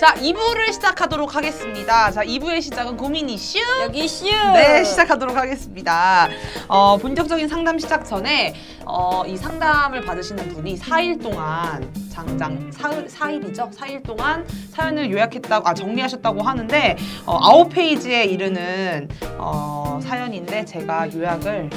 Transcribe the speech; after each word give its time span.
자, 0.00 0.14
2부를 0.14 0.72
시작하도록 0.72 1.36
하겠습니다. 1.36 2.10
자, 2.10 2.24
2부의 2.24 2.62
시작은 2.62 2.96
고민 2.96 3.28
이슈. 3.28 3.58
여기 3.82 4.08
슈. 4.08 4.24
네, 4.54 4.82
시작하도록 4.82 5.36
하겠습니다. 5.36 6.26
어, 6.68 6.96
본격적인 6.96 7.46
상담 7.48 7.78
시작 7.78 8.06
전에 8.06 8.54
어, 8.86 9.24
이 9.26 9.36
상담을 9.36 10.00
받으시는 10.00 10.48
분이 10.54 10.78
4일 10.78 11.22
동안 11.22 11.92
장장 12.10 12.72
4, 12.72 12.88
4일이죠? 13.04 13.76
4일 13.76 14.02
동안 14.02 14.46
사연을 14.70 15.10
요약했다고 15.10 15.68
아 15.68 15.74
정리하셨다고 15.74 16.40
하는데 16.40 16.96
어, 17.26 17.38
9페이지에 17.68 18.24
이르는 18.30 19.06
어, 19.36 20.00
사연인데 20.02 20.64
제가 20.64 21.12
요약을 21.12 21.68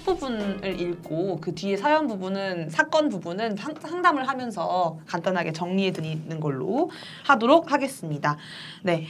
첫 0.00 0.04
부분을 0.04 0.80
읽고 0.80 1.40
그 1.40 1.54
뒤에 1.54 1.76
사연 1.76 2.06
부분은 2.06 2.70
사건 2.70 3.08
부분은 3.08 3.56
상, 3.56 3.74
상담을 3.74 4.26
하면서 4.26 4.98
간단하게 5.06 5.52
정리해 5.52 5.92
드리는 5.92 6.40
걸로 6.40 6.90
하도록 7.24 7.70
하겠습니다. 7.70 8.38
네. 8.82 9.06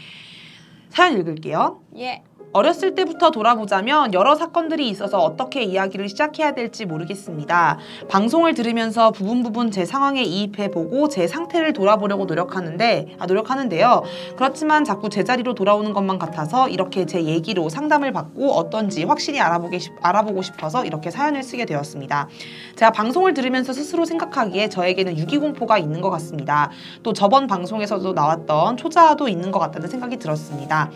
사연 0.89 1.19
읽을게요. 1.19 1.80
예. 1.99 2.25
어렸을 2.52 2.96
때부터 2.96 3.30
돌아보자면 3.30 4.12
여러 4.12 4.34
사건들이 4.34 4.88
있어서 4.88 5.18
어떻게 5.18 5.62
이야기를 5.62 6.09
시작해야 6.09 6.52
될지 6.52 6.84
모르겠습니다. 6.84 7.78
방송을 8.09 8.54
들으면서 8.54 9.12
부분 9.12 9.45
부분 9.45 9.70
제 9.70 9.84
상황에 9.84 10.23
이입해 10.23 10.70
보고 10.73 11.09
제 11.09 11.28
상태를 11.28 11.73
돌아보려고 11.73 12.24
노력하는데 12.24 13.16
아 13.18 13.26
노력하는데요. 13.26 14.02
그렇지만 14.36 14.84
자꾸 14.84 15.09
제자리로 15.09 15.54
돌아오는 15.54 15.92
것만 15.92 16.18
같아서 16.18 16.68
이렇게 16.68 17.06
제 17.06 17.23
얘기로 17.24 17.68
상담을 17.68 18.12
받고 18.12 18.52
어떤지 18.52 19.04
확실히 19.04 19.40
알아보게 19.40 19.78
싶, 19.78 19.92
알아보고 20.02 20.42
싶어서 20.42 20.84
이렇게 20.84 21.10
사연을 21.10 21.45
쓰게 21.45 21.66
되었습니다. 21.66 22.29
제가 22.74 22.90
방송을 22.90 23.32
들으면서 23.32 23.73
스스로 23.73 24.04
생각하기에 24.04 24.68
저에게는 24.70 25.18
유기공포가 25.18 25.79
있는 25.79 26.01
것 26.01 26.10
같습니다. 26.10 26.70
또 27.04 27.12
저번 27.12 27.46
방송에서도 27.46 28.12
나왔던 28.12 28.76
초자도 28.76 29.29
있는 29.29 29.52
것 29.52 29.60
같다는 29.60 29.88
생각이 29.88 30.16
들었습니다. 30.16 30.90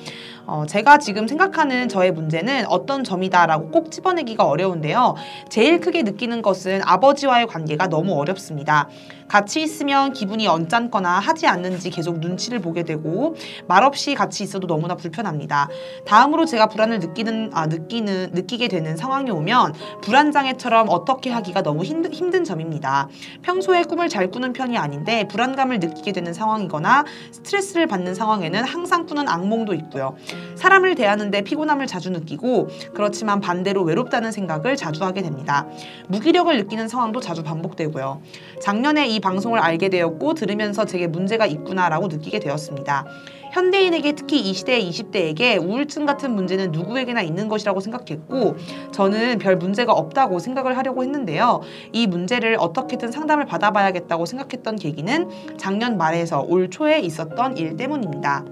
어, 0.47 0.65
제가 0.67 0.99
지금 0.99 1.27
생각하는 1.27 1.89
저의 1.89 2.13
문제는 2.13 2.67
어떤 2.67 3.05
점이다라고 3.05 3.71
꼭 3.71 3.91
집어내기가 3.91 4.45
어려운데요. 4.45 5.15
제일 5.49 5.81
크게 5.81 6.03
느끼는 6.03 6.43
것은 6.43 6.81
아버지와의 6.85 7.47
관계가 7.47 7.89
너무 7.89 8.15
어렵습니다. 8.15 8.89
같이 9.29 9.63
있으면 9.63 10.13
기분이 10.13 10.47
언짢거나 10.47 11.19
하지 11.19 11.47
않는지 11.47 11.91
계속 11.91 12.19
눈치를 12.21 12.61
보게 12.61 12.83
되고 12.83 13.35
말없이 13.67 14.15
같이 14.15 14.43
있어도 14.45 14.67
너무나 14.67 14.95
불편합니다. 14.97 15.69
다음으로 16.07 16.45
제가 16.45 16.67
불안을 16.69 17.01
느끼는 17.01 17.51
아 17.53 17.67
느끼는 17.67 18.31
느끼게 18.33 18.69
되는 18.69 18.97
상황이 18.97 19.31
오면 19.31 19.75
불안 20.03 20.33
장애처럼 20.33 20.89
어떻게 20.91 21.31
하기가 21.31 21.63
너무 21.63 21.85
힘든, 21.85 22.13
힘든 22.13 22.45
점입니다. 22.45 23.09
평소에 23.43 23.85
꿈을 23.85 24.09
잘 24.09 24.31
꾸는 24.31 24.53
편이 24.53 24.77
아닌데 24.79 25.27
불안감을 25.29 25.81
느끼게 25.81 26.13
되는 26.13 26.33
상황이거나 26.33 27.05
스트레스를 27.33 27.87
받는 27.87 28.15
상황에는 28.15 28.65
항상 28.65 29.07
꾸는 29.07 29.29
악몽도 29.29 29.75
있고요. 29.75 30.17
사람을 30.57 30.95
대하는데 30.95 31.43
피곤함을 31.43 31.87
자주 31.87 32.11
느끼고 32.11 32.69
그렇지만 32.95 33.41
반대로 33.41 33.83
외롭다는 33.83 34.33
생각을 34.33 34.77
자주 34.77 35.05
하게 35.05 35.23
됩니다. 35.23 35.67
무기력을 36.09 36.57
느끼는 36.57 36.89
상황도 36.89 37.21
자주 37.21 37.43
반복되고요. 37.43 38.21
작년에 38.65 39.07
이 39.09 39.21
방송을 39.21 39.59
알게 39.59 39.91
되었고 39.91 40.33
들으면서 40.33 40.87
제게 40.87 41.07
문제가 41.07 41.45
있구나라고 41.45 42.09
느끼게 42.09 42.39
되었습니다. 42.39 43.05
현대인에게 43.53 44.13
특히 44.13 44.41
이 44.41 44.55
시대 44.55 44.81
20대에게 44.81 45.63
우울증 45.63 46.07
같은 46.07 46.35
문제는 46.35 46.73
누구에게나 46.73 47.21
있는 47.21 47.49
것이라고 47.49 47.81
생각했고 47.81 48.57
저는 48.91 49.37
별 49.37 49.57
문제가 49.57 49.93
없다고 49.93 50.39
생각을 50.39 50.79
하려고 50.79 51.03
했는데요. 51.03 51.61
이 51.93 52.07
문제를 52.07 52.57
어떻게든 52.59 53.13
상담을 53.13 53.45
받아봐야겠다고 53.45 54.25
생각했던 54.25 54.77
계기는 54.77 55.29
작년 55.59 55.99
말에서 55.99 56.41
올 56.41 56.71
초에 56.71 57.01
있었던 57.01 57.59
일 57.59 57.77
때문입니다. 57.77 58.47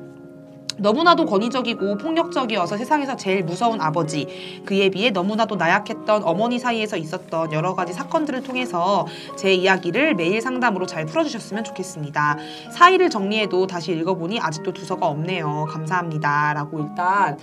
너무나도 0.79 1.27
권위적이고 1.27 1.99
폭력적이어서 1.99 2.77
세상에서 2.77 3.17
제일 3.17 3.43
무서운 3.43 3.81
아버지 3.81 4.63
그에 4.65 4.89
비해 4.91 5.11
너무나도 5.11 5.57
나약했던 5.57 6.25
어머니 6.25 6.59
사이에서 6.59 6.97
있었던 6.97 7.53
여러 7.53 7.75
가지 7.75 7.93
사건들을 7.93 8.43
통해서 8.43 9.07
제 9.37 9.53
이야기를 9.55 10.15
매일 10.15 10.41
상담으로 10.41 10.87
잘 10.87 11.07
풀어주셨으면 11.07 11.65
좋겠습니다. 11.65 12.39
사의를 12.73 13.11
정리해도 13.11 13.67
다시 13.67 13.93
읽어보니 13.93 14.41
아직도 14.41 14.73
두서가 14.73 15.07
없네요. 15.07 15.67
감사합니다. 15.71 16.55
라고 16.55 16.81
일단 16.81 17.39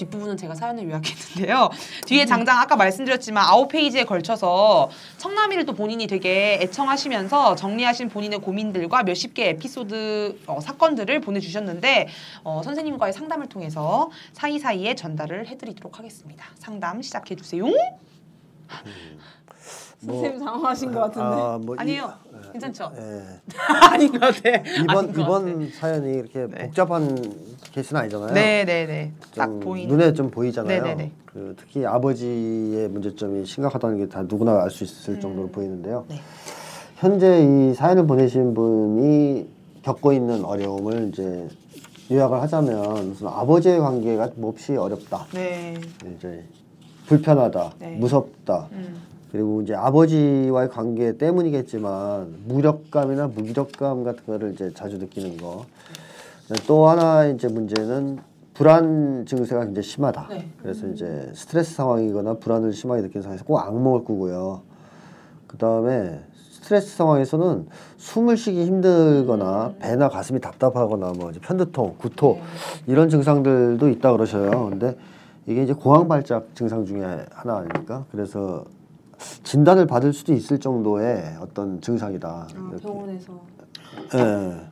뒷부분은 0.00 0.36
제가 0.36 0.54
사연을 0.54 0.84
요약했는데요. 0.84 1.70
뒤에 2.06 2.24
장장 2.24 2.58
아까 2.58 2.76
말씀드렸지만 2.76 3.44
아홉 3.44 3.68
페이지에 3.68 4.04
걸쳐서 4.04 4.90
청남이를 5.18 5.66
또 5.66 5.74
본인이 5.74 6.06
되게 6.06 6.58
애청하시면서 6.62 7.56
정리하신 7.56 8.08
본인의 8.08 8.40
고민들과 8.40 9.02
몇십 9.02 9.34
개 9.34 9.48
에피소드 9.50 10.40
어, 10.46 10.60
사건들을 10.60 11.20
보내주셨는데 11.20 12.08
어, 12.44 12.62
선생님과의 12.64 13.12
상담을 13.12 13.48
통해서 13.48 14.10
사이사이에 14.32 14.94
전달을 14.94 15.46
해드리도록 15.48 15.98
하겠습니다. 15.98 16.46
상담 16.58 17.02
시작해 17.02 17.36
주세요. 17.36 17.64
선생님 20.00 20.42
당황하신 20.42 20.92
것 20.92 21.00
같은데. 21.00 21.42
아, 21.42 21.58
뭐 21.60 21.76
아니에요. 21.78 22.14
괜찮죠? 22.52 22.90
예. 22.96 23.40
아닌 23.92 24.12
것 24.12 24.20
같아. 24.20 24.62
이번 24.82 25.10
이번 25.10 25.70
사연이 25.70 26.14
이렇게 26.14 26.46
네. 26.46 26.66
복잡한 26.66 27.16
케이스는 27.72 28.00
아니잖아요. 28.02 28.32
네네네. 28.32 29.12
딱좀 29.36 29.60
보이는. 29.60 29.96
눈에 29.96 30.12
좀 30.12 30.30
보이잖아요. 30.30 30.82
네네네. 30.82 31.12
그 31.26 31.54
특히 31.58 31.86
아버지의 31.86 32.88
문제점이 32.88 33.46
심각하다는 33.46 33.98
게 33.98 34.06
다 34.08 34.22
누구나 34.22 34.62
알 34.62 34.70
수 34.70 34.84
있을 34.84 35.14
음. 35.14 35.20
정도로 35.20 35.48
보이는데요. 35.48 36.04
네. 36.08 36.16
현재 36.96 37.42
이 37.42 37.74
사연을 37.74 38.06
보내신 38.06 38.54
분이 38.54 39.48
겪고 39.82 40.12
있는 40.12 40.44
어려움을 40.44 41.08
이제 41.08 41.48
요약을 42.10 42.42
하자면 42.42 43.10
무슨 43.10 43.28
아버지의 43.28 43.78
관계가 43.80 44.30
몹시 44.36 44.76
어렵다. 44.76 45.26
네. 45.32 45.74
이제 46.16 46.44
불편하다, 47.06 47.74
네. 47.78 47.96
무섭다. 47.96 48.68
음. 48.72 48.96
그리고 49.32 49.62
이제 49.62 49.74
아버지와의 49.74 50.68
관계 50.70 51.16
때문이겠지만 51.16 52.34
무력감이나 52.46 53.28
무기력감 53.28 54.02
같은 54.02 54.24
거를 54.26 54.52
이제 54.54 54.72
자주 54.74 54.98
느끼는 54.98 55.36
거. 55.36 55.64
또 56.66 56.88
하나 56.88 57.26
이제 57.26 57.48
문제는 57.48 58.18
불안 58.54 59.24
증세가 59.26 59.64
굉장히 59.64 59.86
심하다. 59.86 60.26
네. 60.30 60.48
그래서 60.60 60.86
이제 60.88 61.30
스트레스 61.34 61.74
상황이거나 61.74 62.34
불안을 62.34 62.72
심하게 62.72 63.02
느끼는 63.02 63.22
상황에서 63.22 63.44
꼭 63.44 63.58
악몽을 63.58 64.04
꾸고요. 64.04 64.62
그 65.46 65.56
다음에 65.56 66.20
스트레스 66.34 66.96
상황에서는 66.96 67.66
숨을 67.96 68.36
쉬기 68.36 68.64
힘들거나 68.66 69.74
배나 69.78 70.08
가슴이 70.08 70.40
답답하거나 70.40 71.12
뭐 71.16 71.32
편두통, 71.40 71.94
구토 71.98 72.34
네. 72.34 72.92
이런 72.92 73.08
증상들도 73.08 73.88
있다 73.88 74.12
그러셔요. 74.12 74.68
근데 74.68 74.96
이게 75.46 75.62
이제 75.62 75.72
공황 75.72 76.06
발작 76.06 76.54
증상 76.54 76.84
중에 76.84 77.24
하나 77.30 77.56
아닙니까? 77.56 78.04
그래서 78.12 78.64
진단을 79.42 79.86
받을 79.86 80.12
수도 80.12 80.32
있을 80.32 80.60
정도의 80.60 81.36
어떤 81.40 81.80
증상이다. 81.80 82.48
아. 82.54 82.76
병원에서. 82.82 83.32
예. 84.14 84.69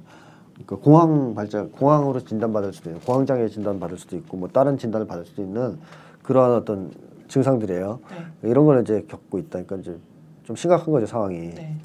그러니까 0.64 0.76
공황 0.84 1.34
발작, 1.34 1.72
공황으로 1.72 2.20
진단받을 2.20 2.72
수도 2.72 2.90
있고, 2.90 3.00
공황 3.00 3.26
장애 3.26 3.48
진단 3.48 3.78
받을 3.78 3.96
수도 3.96 4.16
있고, 4.16 4.36
뭐 4.36 4.48
다른 4.48 4.76
진단을 4.76 5.06
받을 5.06 5.24
수도 5.24 5.42
있는 5.42 5.78
그러한 6.22 6.52
어떤 6.52 6.90
증상들이에요. 7.28 8.00
네. 8.10 8.50
이런 8.50 8.66
거는 8.66 8.82
이제 8.82 9.04
겪고 9.08 9.38
있다. 9.38 9.62
그러니까 9.62 9.76
이제 9.76 9.98
좀 10.44 10.56
심각한 10.56 10.92
거죠 10.92 11.06
상황이. 11.06 11.54
네. 11.54 11.76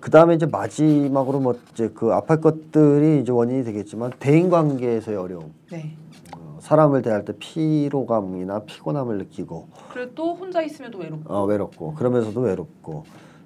그 0.00 0.10
다음에 0.10 0.34
이제 0.34 0.44
마지막으로 0.44 1.40
뭐 1.40 1.54
이제 1.72 1.90
그 1.94 2.12
아플 2.12 2.40
것들이 2.40 3.20
이제 3.20 3.32
원인이 3.32 3.64
되겠지만 3.64 4.12
대인 4.18 4.50
관계에서의 4.50 5.16
어려움. 5.16 5.54
네. 5.70 5.96
어, 6.36 6.58
사람을 6.60 7.02
대할 7.02 7.24
때 7.24 7.32
피로감이나 7.38 8.60
피곤함을 8.60 9.18
느끼고 9.18 9.68
그리고 9.92 10.14
또 10.14 10.34
혼자 10.34 10.60
있으면 10.62 10.90
또 10.90 10.98
외롭고. 10.98 11.32
어, 11.32 11.44
외롭고 11.44 11.94
그러면서도 11.94 12.40
외롭고 12.40 13.04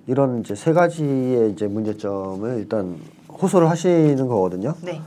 이런 0.08 0.40
이제 0.40 0.54
세 0.56 0.72
가지의 0.72 1.52
이제 1.52 1.68
문제점을 1.68 2.58
일단 2.58 2.96
호소를 3.40 3.68
하시는 3.70 4.26
거거든요. 4.28 4.74
네. 4.82 5.00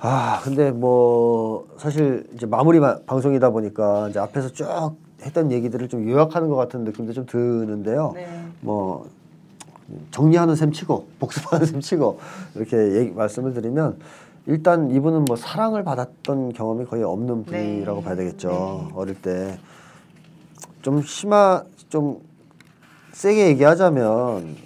아 0.00 0.40
근데 0.44 0.70
뭐 0.70 1.66
사실 1.78 2.26
이제 2.34 2.46
마무리 2.46 2.78
마- 2.78 2.98
방송이다 3.06 3.50
보니까 3.50 4.08
이제 4.10 4.18
앞에서 4.18 4.50
쭉 4.52 4.66
했던 5.22 5.50
얘기들을 5.50 5.88
좀 5.88 6.08
요약하는 6.08 6.48
것 6.48 6.56
같은 6.56 6.84
느낌도 6.84 7.12
좀 7.12 7.26
드는데요. 7.26 8.12
네. 8.14 8.28
뭐 8.60 9.08
정리하는 10.10 10.54
셈 10.54 10.70
치고 10.70 11.08
복습하는 11.18 11.66
셈 11.66 11.80
치고 11.80 12.20
이렇게 12.54 12.76
얘기, 12.94 13.10
말씀을 13.12 13.54
드리면 13.54 13.98
일단 14.46 14.90
이분은 14.90 15.24
뭐 15.24 15.36
사랑을 15.36 15.82
받았던 15.82 16.52
경험이 16.52 16.84
거의 16.84 17.02
없는 17.02 17.44
분이라고 17.44 18.00
네. 18.00 18.04
봐야 18.04 18.14
되겠죠. 18.16 18.48
네. 18.88 18.94
어릴 18.94 19.14
때 19.20 19.58
좀 20.80 21.02
심하 21.02 21.64
좀 21.88 22.20
세게 23.12 23.48
얘기하자면 23.48 24.56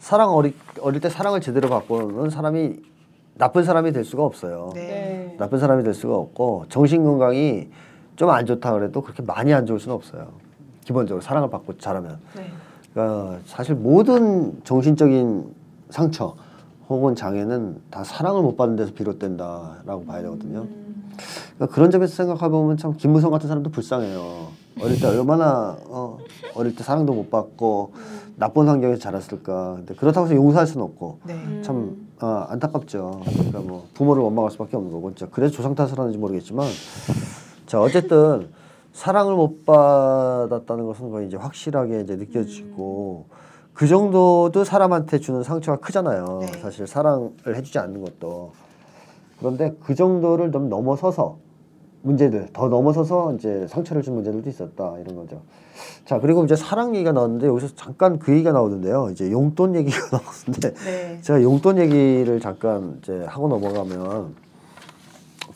사랑 0.00 0.34
어리, 0.34 0.54
어릴 0.80 1.00
때 1.00 1.08
사랑을 1.08 1.40
제대로 1.40 1.68
받고는 1.68 2.30
사람이 2.30 2.80
나쁜 3.36 3.64
사람이 3.64 3.92
될 3.92 4.04
수가 4.04 4.24
없어요. 4.24 4.70
네. 4.74 4.80
네. 4.80 5.36
나쁜 5.38 5.58
사람이 5.58 5.84
될 5.84 5.94
수가 5.94 6.16
없고 6.16 6.64
정신 6.68 7.04
건강이 7.04 7.68
좀 8.16 8.28
안 8.30 8.44
좋다 8.44 8.72
그래도 8.74 9.00
그렇게 9.02 9.22
많이 9.22 9.54
안 9.54 9.64
좋을 9.66 9.78
수는 9.78 9.94
없어요. 9.94 10.28
기본적으로 10.84 11.22
사랑을 11.22 11.48
받고 11.48 11.78
자라면. 11.78 12.18
네. 12.36 12.50
그러니까 12.92 13.38
사실 13.46 13.74
모든 13.74 14.60
정신적인 14.64 15.54
상처 15.90 16.34
혹은 16.88 17.14
장애는 17.14 17.80
다 17.90 18.02
사랑을 18.02 18.42
못 18.42 18.56
받는 18.56 18.76
데서 18.76 18.92
비롯된다라고 18.92 20.04
봐야 20.04 20.22
되거든요. 20.22 20.66
그러니까 21.54 21.74
그런 21.74 21.90
점에서 21.90 22.14
생각해 22.14 22.50
보면 22.50 22.76
참 22.78 22.94
김무성 22.96 23.30
같은 23.30 23.48
사람도 23.48 23.70
불쌍해요. 23.70 24.48
어릴 24.82 25.00
때 25.00 25.06
얼마나 25.06 25.76
어, 25.86 26.18
어릴 26.54 26.74
때 26.74 26.82
사랑도 26.82 27.12
못 27.12 27.30
받고 27.30 27.92
나쁜 28.40 28.66
환경에서 28.68 28.98
자랐을까. 28.98 29.74
근데 29.76 29.94
그렇다고 29.94 30.26
해서 30.26 30.34
용서할 30.34 30.66
수는 30.66 30.82
없고 30.82 31.18
네. 31.24 31.60
참 31.60 32.08
어, 32.22 32.46
안타깝죠. 32.48 33.20
그러니까 33.22 33.60
뭐 33.60 33.86
부모를 33.92 34.22
원망할 34.22 34.50
수밖에 34.50 34.78
없는 34.78 34.90
거고. 34.90 35.14
진짜 35.14 35.30
그래서 35.30 35.54
조상 35.54 35.74
탓을 35.74 35.98
하는지 35.98 36.16
모르겠지만 36.16 36.66
자 37.66 37.80
어쨌든 37.80 38.48
사랑을 38.94 39.34
못 39.34 39.66
받았다는 39.66 40.86
것은 40.86 41.10
거의 41.10 41.28
이제 41.28 41.36
확실하게 41.36 42.00
이제 42.00 42.16
느껴지고 42.16 43.26
그 43.74 43.86
정도도 43.86 44.64
사람한테 44.64 45.18
주는 45.18 45.42
상처가 45.42 45.78
크잖아요. 45.78 46.38
네. 46.40 46.46
사실 46.60 46.86
사랑을 46.86 47.30
해주지 47.46 47.78
않는 47.78 48.00
것도 48.02 48.52
그런데 49.38 49.74
그 49.84 49.94
정도를 49.94 50.50
좀 50.50 50.70
넘어서서 50.70 51.36
문제들 52.02 52.48
더 52.52 52.68
넘어서서 52.68 53.34
이제 53.34 53.66
상처를 53.68 54.02
준 54.02 54.14
문제들도 54.14 54.48
있었다 54.48 54.94
이런 54.98 55.16
거죠. 55.16 55.40
자 56.04 56.18
그리고 56.18 56.44
이제 56.44 56.56
사랑 56.56 56.94
얘기가 56.94 57.12
나왔는데 57.12 57.46
여기서 57.46 57.74
잠깐 57.74 58.18
그 58.18 58.32
얘기가 58.32 58.52
나오는데요. 58.52 59.08
이제 59.12 59.30
용돈 59.30 59.74
얘기가 59.76 59.98
나왔는데 60.18 60.74
네. 60.74 61.18
제가 61.22 61.42
용돈 61.42 61.78
얘기를 61.78 62.40
잠깐 62.40 62.98
이제 63.02 63.24
하고 63.26 63.48
넘어가면 63.48 64.34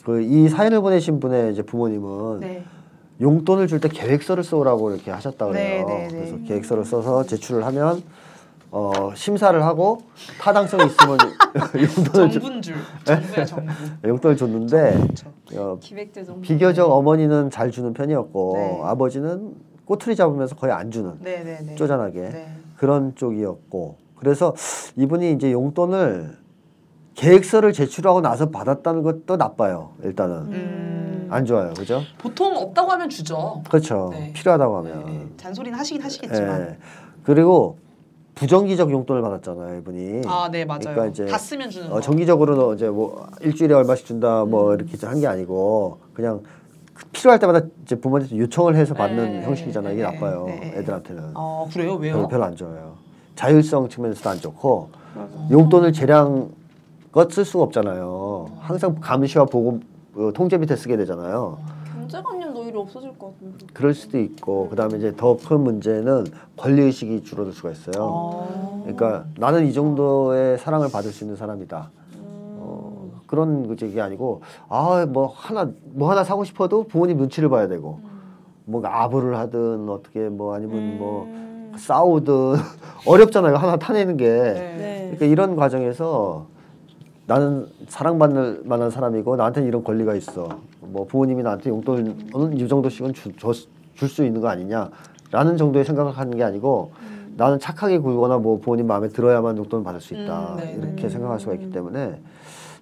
그 0.03 0.21
이 0.21 0.47
사연을 0.49 0.81
보내신 0.81 1.19
분의 1.19 1.51
이제 1.53 1.61
부모님은 1.63 2.39
네. 2.41 2.63
용돈을 3.21 3.67
줄 3.67 3.79
때 3.79 3.87
계획서를 3.89 4.43
써오라고 4.43 4.91
이렇게 4.93 5.09
하셨다 5.09 5.47
그래요. 5.47 5.85
네, 5.87 5.95
네, 5.95 6.07
네. 6.07 6.13
그래서 6.13 6.37
계획서를 6.47 6.85
써서 6.85 7.23
제출을 7.25 7.65
하면 7.65 8.03
어 8.71 9.11
심사를 9.15 9.63
하고 9.63 9.99
타당성이 10.41 10.85
있으면 10.87 11.17
용돈을 11.75 12.29
주, 12.29 12.39
정분줄. 12.39 12.75
정부야 13.05 13.45
정부. 13.45 13.71
용돈을 14.03 14.37
줬는데 14.37 14.97
그렇죠. 15.01 15.33
어. 15.55 15.79
비교적 16.41 16.91
어머니는 16.91 17.49
잘 17.51 17.71
주는 17.71 17.93
편이었고 17.93 18.53
네. 18.55 18.81
아버지는 18.83 19.53
꼬투리 19.85 20.15
잡으면서 20.15 20.55
거의 20.55 20.73
안 20.73 20.91
주는 20.91 21.13
네네네. 21.21 21.75
쪼잔하게 21.75 22.19
네. 22.21 22.47
그런 22.75 23.15
쪽이었고 23.15 23.97
그래서 24.17 24.53
이분이 24.97 25.31
이제 25.33 25.51
용돈을 25.51 26.37
계획서를 27.13 27.71
제출하고 27.71 28.19
나서 28.19 28.49
받았다는 28.49 29.03
것도 29.03 29.37
나빠요 29.37 29.91
일단은 30.03 30.35
음. 30.51 31.27
안 31.29 31.45
좋아요 31.45 31.73
그죠 31.75 32.01
보통 32.17 32.57
없다고 32.57 32.91
하면 32.91 33.07
주죠. 33.09 33.61
그렇죠 33.69 34.09
네. 34.11 34.33
필요하다고 34.33 34.77
하면 34.79 35.05
네. 35.05 35.27
잔소리는 35.37 35.77
하시긴 35.79 36.01
하시겠지만. 36.01 36.61
예. 36.71 36.77
그리고 37.23 37.77
부정기적 38.35 38.91
용돈을 38.91 39.21
받았잖아요 39.21 39.77
이분이 39.79 40.21
아, 40.27 40.49
네 40.51 40.65
맞아요. 40.65 40.79
그러니까 40.81 41.05
이제 41.07 41.25
다 41.25 41.37
쓰면 41.37 41.69
주는 41.69 41.87
어, 41.87 41.95
거. 41.95 42.01
정기적으로는 42.01 42.75
이제 42.75 42.89
뭐 42.89 43.25
일주일에 43.41 43.73
얼마씩 43.73 44.05
준다 44.05 44.43
뭐 44.45 44.71
음. 44.71 44.75
이렇게 44.75 44.97
한 45.07 45.19
게 45.19 45.27
아니고 45.27 45.99
그냥 46.13 46.41
그 46.93 47.05
필요할 47.11 47.39
때마다 47.39 47.65
이제 47.83 47.95
부모님한테 47.99 48.37
요청을 48.37 48.75
해서 48.75 48.93
받는 48.93 49.39
네, 49.39 49.45
형식이잖아요 49.45 49.93
이게 49.93 50.03
네, 50.03 50.11
나빠요 50.11 50.45
네. 50.47 50.73
애들한테는 50.77 51.31
아 51.33 51.65
그래요? 51.71 51.95
왜요? 51.95 52.27
별로, 52.27 52.43
안 52.43 52.55
좋아요 52.55 52.95
자율성 53.35 53.87
측면에서도 53.89 54.29
안 54.29 54.39
좋고 54.39 54.89
용돈을 55.51 55.93
재량껏 55.93 57.31
쓸 57.31 57.45
수가 57.45 57.63
없잖아요 57.65 58.47
항상 58.59 58.95
감시와 58.99 59.45
보고 59.45 59.79
어, 60.15 60.31
통제 60.33 60.57
밑에 60.57 60.75
쓰게 60.75 60.95
되잖아요 60.97 61.57
경제관념도 62.09 62.61
오히려 62.61 62.79
없어질 62.81 63.17
것 63.17 63.33
같은데. 63.33 63.65
그럴 63.73 63.93
수도 63.93 64.19
있고 64.19 64.69
그다음에 64.69 64.97
이제 64.97 65.13
더 65.15 65.35
큰 65.37 65.61
문제는 65.61 66.25
권리 66.57 66.81
의식이 66.83 67.23
줄어들 67.23 67.51
수가 67.51 67.71
있어요 67.71 68.31
아. 68.33 68.79
그러니까 68.83 69.25
나는 69.37 69.65
이 69.67 69.73
정도의 69.73 70.57
사랑을 70.59 70.89
받을 70.91 71.11
수 71.11 71.23
있는 71.23 71.35
사람이다. 71.35 71.91
어, 72.57 73.11
그런 73.27 73.67
그게 73.67 73.99
아니고 74.01 74.41
아 74.69 75.05
뭐 75.09 75.27
하나 75.27 75.69
뭐 75.93 76.09
하나 76.09 76.23
사고 76.23 76.43
싶어도 76.43 76.83
부모님 76.83 77.17
눈치를 77.17 77.49
봐야 77.49 77.67
되고 77.67 77.99
뭔가 78.65 79.03
아부를 79.03 79.37
하든 79.37 79.89
어떻게 79.89 80.29
뭐 80.29 80.55
아니면 80.55 80.97
뭐 80.97 81.27
싸우든 81.77 82.55
어렵잖아요 83.05 83.55
하나 83.57 83.75
타내는 83.77 84.17
게 84.17 84.27
네. 84.29 84.53
네. 84.77 85.01
그러니까 85.15 85.25
이런 85.25 85.55
과정에서 85.55 86.47
나는 87.27 87.67
사랑받을 87.87 88.61
만한 88.65 88.89
사람이고 88.91 89.35
나한테 89.35 89.63
이런 89.63 89.83
권리가 89.83 90.15
있어. 90.15 90.47
뭐 90.81 91.05
부모님이 91.05 91.41
나한테 91.43 91.69
용돈은 91.71 92.57
이 92.57 92.67
정도씩은 92.67 93.13
줄 93.13 94.09
수 94.09 94.25
있는 94.25 94.41
거 94.41 94.49
아니냐라는 94.49 95.55
정도의 95.57 95.85
생각을 95.85 96.11
하는 96.11 96.35
게 96.35 96.43
아니고 96.43 96.91
나는 97.37 97.59
착하게 97.59 97.99
굴거나 97.99 98.37
뭐 98.39 98.59
부모님 98.59 98.87
마음에 98.87 99.07
들어야만 99.07 99.57
용돈을 99.57 99.83
받을 99.85 100.01
수 100.01 100.13
있다. 100.13 100.55
음, 100.55 100.57
네, 100.57 100.77
이렇게 100.77 101.07
생각할 101.09 101.39
수가 101.39 101.53
있기 101.53 101.71
때문에 101.71 102.19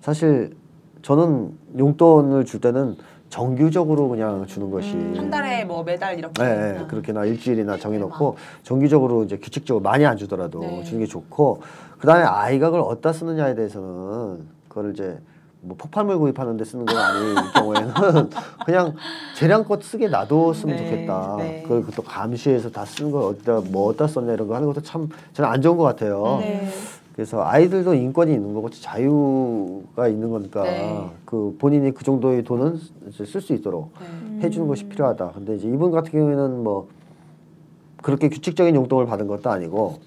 사실 0.01 0.55
저는 1.03 1.51
용돈을 1.77 2.45
줄 2.45 2.61
때는 2.61 2.97
정규적으로 3.29 4.09
그냥 4.09 4.45
주는 4.45 4.69
것이 4.69 4.91
한 5.15 5.29
달에 5.29 5.65
뭐 5.65 5.83
매달 5.83 6.17
이렇게. 6.17 6.43
네, 6.43 6.73
네, 6.79 6.85
그렇게나 6.87 7.25
일주일이나 7.25 7.77
정해놓고 7.77 8.35
정기적으로 8.63 9.23
이제 9.23 9.37
규칙적으로 9.37 9.81
많이 9.81 10.05
안 10.05 10.17
주더라도 10.17 10.59
네. 10.59 10.83
주는 10.83 10.99
게 10.99 11.05
좋고 11.07 11.61
그 12.03 12.07
다음에 12.07 12.25
아이가 12.25 12.69
그걸 12.69 12.81
어디다 12.81 13.13
쓰느냐에 13.13 13.55
대해서는 13.55 14.45
그걸 14.67 14.91
이제 14.91 15.17
뭐 15.61 15.77
폭발물 15.77 16.19
구입하는 16.19 16.57
데 16.57 16.65
쓰는 16.65 16.85
건 16.85 16.97
아닌 16.97 17.35
경우에는 17.55 17.93
그냥 18.65 18.93
재량껏 19.37 19.81
쓰게 19.81 20.09
놔뒀으면 20.09 20.75
네, 20.75 20.83
좋겠다. 20.83 21.35
네. 21.37 21.61
그걸 21.61 21.85
또 21.95 22.01
감시해서 22.03 22.71
다 22.71 22.83
쓰는 22.83 23.09
걸 23.09 23.23
어디다 23.23 23.61
뭐 23.71 23.87
어디다 23.87 24.07
썼냐 24.07 24.33
이런 24.33 24.49
거 24.49 24.55
하는 24.55 24.67
것도 24.67 24.81
참 24.81 25.07
저는 25.31 25.49
안 25.49 25.61
좋은 25.61 25.77
것 25.77 25.83
같아요. 25.83 26.39
네. 26.41 26.67
그래서 27.13 27.41
아이들도 27.41 27.93
인권이 27.93 28.33
있는 28.33 28.53
거고 28.53 28.69
자유가 28.69 30.09
있는 30.09 30.29
거니까 30.29 30.63
네. 30.63 31.09
그 31.23 31.55
본인이 31.57 31.93
그 31.93 32.03
정도의 32.03 32.43
돈은 32.43 32.81
쓸 33.13 33.39
수 33.39 33.53
있도록 33.53 33.93
네. 34.01 34.47
해주는 34.47 34.67
것이 34.67 34.83
필요하다. 34.89 35.31
근데 35.35 35.55
이제 35.55 35.69
이분 35.69 35.91
같은 35.91 36.11
경우에는 36.11 36.65
뭐 36.65 36.89
그렇게 38.01 38.27
규칙적인 38.27 38.75
용돈을 38.75 39.05
받은 39.05 39.27
것도 39.27 39.49
아니고 39.49 39.99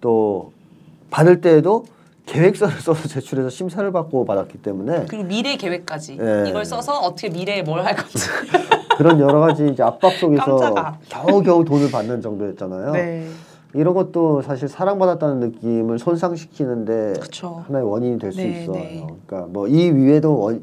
또 0.00 0.55
받을 1.10 1.40
때에도 1.40 1.84
계획서를 2.26 2.74
써서 2.80 3.06
제출해서 3.08 3.50
심사를 3.50 3.90
받고 3.92 4.24
받았기 4.24 4.58
때문에 4.58 5.06
그리고 5.08 5.24
미래 5.24 5.56
계획까지 5.56 6.16
네. 6.16 6.44
이걸 6.48 6.64
써서 6.64 6.98
어떻게 6.98 7.28
미래에 7.28 7.62
뭘 7.62 7.84
할 7.84 7.94
건지. 7.94 8.18
그런 8.98 9.20
여러 9.20 9.40
가지 9.40 9.68
이제 9.68 9.82
압박 9.82 10.12
속에서. 10.12 10.74
겨우겨우 11.10 11.64
돈을 11.66 11.90
받는 11.90 12.22
정도였잖아요. 12.22 12.92
네. 12.92 13.28
이런 13.74 13.92
것도 13.92 14.40
사실 14.40 14.68
사랑받았다는 14.68 15.40
느낌을 15.40 15.98
손상시키는데 15.98 17.14
그쵸. 17.20 17.62
하나의 17.66 17.84
원인이 17.86 18.18
될수 18.18 18.38
네, 18.38 18.62
있어요. 18.62 18.72
네. 18.72 19.06
그러니까 19.26 19.50
뭐 19.52 19.68
이 19.68 19.90
위에도 19.90 20.38
원, 20.38 20.62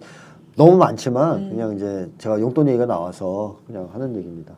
너무 0.56 0.78
많지만 0.78 1.38
음. 1.38 1.50
그냥 1.52 1.76
이제 1.76 2.10
제가 2.18 2.40
용돈 2.42 2.68
얘기가 2.70 2.88
나와서 2.88 3.58
그냥 3.68 3.88
하는 3.94 4.16
얘기입니다. 4.16 4.54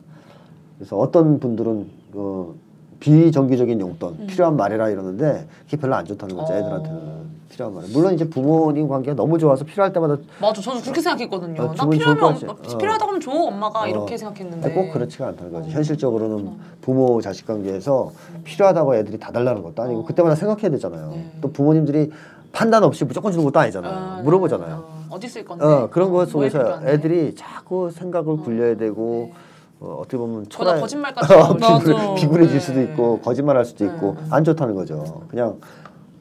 그래서 0.78 0.96
어떤 0.96 1.38
분들은 1.38 1.86
그 2.12 2.58
비정기적인 3.00 3.80
용돈 3.80 4.26
필요한 4.26 4.56
말이라 4.56 4.88
이러는데 4.90 5.46
그게 5.64 5.76
별로 5.76 5.94
안 5.94 6.04
좋다는 6.04 6.36
거죠 6.36 6.52
음. 6.52 6.56
어. 6.56 6.58
애들한테는 6.58 7.26
필요한 7.48 7.74
말. 7.74 7.84
물론 7.92 8.14
이제 8.14 8.28
부모님 8.28 8.88
관계가 8.88 9.14
너무 9.14 9.38
좋아서 9.38 9.64
필요할 9.64 9.92
때마다 9.92 10.16
맞아, 10.40 10.60
저는 10.60 10.82
그렇게 10.82 11.00
생각했거든요. 11.00 11.62
어, 11.62 11.74
나 11.74 11.88
필요하면 11.88 12.24
어. 12.24 12.28
어. 12.28 12.76
필요하다고 12.78 13.08
하면 13.08 13.20
줘, 13.20 13.30
엄마가 13.30 13.82
어. 13.82 13.86
이렇게 13.86 14.16
생각했는데. 14.16 14.72
꼭 14.72 14.92
그렇지가 14.92 15.28
않다는 15.28 15.52
거죠. 15.52 15.68
어. 15.68 15.70
현실적으로는 15.70 16.50
부모 16.82 17.20
자식 17.20 17.46
관계에서 17.46 18.12
필요하다고 18.44 18.96
애들이 18.96 19.18
다 19.18 19.32
달라는 19.32 19.62
것도 19.62 19.82
아니고 19.82 20.00
어. 20.00 20.04
그때마다 20.04 20.34
생각해야 20.34 20.70
되잖아요. 20.70 21.10
네. 21.10 21.30
또 21.40 21.50
부모님들이 21.52 22.10
판단 22.52 22.84
없이 22.84 23.04
무조건 23.04 23.32
주는 23.32 23.44
것도 23.44 23.58
아니잖아요. 23.58 23.92
아, 23.94 24.20
물어보잖아요. 24.22 24.74
어, 24.74 25.06
어디 25.10 25.28
쓸 25.28 25.44
건데? 25.44 25.64
어, 25.64 25.88
그런 25.90 26.10
것 26.10 26.28
속에서 26.28 26.58
필요한데? 26.58 26.92
애들이 26.92 27.34
자꾸 27.34 27.90
생각을 27.90 28.38
굴려야 28.38 28.76
되고 28.76 29.30
어, 29.32 29.36
어 29.80 30.00
떻게 30.04 30.16
보면 30.16 30.48
저다 30.48 30.74
초라해- 30.76 30.80
거짓말까지 30.80 31.32
어, 31.34 31.54
맞아. 31.54 32.14
비굴해질 32.14 32.60
수도 32.60 32.78
네. 32.78 32.84
있고 32.84 33.20
거짓말할 33.20 33.64
수도 33.64 33.84
네. 33.86 33.94
있고 33.94 34.16
안 34.30 34.42
좋다는 34.42 34.74
거죠. 34.74 35.22
그냥 35.28 35.60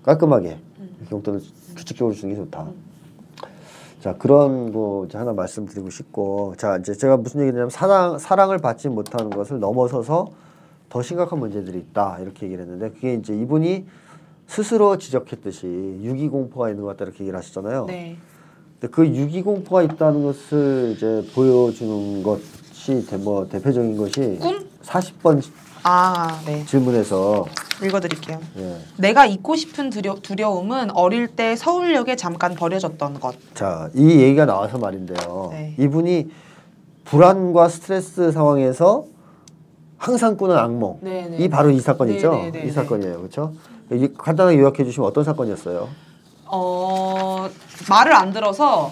깔끔하게 0.04 0.58
음. 0.80 1.08
용돈을 1.12 1.42
규칙적으로 1.76 2.14
주는 2.14 2.36
게 2.36 2.42
좋다. 2.42 2.68
자 4.02 4.14
그런 4.18 4.72
거 4.72 5.06
이제 5.08 5.18
하나 5.18 5.34
말씀드리고 5.34 5.90
싶고 5.90 6.54
자 6.58 6.78
이제 6.78 6.94
제가 6.94 7.18
무슨 7.18 7.42
얘기냐면 7.42 7.70
사랑 7.70 8.20
사랑을 8.20 8.58
받지 8.60 8.88
못하는 8.90 9.30
것을 9.32 9.60
넘어서서 9.60 10.28
더 10.90 11.02
심각한 11.02 11.40
문제들이 11.40 11.80
있다 11.80 12.20
이렇게 12.20 12.46
얘기를 12.46 12.64
했는데 12.66 12.92
그게 12.92 13.16
이제 13.16 13.36
이분이 13.36 13.86
스스로 14.48 14.98
지적했듯이 14.98 15.66
유기 16.04 16.28
공포가 16.30 16.70
있는 16.70 16.84
것 16.84 16.90
같다 16.90 17.06
이렇게 17.06 17.22
얘기를 17.24 17.40
하셨잖아요. 17.40 17.86
네. 17.86 18.18
근데 18.80 18.94
그 18.94 19.08
유기 19.08 19.42
공포가 19.42 19.82
있다는 19.82 20.24
것을 20.24 20.94
이제 20.96 21.26
보여주는 21.34 22.22
것 22.22 22.40
이 22.90 23.06
대, 23.06 23.18
뭐 23.18 23.48
대표적인 23.48 23.98
것이 23.98 24.38
꿈? 24.40 24.68
40번 24.84 25.42
아, 25.84 26.40
네. 26.46 26.64
질문에서 26.66 27.46
읽어드릴게요. 27.84 28.40
예. 28.58 28.78
내가 28.98 29.26
잊고 29.26 29.56
싶은 29.56 29.90
두려, 29.90 30.16
두려움은 30.16 30.92
어릴 30.92 31.28
때 31.28 31.56
서울역에 31.56 32.16
잠깐 32.16 32.56
버려졌던 32.56 33.20
것. 33.20 33.36
자, 33.54 33.90
이 33.94 34.10
얘기가 34.22 34.46
나와서 34.46 34.78
말인데요. 34.78 35.50
네. 35.52 35.76
이분이 35.80 36.30
불안과 37.06 37.70
스트레스 37.70 38.32
상황에서 38.32 39.06
항상 39.98 40.38
꾸는 40.38 40.58
악몽. 40.58 41.00
네, 41.02 41.28
네. 41.28 41.38
이 41.38 41.50
바로 41.50 41.70
이 41.70 41.80
사건이죠. 41.80 42.32
네, 42.32 42.42
네, 42.46 42.52
네, 42.52 42.60
이 42.62 42.66
네. 42.68 42.72
사건이에요. 42.72 43.18
그렇죠? 43.18 43.54
이- 43.92 44.10
간단하게 44.18 44.58
요약해 44.60 44.84
주시면 44.84 45.08
어떤 45.08 45.24
사건이었어요? 45.24 45.88
어 46.48 47.48
말을 47.90 48.14
안 48.14 48.32
들어서 48.32 48.92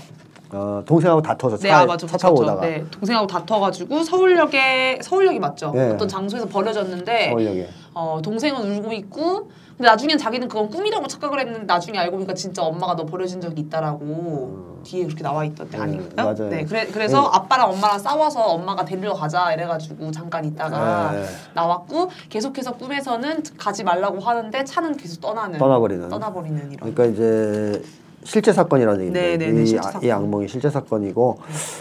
어, 0.54 0.84
동생하고 0.86 1.22
다퉈서 1.22 1.58
차, 1.58 1.68
네, 1.68 1.72
아, 1.74 1.86
맞아, 1.86 2.06
차 2.06 2.16
타고. 2.18 2.42
오다가 2.42 2.62
네, 2.62 2.86
동생하고 2.92 3.26
다퉈가지고 3.28 4.04
서울역에 4.04 5.00
서울역이 5.02 5.40
맞죠? 5.40 5.72
네. 5.74 5.92
어떤 5.92 6.08
장소에서 6.08 6.48
버려졌는데 6.48 7.30
서울역에 7.30 7.70
어, 7.96 8.20
동생은 8.24 8.62
울고 8.62 8.94
있고 8.94 9.50
근데 9.78 9.90
나중엔 9.90 10.20
자기는 10.20 10.48
그건 10.48 10.70
꿈이라고 10.70 11.08
착각을 11.08 11.40
했는데 11.40 11.66
나중에 11.66 11.98
알고 11.98 12.18
보니까 12.18 12.36
진짜 12.36 12.62
엄마가 12.62 12.96
너 12.96 13.06
버려진 13.06 13.42
적이 13.42 13.62
있다라고 13.62 14.82
뒤에 14.84 15.06
그렇게 15.06 15.24
나와 15.24 15.44
있던데 15.46 15.78
네, 15.78 15.84
아닌가요? 15.84 16.10
맞아요. 16.16 16.50
네, 16.50 16.64
그래, 16.66 16.86
그래서 16.86 17.22
네. 17.22 17.30
아빠랑 17.32 17.72
엄마랑 17.72 17.98
싸워서 17.98 18.44
엄마가 18.46 18.86
데리러 18.86 19.14
가자 19.14 19.52
이래가지고 19.54 20.12
잠깐 20.12 20.46
있다가 20.46 21.14
네. 21.14 21.26
나왔고 21.56 22.12
계속해서 22.30 22.74
꿈에서는 22.74 23.44
가지 23.58 23.84
말라고 23.84 24.20
하는데 24.20 24.64
차는 24.64 24.98
계속 24.98 25.22
떠나는 25.22 25.58
떠나버리는. 25.58 26.08
떠나버리는 26.10 26.72
이런 26.72 26.94
그러니까 26.94 27.06
이제 27.06 27.82
실제 28.24 28.52
사건이라는 28.54 29.00
얘기인데 29.02 29.22
네, 29.22 29.38
네, 29.38 29.52
네, 29.52 29.64
이, 29.64 29.66
실제 29.66 29.80
아- 29.80 29.92
사건. 29.92 30.04
이 30.08 30.12
악몽이 30.12 30.48
실제 30.48 30.70
사건이고 30.70 31.40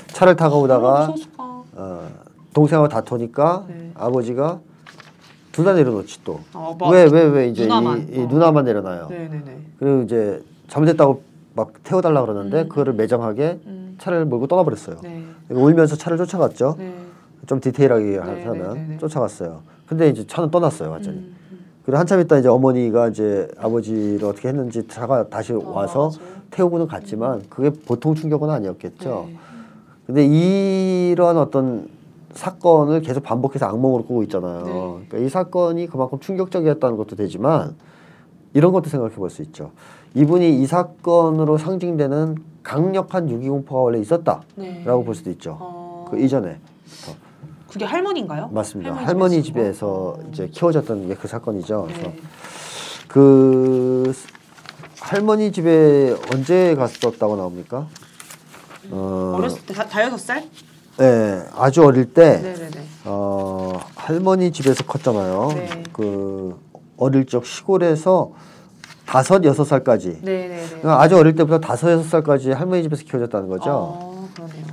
차를 0.09 0.37
타고 0.37 0.57
어, 0.57 0.63
오다가 0.63 1.07
소수가 1.07 1.33
어, 1.75 2.09
동생하고 2.55 2.89
다투니까 2.89 3.65
네. 3.69 3.91
아버지가 3.95 4.61
둘 5.53 5.65
다 5.67 5.75
내려놓지 5.75 6.25
또. 6.25 6.41
어, 6.55 6.75
뭐, 6.79 6.89
왜왜 6.91 7.25
왜 7.25 7.49
이제 7.49 7.65
누나만. 7.65 8.09
이, 8.11 8.17
이 8.17 8.21
어. 8.23 8.27
누나만 8.27 8.65
내려놔요. 8.65 9.09
네네네 9.11 9.59
그리고 9.79 10.03
이제 10.03 10.43
잘못했다고 10.69 11.23
막 11.55 11.73
태워달라 11.85 12.23
그러는데 12.23 12.63
음. 12.63 12.69
그거를 12.71 12.95
매장하게 12.95 13.61
음. 13.67 13.97
차를 14.01 14.25
몰고 14.25 14.47
떠나버렸어요. 14.47 14.97
네. 15.03 15.23
울면서 15.51 15.97
차를 15.97 16.17
쫓아갔죠. 16.17 16.77
네. 16.79 16.95
좀 17.47 17.61
디테일하게 17.61 18.03
네, 18.05 18.45
하면 18.45 18.75
네, 18.75 18.81
네, 18.81 18.87
네. 18.93 18.99
쫓아갔어요. 18.99 19.61
근데 19.87 20.09
이제 20.09 20.27
차는 20.27 20.51
떠났어요, 20.51 20.91
완전히. 20.91 21.19
음, 21.19 21.23
음. 21.37 21.37
그리고 21.85 21.99
한참 21.99 22.21
있다 22.21 22.39
이제 22.39 22.49
어머니가 22.49 23.09
이제 23.09 23.49
아버지를 23.59 24.25
어떻게 24.25 24.49
했는지 24.49 24.87
차가 24.87 25.29
다시 25.29 25.53
와서 25.53 26.11
맞아요. 26.17 26.33
태우고는 26.51 26.87
갔지만 26.87 27.43
그게 27.49 27.71
보통 27.71 28.15
충격은 28.15 28.49
아니었겠죠. 28.51 29.27
네. 29.29 29.37
근데 30.07 30.27
이러한 30.27 31.37
어떤 31.39 31.89
사건을 32.33 33.01
계속 33.03 33.23
반복해서 33.23 33.67
악몽으로 33.67 34.05
꾸고 34.05 34.23
있잖아요. 34.25 34.65
네. 34.65 34.73
그러니까 35.09 35.19
이 35.19 35.29
사건이 35.29 35.87
그만큼 35.89 36.19
충격적이었다는 36.21 36.97
것도 36.97 37.17
되지만 37.17 37.75
이런 38.55 38.73
것도 38.73 38.89
생각해 38.89 39.15
볼 39.15 39.29
수 39.31 39.43
있죠. 39.43 39.71
이분이 40.15 40.61
이 40.61 40.67
사건으로 40.67 41.57
상징되는 41.59 42.37
강력한 42.63 43.29
유기공포가 43.31 43.81
원래 43.81 43.99
있었다라고 43.99 44.45
네. 44.57 44.85
볼 44.85 45.15
수도 45.15 45.31
있죠. 45.31 45.57
어, 45.59 46.07
그 46.11 46.19
이전에 46.21 46.59
그게 47.73 47.85
할머니인가요? 47.87 48.49
맞습니다. 48.53 48.93
할머니, 48.95 49.43
집에서. 49.43 50.17
집에서 50.17 50.19
이제 50.33 50.49
키워졌던 50.49 51.09
게 51.09 51.15
그 51.15 51.27
사건이죠. 51.29 51.85
그래서 51.89 52.03
네. 52.03 52.17
그 53.09 54.13
할머니 55.01 55.51
집에 55.53 56.15
언제 56.33 56.75
갔었다고 56.75 57.37
나옵니까? 57.37 57.87
어, 58.91 59.35
어렸을 59.37 59.63
때 59.63 59.73
다, 59.75 59.87
다여섯 59.87 60.19
살? 60.21 60.45
네, 60.99 61.43
아주 61.57 61.83
어릴 61.85 62.13
때 62.13 62.39
네네네. 62.41 62.83
어, 63.05 63.81
할머니 63.95 64.53
집에서 64.53 64.85
컸잖아요. 64.85 65.49
네. 65.55 65.83
그 65.93 66.59
어릴 66.99 67.27
적 67.27 67.47
시골에서 67.47 68.33
다섯 69.07 69.45
여섯 69.45 69.65
살까지. 69.65 70.21
네네네. 70.23 70.67
그러니까 70.69 71.01
아주 71.01 71.17
어릴 71.17 71.35
때부터 71.35 71.59
다섯 71.61 71.91
여섯 71.93 72.05
살까지 72.09 72.53
할머니 72.53 72.83
집에서 72.83 73.03
키워졌다는 73.05 73.49
거죠. 73.49 73.71
어, 73.71 74.29
그러네요. 74.35 74.65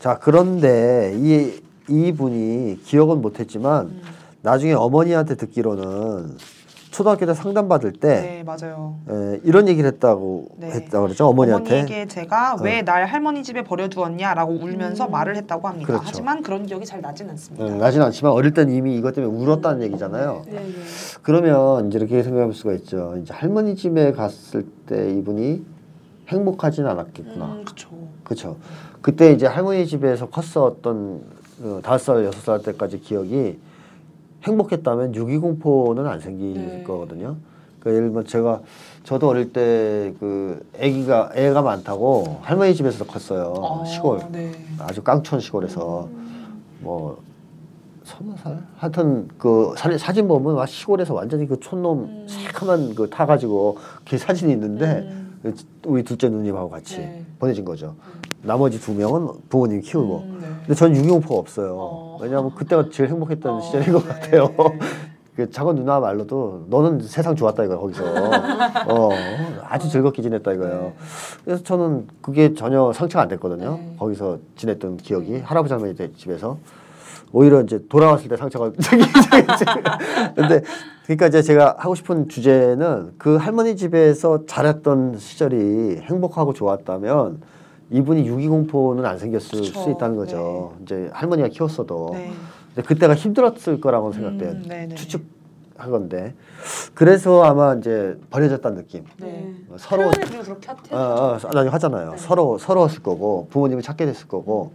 자 0.00 0.18
그런데 0.20 1.12
이 1.16 1.60
이분이 1.90 2.80
기억은 2.84 3.20
못했지만 3.20 3.86
음. 3.86 4.00
나중에 4.42 4.72
어머니한테 4.72 5.34
듣기로는 5.34 6.36
초등학교 6.90 7.24
때 7.24 7.34
상담 7.34 7.68
받을 7.68 7.92
때 7.92 8.08
네 8.20 8.42
맞아요. 8.44 8.96
에, 9.08 9.40
이런 9.44 9.68
얘기를 9.68 9.88
했다고 9.92 10.46
네. 10.56 10.70
했다고 10.70 11.04
그러죠 11.06 11.26
어머니한테. 11.28 11.78
어머니에게 11.80 12.06
제가 12.08 12.56
왜 12.62 12.82
날 12.82 13.04
할머니 13.06 13.42
집에 13.44 13.62
버려두었냐라고 13.62 14.54
울면서 14.54 15.06
말을 15.08 15.36
했다고 15.36 15.68
합니다. 15.68 15.86
그렇죠. 15.86 16.04
하지만 16.06 16.42
그런 16.42 16.66
기억이 16.66 16.84
잘 16.86 17.00
나진 17.00 17.28
않습니다. 17.30 17.64
음, 17.64 17.78
나진 17.78 18.02
않지만 18.02 18.32
어릴 18.32 18.52
때는 18.54 18.72
이미 18.74 18.96
이것 18.96 19.14
때문에 19.14 19.32
울었다는 19.32 19.82
얘기잖아요. 19.84 20.42
네, 20.46 20.52
네. 20.52 20.66
그러면 21.22 21.88
이제 21.88 21.98
이렇게 21.98 22.22
생각할 22.24 22.52
수가 22.54 22.72
있죠. 22.74 23.14
이제 23.22 23.32
할머니 23.34 23.76
집에 23.76 24.10
갔을 24.12 24.64
때 24.86 25.12
이분이 25.12 25.64
행복하진 26.28 26.86
않았겠구나. 26.86 27.44
음, 27.44 27.64
그렇죠. 27.64 27.88
그렇죠. 28.24 28.56
그때 29.00 29.32
이제 29.32 29.46
할머니 29.46 29.86
집에서 29.86 30.28
컸었던 30.28 31.39
그 31.60 31.80
다섯 31.82 32.14
살 32.14 32.24
여섯 32.24 32.40
살 32.40 32.62
때까지 32.62 33.00
기억이 33.00 33.58
행복했다면 34.44 35.14
유기공포는 35.14 36.06
안 36.06 36.20
생길 36.20 36.54
네. 36.54 36.82
거거든요. 36.82 37.36
그 37.80 37.90
예를 37.90 38.08
들면 38.08 38.26
제가 38.26 38.60
저도 39.04 39.28
어릴 39.28 39.52
때그 39.52 40.66
아기가 40.78 41.30
애가 41.34 41.62
많다고 41.62 42.38
할머니 42.42 42.74
집에서 42.74 43.04
컸어요. 43.04 43.54
어, 43.56 43.84
시골 43.84 44.20
네. 44.30 44.52
아주 44.78 45.02
깡촌 45.02 45.40
시골에서 45.40 46.08
뭐 46.80 47.22
서너 48.04 48.36
살 48.36 48.62
하여튼 48.76 49.28
그 49.36 49.74
사, 49.76 49.96
사진 49.98 50.28
보면 50.28 50.56
막 50.56 50.66
시골에서 50.66 51.12
완전히 51.12 51.46
그 51.46 51.60
촌놈 51.60 52.26
새카만 52.26 52.94
그 52.94 53.10
타가지고 53.10 53.78
그 54.08 54.16
사진이 54.16 54.52
있는데 54.52 54.86
음. 54.86 55.19
우리 55.84 56.02
둘째 56.02 56.28
누님하고 56.28 56.68
같이 56.68 56.98
네. 56.98 57.24
보내진 57.38 57.64
거죠. 57.64 57.94
나머지 58.42 58.80
두 58.80 58.92
명은 58.92 59.28
부모님 59.48 59.80
키우고. 59.80 60.18
음, 60.18 60.38
네. 60.40 60.46
근데 60.60 60.74
전 60.74 60.94
유기공포가 60.94 61.38
없어요. 61.40 61.76
어. 61.78 62.18
왜냐하면 62.20 62.54
그때가 62.54 62.88
제일 62.90 63.08
행복했던 63.10 63.54
어, 63.54 63.60
시절인 63.60 63.92
것 63.92 64.02
네. 64.06 64.08
같아요. 64.08 64.54
그 65.36 65.50
작은 65.50 65.76
누나 65.76 66.00
말로도 66.00 66.66
너는 66.68 67.00
세상 67.00 67.34
좋았다 67.34 67.64
이거야 67.64 67.78
거기서. 67.78 68.04
어, 68.88 69.10
아주 69.66 69.88
즐겁게 69.88 70.20
지냈다 70.22 70.52
이거예요. 70.52 70.80
네. 70.80 70.94
그래서 71.44 71.62
저는 71.62 72.08
그게 72.20 72.52
전혀 72.54 72.92
상처가 72.92 73.22
안 73.22 73.28
됐거든요. 73.28 73.76
네. 73.78 73.96
거기서 73.98 74.38
지냈던 74.56 74.98
기억이 74.98 75.38
할아버지 75.38 75.72
할머니 75.72 75.94
댁 75.94 76.16
집에서 76.16 76.58
오히려 77.32 77.62
이제 77.62 77.80
돌아왔을 77.88 78.28
때 78.28 78.36
상처가 78.36 78.72
생기지. 78.80 79.28
근데 80.34 80.62
그러니까 81.10 81.26
이제 81.26 81.42
제가 81.42 81.74
하고 81.76 81.96
싶은 81.96 82.28
주제는 82.28 83.14
그 83.18 83.34
할머니 83.34 83.74
집에서 83.74 84.46
자랐던 84.46 85.18
시절이 85.18 86.02
행복하고 86.02 86.52
좋았다면 86.52 87.40
이분이 87.90 88.28
유기공포는 88.28 89.04
안 89.04 89.18
생겼을 89.18 89.60
그쵸. 89.60 89.80
수 89.80 89.90
있다는 89.90 90.14
거죠. 90.14 90.74
이제 90.82 91.10
할머니가 91.12 91.48
키웠어도. 91.48 92.10
네. 92.12 92.30
근데 92.72 92.86
그때가 92.86 93.16
힘들었을 93.16 93.80
거라고 93.80 94.12
생각돼요. 94.12 94.50
음, 94.50 94.62
네네. 94.68 94.94
추측한 94.94 95.90
건데. 95.90 96.34
그래서 96.94 97.42
아마 97.42 97.74
이제 97.74 98.16
버려졌다는 98.30 98.76
느낌. 98.76 99.04
네. 99.18 99.52
어, 99.68 99.74
서로 99.78 100.10
표현을 100.10 100.28
그리고 100.28 100.42
그렇게 100.44 100.68
하- 100.94 100.96
어, 100.96 101.32
어, 101.32 101.38
나중에 101.42 101.70
하잖아요. 101.70 102.10
네. 102.12 102.16
서로 102.18 102.56
서러웠을 102.56 103.02
거고 103.02 103.48
부모님을 103.50 103.82
찾게 103.82 104.06
됐을 104.06 104.28
거고 104.28 104.70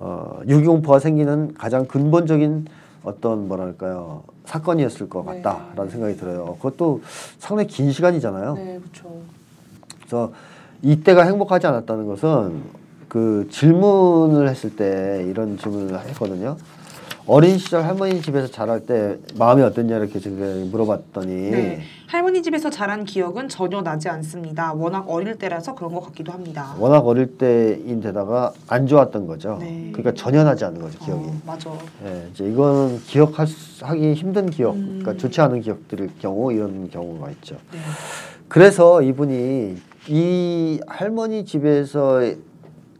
어, 0.00 0.38
유기공포가 0.46 0.98
생기는 0.98 1.54
가장 1.54 1.86
근본적인 1.86 2.66
어떤 3.04 3.48
뭐랄까요 3.48 4.22
사건이었을 4.44 5.08
것 5.08 5.24
네. 5.26 5.42
같다라는 5.42 5.90
생각이 5.90 6.16
들어요. 6.16 6.56
그것도 6.56 7.02
상당히 7.38 7.68
긴 7.68 7.92
시간이잖아요. 7.92 8.54
네, 8.54 8.78
그렇죠. 8.80 9.10
그래서 9.98 10.32
이때가 10.82 11.24
행복하지 11.24 11.66
않았다는 11.66 12.06
것은 12.06 12.62
그 13.08 13.48
질문을 13.50 14.48
했을 14.48 14.74
때 14.74 15.24
이런 15.28 15.58
질문을 15.58 15.98
했거든요. 16.08 16.56
어린 17.32 17.56
시절 17.56 17.82
할머니 17.82 18.20
집에서 18.20 18.46
자랄 18.46 18.84
때 18.84 19.16
마음이 19.38 19.62
어땠냐 19.62 19.96
이렇게 19.96 20.20
제가 20.20 20.36
물어봤더니 20.70 21.50
네. 21.50 21.80
할머니 22.06 22.42
집에서 22.42 22.68
자란 22.68 23.06
기억은 23.06 23.48
전혀 23.48 23.80
나지 23.80 24.10
않습니다. 24.10 24.74
워낙 24.74 25.08
어릴 25.08 25.38
때라서 25.38 25.74
그런 25.74 25.94
것 25.94 26.00
같기도 26.00 26.30
합니다. 26.30 26.76
워낙 26.78 26.98
어릴 27.06 27.38
때인데다가 27.38 28.52
안 28.68 28.86
좋았던 28.86 29.26
거죠. 29.26 29.56
네. 29.60 29.92
그러니까 29.94 30.12
전혀 30.12 30.44
나지 30.44 30.66
않는 30.66 30.82
거죠 30.82 30.98
기억이. 30.98 31.24
어, 31.24 31.34
맞아. 31.46 31.70
예, 32.04 32.28
이제 32.34 32.44
이거는 32.44 32.98
기억하기 33.06 34.12
힘든 34.12 34.50
기억, 34.50 34.74
음. 34.74 34.98
그러니까 35.00 35.16
좋지 35.16 35.40
않은 35.40 35.62
기억들일 35.62 36.10
경우 36.20 36.52
이런 36.52 36.90
경우가 36.90 37.30
있죠. 37.30 37.56
네. 37.72 37.78
그래서 38.48 39.00
이분이 39.00 39.78
이 40.08 40.80
할머니 40.86 41.46
집에서 41.46 42.20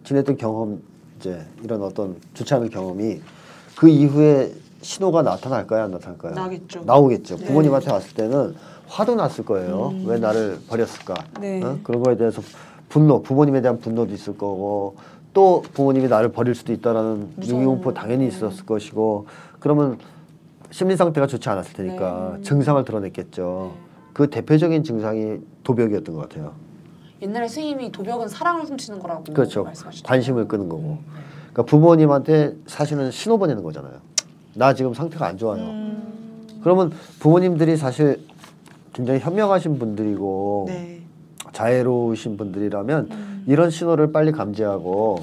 지냈던 0.04 0.38
경험, 0.38 0.80
이제 1.20 1.44
이런 1.62 1.82
어떤 1.82 2.16
좋지 2.32 2.54
않은 2.54 2.70
경험이 2.70 3.20
그 3.76 3.88
이후에 3.88 4.52
신호가 4.82 5.22
나타날까요, 5.22 5.84
안 5.84 5.90
나타날까요? 5.92 6.34
나겠죠. 6.34 6.82
나오겠죠. 6.84 7.36
네. 7.36 7.44
부모님한테 7.46 7.90
왔을 7.92 8.14
때는 8.14 8.54
화도 8.88 9.14
났을 9.14 9.44
거예요. 9.44 9.90
음. 9.94 10.04
왜 10.06 10.18
나를 10.18 10.58
버렸을까? 10.68 11.14
네. 11.40 11.62
어? 11.62 11.78
그런 11.82 12.02
거에 12.02 12.16
대해서 12.16 12.42
분노, 12.88 13.22
부모님에 13.22 13.60
대한 13.62 13.78
분노도 13.78 14.12
있을 14.12 14.36
거고 14.36 14.96
또 15.32 15.62
부모님이 15.72 16.08
나를 16.08 16.30
버릴 16.32 16.54
수도 16.54 16.72
있다라는. 16.72 17.28
유기공포 17.40 17.94
당연히 17.94 18.26
있었을 18.28 18.66
것이고 18.66 19.26
그러면 19.60 19.98
심리 20.70 20.96
상태가 20.96 21.26
좋지 21.26 21.48
않았을 21.48 21.72
테니까 21.74 22.34
네. 22.38 22.42
증상을 22.42 22.84
드러냈겠죠. 22.84 23.72
그 24.12 24.28
대표적인 24.28 24.84
증상이 24.84 25.38
도벽이었던 25.62 26.14
것 26.14 26.28
같아요. 26.28 26.52
옛날에 27.22 27.46
스님이 27.46 27.92
도벽은 27.92 28.28
사랑을 28.28 28.64
훔치는 28.64 28.98
거라고 28.98 29.22
그렇죠. 29.32 29.62
말씀하셨죠. 29.64 30.02
관심을 30.04 30.48
끄는 30.48 30.68
거고. 30.68 30.98
그러니까 31.52 31.62
부모님한테 31.70 32.56
사실은 32.66 33.10
신호 33.10 33.38
보내는 33.38 33.62
거잖아요. 33.62 33.94
나 34.54 34.74
지금 34.74 34.94
상태가 34.94 35.26
안 35.26 35.36
좋아요. 35.36 35.62
음, 35.62 36.60
그러면 36.62 36.92
부모님들이 37.20 37.76
사실 37.76 38.26
굉장히 38.92 39.20
현명하신 39.20 39.78
분들이고 39.78 40.64
네. 40.68 41.02
자애로우신 41.52 42.36
분들이라면 42.36 43.08
음. 43.10 43.44
이런 43.46 43.70
신호를 43.70 44.12
빨리 44.12 44.32
감지하고 44.32 45.20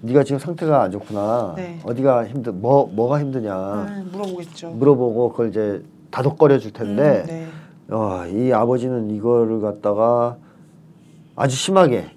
네가 0.00 0.24
지금 0.24 0.38
상태가 0.38 0.82
안 0.82 0.90
좋구나. 0.90 1.54
네. 1.56 1.80
어디가 1.84 2.26
힘들 2.26 2.52
뭐 2.52 2.90
뭐가 2.92 3.20
힘드냐 3.20 3.52
아, 3.54 4.04
물어보겠죠. 4.12 4.70
물어보고 4.70 5.30
그걸 5.30 5.48
이제 5.48 5.82
다독거려 6.10 6.58
줄 6.58 6.72
텐데 6.72 7.22
음, 7.22 7.26
네. 7.26 7.46
어, 7.90 8.26
이 8.26 8.52
아버지는 8.52 9.10
이거를 9.10 9.60
갖다가 9.60 10.36
아주 11.36 11.56
심하게 11.56 12.10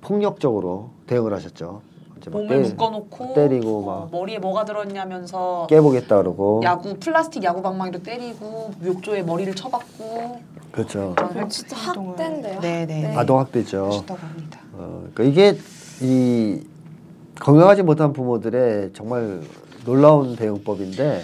폭력적으로 0.00 0.90
대응을 1.06 1.32
하셨죠. 1.32 1.82
몸을 2.30 2.48
때- 2.62 2.68
묶어놓고 2.70 3.34
때리고 3.34 3.78
어, 3.78 3.86
막 3.86 4.10
머리에 4.10 4.38
뭐가 4.38 4.64
들었냐면서 4.64 5.66
깨보겠다 5.68 6.16
그러고 6.18 6.60
야구 6.64 6.94
플라스틱 6.98 7.44
야구 7.44 7.62
방 7.62 7.78
망이로 7.78 8.02
때리고 8.02 8.72
욕조에 8.84 9.22
머리를 9.22 9.54
쳐박고 9.54 10.40
그렇죠. 10.72 11.14
진짜 11.48 11.76
학대인데요, 11.76 12.60
네네. 12.60 13.04
학대. 13.06 13.16
아동 13.18 13.38
학대죠. 13.38 13.88
어, 14.74 15.02
그러니까 15.14 15.22
이게 15.24 15.58
이 16.00 16.62
건강하지 17.40 17.82
못한 17.82 18.12
부모들의 18.12 18.92
정말 18.92 19.40
놀라운 19.84 20.36
대응법인데 20.36 21.22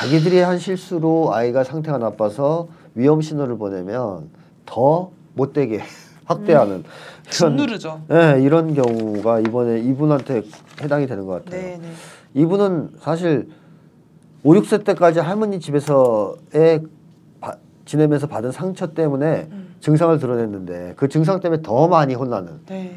자기들이 0.00 0.38
한 0.38 0.58
실수로 0.58 1.34
아이가 1.34 1.64
상태가 1.64 1.98
나빠서 1.98 2.68
위험 2.94 3.20
신호를 3.20 3.58
보내면 3.58 4.30
더 4.64 5.10
못되게 5.34 5.80
학대하는 6.24 6.82
짓 6.82 6.88
누르죠. 7.56 8.02
예, 8.10 8.40
이런 8.42 8.74
경우가 8.74 9.40
이번에 9.40 9.80
이분한테 9.80 10.42
해당이 10.80 11.06
되는 11.06 11.26
것 11.26 11.44
같아요. 11.44 11.60
네 11.60 11.78
네. 11.80 11.88
이분은 12.34 12.90
사실 13.00 13.48
5, 14.42 14.54
6세 14.54 14.84
때까지 14.84 15.20
할머니 15.20 15.60
집에서의 15.60 16.82
바- 17.40 17.56
지내면서 17.84 18.26
받은 18.26 18.52
상처 18.52 18.92
때문에 18.92 19.48
음. 19.50 19.74
증상을 19.80 20.18
드러냈는데 20.18 20.94
그 20.96 21.08
증상 21.08 21.40
때문에 21.40 21.62
더 21.62 21.88
많이 21.88 22.14
혼나는 22.14 22.60
네. 22.68 22.94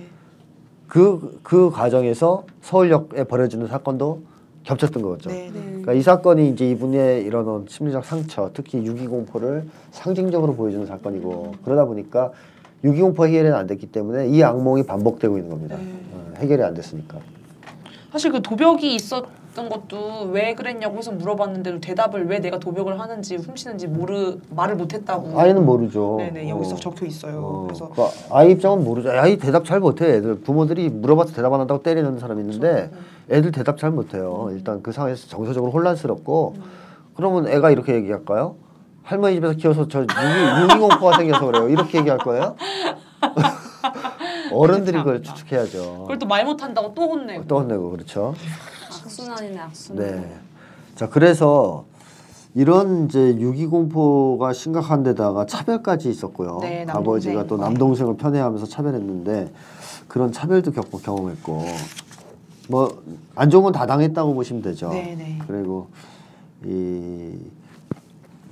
그, 0.87 1.39
그 1.43 1.71
과정에서 1.71 2.45
서울역에 2.61 3.23
벌어지는 3.25 3.67
사건도 3.67 4.21
겹쳤던 4.63 5.03
거죠. 5.03 5.29
네 5.29 5.51
네. 5.53 5.61
그러니까 5.67 5.93
이 5.93 6.01
사건이 6.01 6.49
이제 6.49 6.69
이분의 6.71 7.23
이런 7.23 7.65
심리적 7.67 8.03
상처, 8.05 8.49
특히 8.53 8.83
유기공포를 8.85 9.65
상징적으로 9.91 10.55
보여주는 10.55 10.85
사건이고 10.87 11.53
그러다 11.63 11.85
보니까 11.85 12.31
유기공포 12.85 13.25
해결이 13.25 13.49
안 13.49 13.65
됐기 13.65 13.87
때문에 13.87 14.27
이 14.27 14.43
악몽이 14.43 14.83
반복되고 14.83 15.37
있는 15.37 15.49
겁니다. 15.49 15.75
네. 15.75 15.83
어, 16.13 16.33
해결이 16.37 16.61
안 16.63 16.75
됐으니까. 16.75 17.17
사실 18.11 18.31
그 18.31 18.41
도벽이 18.41 18.93
있었던 18.95 19.69
것도 19.69 20.29
왜 20.31 20.53
그랬냐고 20.53 20.97
해서 20.97 21.11
물어봤는데도 21.11 21.81
대답을 21.81 22.27
왜 22.27 22.39
내가 22.39 22.59
도벽을 22.59 22.99
하는지 22.99 23.37
훔치는지 23.37 23.87
모르 23.87 24.37
말을 24.51 24.75
못했다고. 24.75 25.37
아이는 25.37 25.65
모르죠. 25.65 26.17
네네 26.19 26.47
여기서 26.47 26.75
어. 26.75 26.77
적혀 26.77 27.07
있어요. 27.07 27.39
어, 27.39 27.63
그래서 27.67 27.89
그 27.89 28.03
아이 28.29 28.51
입장은 28.51 28.83
모르죠. 28.83 29.09
아이 29.09 29.37
대답 29.37 29.65
잘 29.65 29.79
못해. 29.79 30.05
애들 30.17 30.41
부모들이 30.41 30.89
물어봐서 30.89 31.33
대답 31.33 31.51
안 31.53 31.61
한다고 31.61 31.81
때리는 31.81 32.19
사람이 32.19 32.41
있는데 32.41 32.91
애들 33.31 33.51
대답 33.51 33.79
잘 33.79 33.89
못해요. 33.89 34.49
일단 34.51 34.83
그 34.83 34.91
상황에서 34.91 35.27
정서적으로 35.27 35.71
혼란스럽고 35.71 36.55
그러면 37.15 37.47
애가 37.47 37.71
이렇게 37.71 37.95
얘기할까요? 37.95 38.55
할머니 39.05 39.35
집에서 39.35 39.53
키워서 39.53 39.87
저 39.87 40.01
유기, 40.01 40.13
유기공포가 40.63 41.17
생겨서 41.17 41.45
그래요. 41.45 41.69
이렇게 41.69 41.99
얘기할 41.99 42.17
거예요? 42.19 42.55
어른들이 44.51 44.97
그걸 44.97 45.21
추측해야죠. 45.23 46.01
그걸 46.01 46.19
또 46.19 46.25
말 46.25 46.43
못한다고 46.45 46.93
또 46.93 47.03
혼내고. 47.09 47.45
또 47.47 47.59
혼내고 47.59 47.91
그렇죠. 47.91 48.33
악순환이네 48.91 49.59
악순환. 49.59 50.03
네. 50.05 50.35
자 50.95 51.07
그래서 51.09 51.85
이런 52.55 53.05
이제 53.05 53.35
유기공포가 53.37 54.53
심각한 54.53 55.03
데다가 55.03 55.45
차별까지 55.45 56.09
있었고요. 56.09 56.59
네, 56.61 56.85
남동생. 56.85 56.95
아버지가 56.95 57.43
또 57.47 57.57
남동생을 57.57 58.17
편애하면서 58.17 58.65
차별했는데 58.65 59.51
그런 60.07 60.31
차별도 60.31 60.71
겪고 60.71 60.99
경험했고 60.99 61.65
뭐 62.69 63.03
안 63.35 63.49
좋은 63.49 63.63
건 63.63 63.71
다 63.73 63.85
당했다고 63.85 64.33
보시면 64.33 64.61
되죠. 64.63 64.89
네 64.89 65.15
네. 65.17 65.37
그리고 65.45 65.89
이 66.65 67.37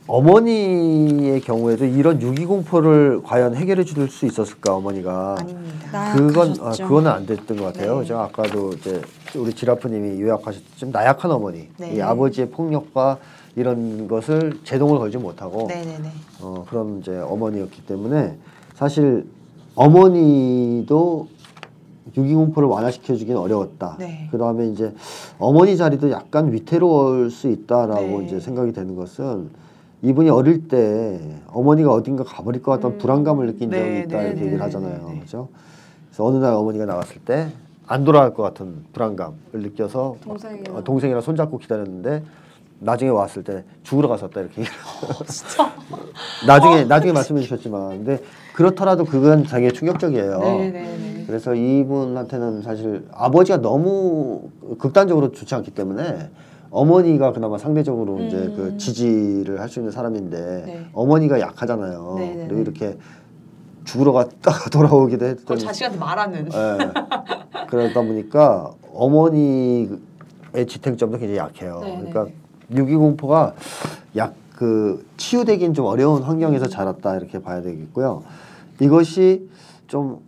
어머니의 0.08 1.40
경우에도 1.42 1.86
이런 1.86 2.22
유기공포를 2.22 3.22
과연 3.24 3.56
해결해 3.56 3.84
줄 3.84 4.10
수 4.10 4.26
있었을까 4.26 4.76
어머니가 4.76 5.38
아닙니다. 5.40 5.92
나- 5.92 6.14
그건 6.16 6.56
아. 6.60 6.72
그거는 6.72 7.10
안 7.10 7.26
됐던 7.26 7.58
것 7.58 7.66
같아요. 7.66 8.00
네. 8.02 8.06
제가 8.08 8.24
아까도 8.26 8.72
이제 8.74 9.02
우리 9.36 9.54
지라프님이 9.54 10.22
요약하셨듯이 10.22 10.78
좀 10.78 10.92
나약한 10.92 11.32
어머니, 11.32 11.70
네. 11.78 11.96
이 11.96 12.02
아버지의 12.02 12.50
폭력과 12.50 13.18
이런 13.56 14.08
것을 14.10 14.60
제동을 14.66 14.98
걸지 15.00 15.18
못하고 15.18 15.68
네네네. 15.68 16.10
어, 16.42 16.66
그런 16.70 17.00
이제 17.00 17.18
어머니였기 17.18 17.86
때문에 17.86 18.38
사실 18.76 19.26
어머니도 19.76 21.28
유기공포를 22.18 22.68
완화시켜주기는 22.68 23.40
어려웠다. 23.40 23.96
네. 24.00 24.28
그 24.32 24.38
다음에 24.38 24.68
이제 24.68 24.94
어머니 25.40 25.78
자리도 25.78 26.12
약간 26.12 26.52
위태로울 26.52 27.32
수 27.32 27.48
있다라고 27.50 28.20
네. 28.20 28.26
이제 28.26 28.40
생각이 28.40 28.74
되는 28.74 28.96
것은 28.96 29.50
이분이 30.04 30.30
어릴 30.30 30.68
때 30.68 31.20
어머니가 31.48 31.92
어딘가 31.92 32.24
가버릴 32.24 32.62
것 32.62 32.72
같다는 32.74 32.98
음. 32.98 33.00
불안감을 33.00 33.48
느낀 33.48 33.70
네, 33.70 33.78
적이 33.80 34.00
있다 34.02 34.18
네, 34.18 34.24
이렇게 34.28 34.34
네, 34.36 34.42
얘기를 34.42 34.58
네, 34.60 34.64
하잖아요. 34.64 34.98
네, 35.08 35.14
네. 35.14 35.16
그렇죠? 35.20 35.50
그래서 36.10 36.26
어느 36.26 36.38
날 36.38 36.54
어머니가 36.54 36.86
나갔을 36.86 37.18
때 37.26 37.48
안 37.88 38.04
돌아갈 38.06 38.34
것 38.34 38.44
같은 38.44 38.86
불안감을 38.94 39.36
느껴서 39.54 40.16
동생이랑. 40.24 40.76
어, 40.76 40.84
동생이랑 40.84 41.22
손잡고 41.22 41.58
기다렸는데 41.58 42.24
나중에 42.80 43.12
왔을 43.12 43.44
때 43.44 43.64
죽으러 43.84 44.08
갔었다 44.08 44.42
이렇게 44.42 44.62
얘기를 44.62 44.78
진짜. 45.28 45.72
나중에 46.48 46.86
나중에 46.86 47.12
말씀해 47.14 47.42
주셨지만 47.42 47.90
근데 48.04 48.24
그렇더라도 48.54 49.06
그건 49.06 49.44
되게 49.44 49.72
충격적이에요. 49.72 50.40
네네네. 50.40 51.24
그래서 51.28 51.56
이분한테는 51.56 52.62
사실 52.62 53.06
아버지가 53.12 53.62
너무 53.62 54.50
극단적으로 54.80 55.32
좋지 55.32 55.54
않기 55.56 55.72
때문에 55.72 56.30
어머니가 56.74 57.32
그나마 57.34 57.58
상대적으로 57.60 58.20
이제 58.20 58.36
음. 58.38 58.54
그 58.56 58.78
지지를 58.78 59.62
할 59.62 59.70
수 59.70 59.80
있는 59.80 59.92
사람인데 59.92 60.64
네. 60.66 60.86
어머니가 60.94 61.40
약하잖아요. 61.40 62.16
네네네. 62.18 62.48
그리고 62.48 62.62
이렇게 62.62 62.98
죽으러 63.86 64.12
갔다가 64.12 64.70
돌아오기도 64.72 65.20
그걸 65.20 65.30
했던 65.30 65.58
자식한테 65.60 65.98
말하는. 66.00 66.48
예. 66.48 66.78
그러다 67.68 68.02
보니까 68.02 68.72
어머니의 68.94 69.90
지탱점도 70.68 71.18
굉장히 71.20 71.38
약해요. 71.38 71.80
네네. 71.82 72.10
그러니까 72.12 72.28
유기공포가 72.76 73.54
약 74.18 74.34
그 74.56 75.04
치유되긴 75.18 75.74
좀 75.74 75.88
어려운 75.88 76.22
환경에서 76.22 76.68
자랐다 76.68 77.16
이렇게 77.18 77.42
봐야 77.42 77.62
되겠고요. 77.64 78.22
이것이 78.80 79.50
좀 79.88 80.20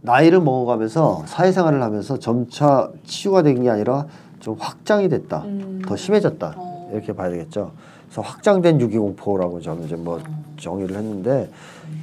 나이를 0.00 0.40
먹어가면서 0.40 1.24
사회생활을 1.26 1.82
하면서 1.82 2.18
점차 2.18 2.90
치유가 3.04 3.42
된 3.42 3.62
게 3.62 3.68
아니라 3.68 4.06
좀 4.44 4.56
확장이 4.58 5.08
됐다, 5.08 5.42
음. 5.44 5.82
더 5.86 5.96
심해졌다 5.96 6.54
어. 6.56 6.90
이렇게 6.92 7.12
봐야 7.14 7.30
되겠죠. 7.30 7.72
그래서 8.06 8.20
확장된 8.20 8.80
유기공포라고 8.80 9.60
저는 9.60 9.84
이제 9.84 9.96
뭐 9.96 10.20
정의를 10.58 10.96
했는데 10.96 11.50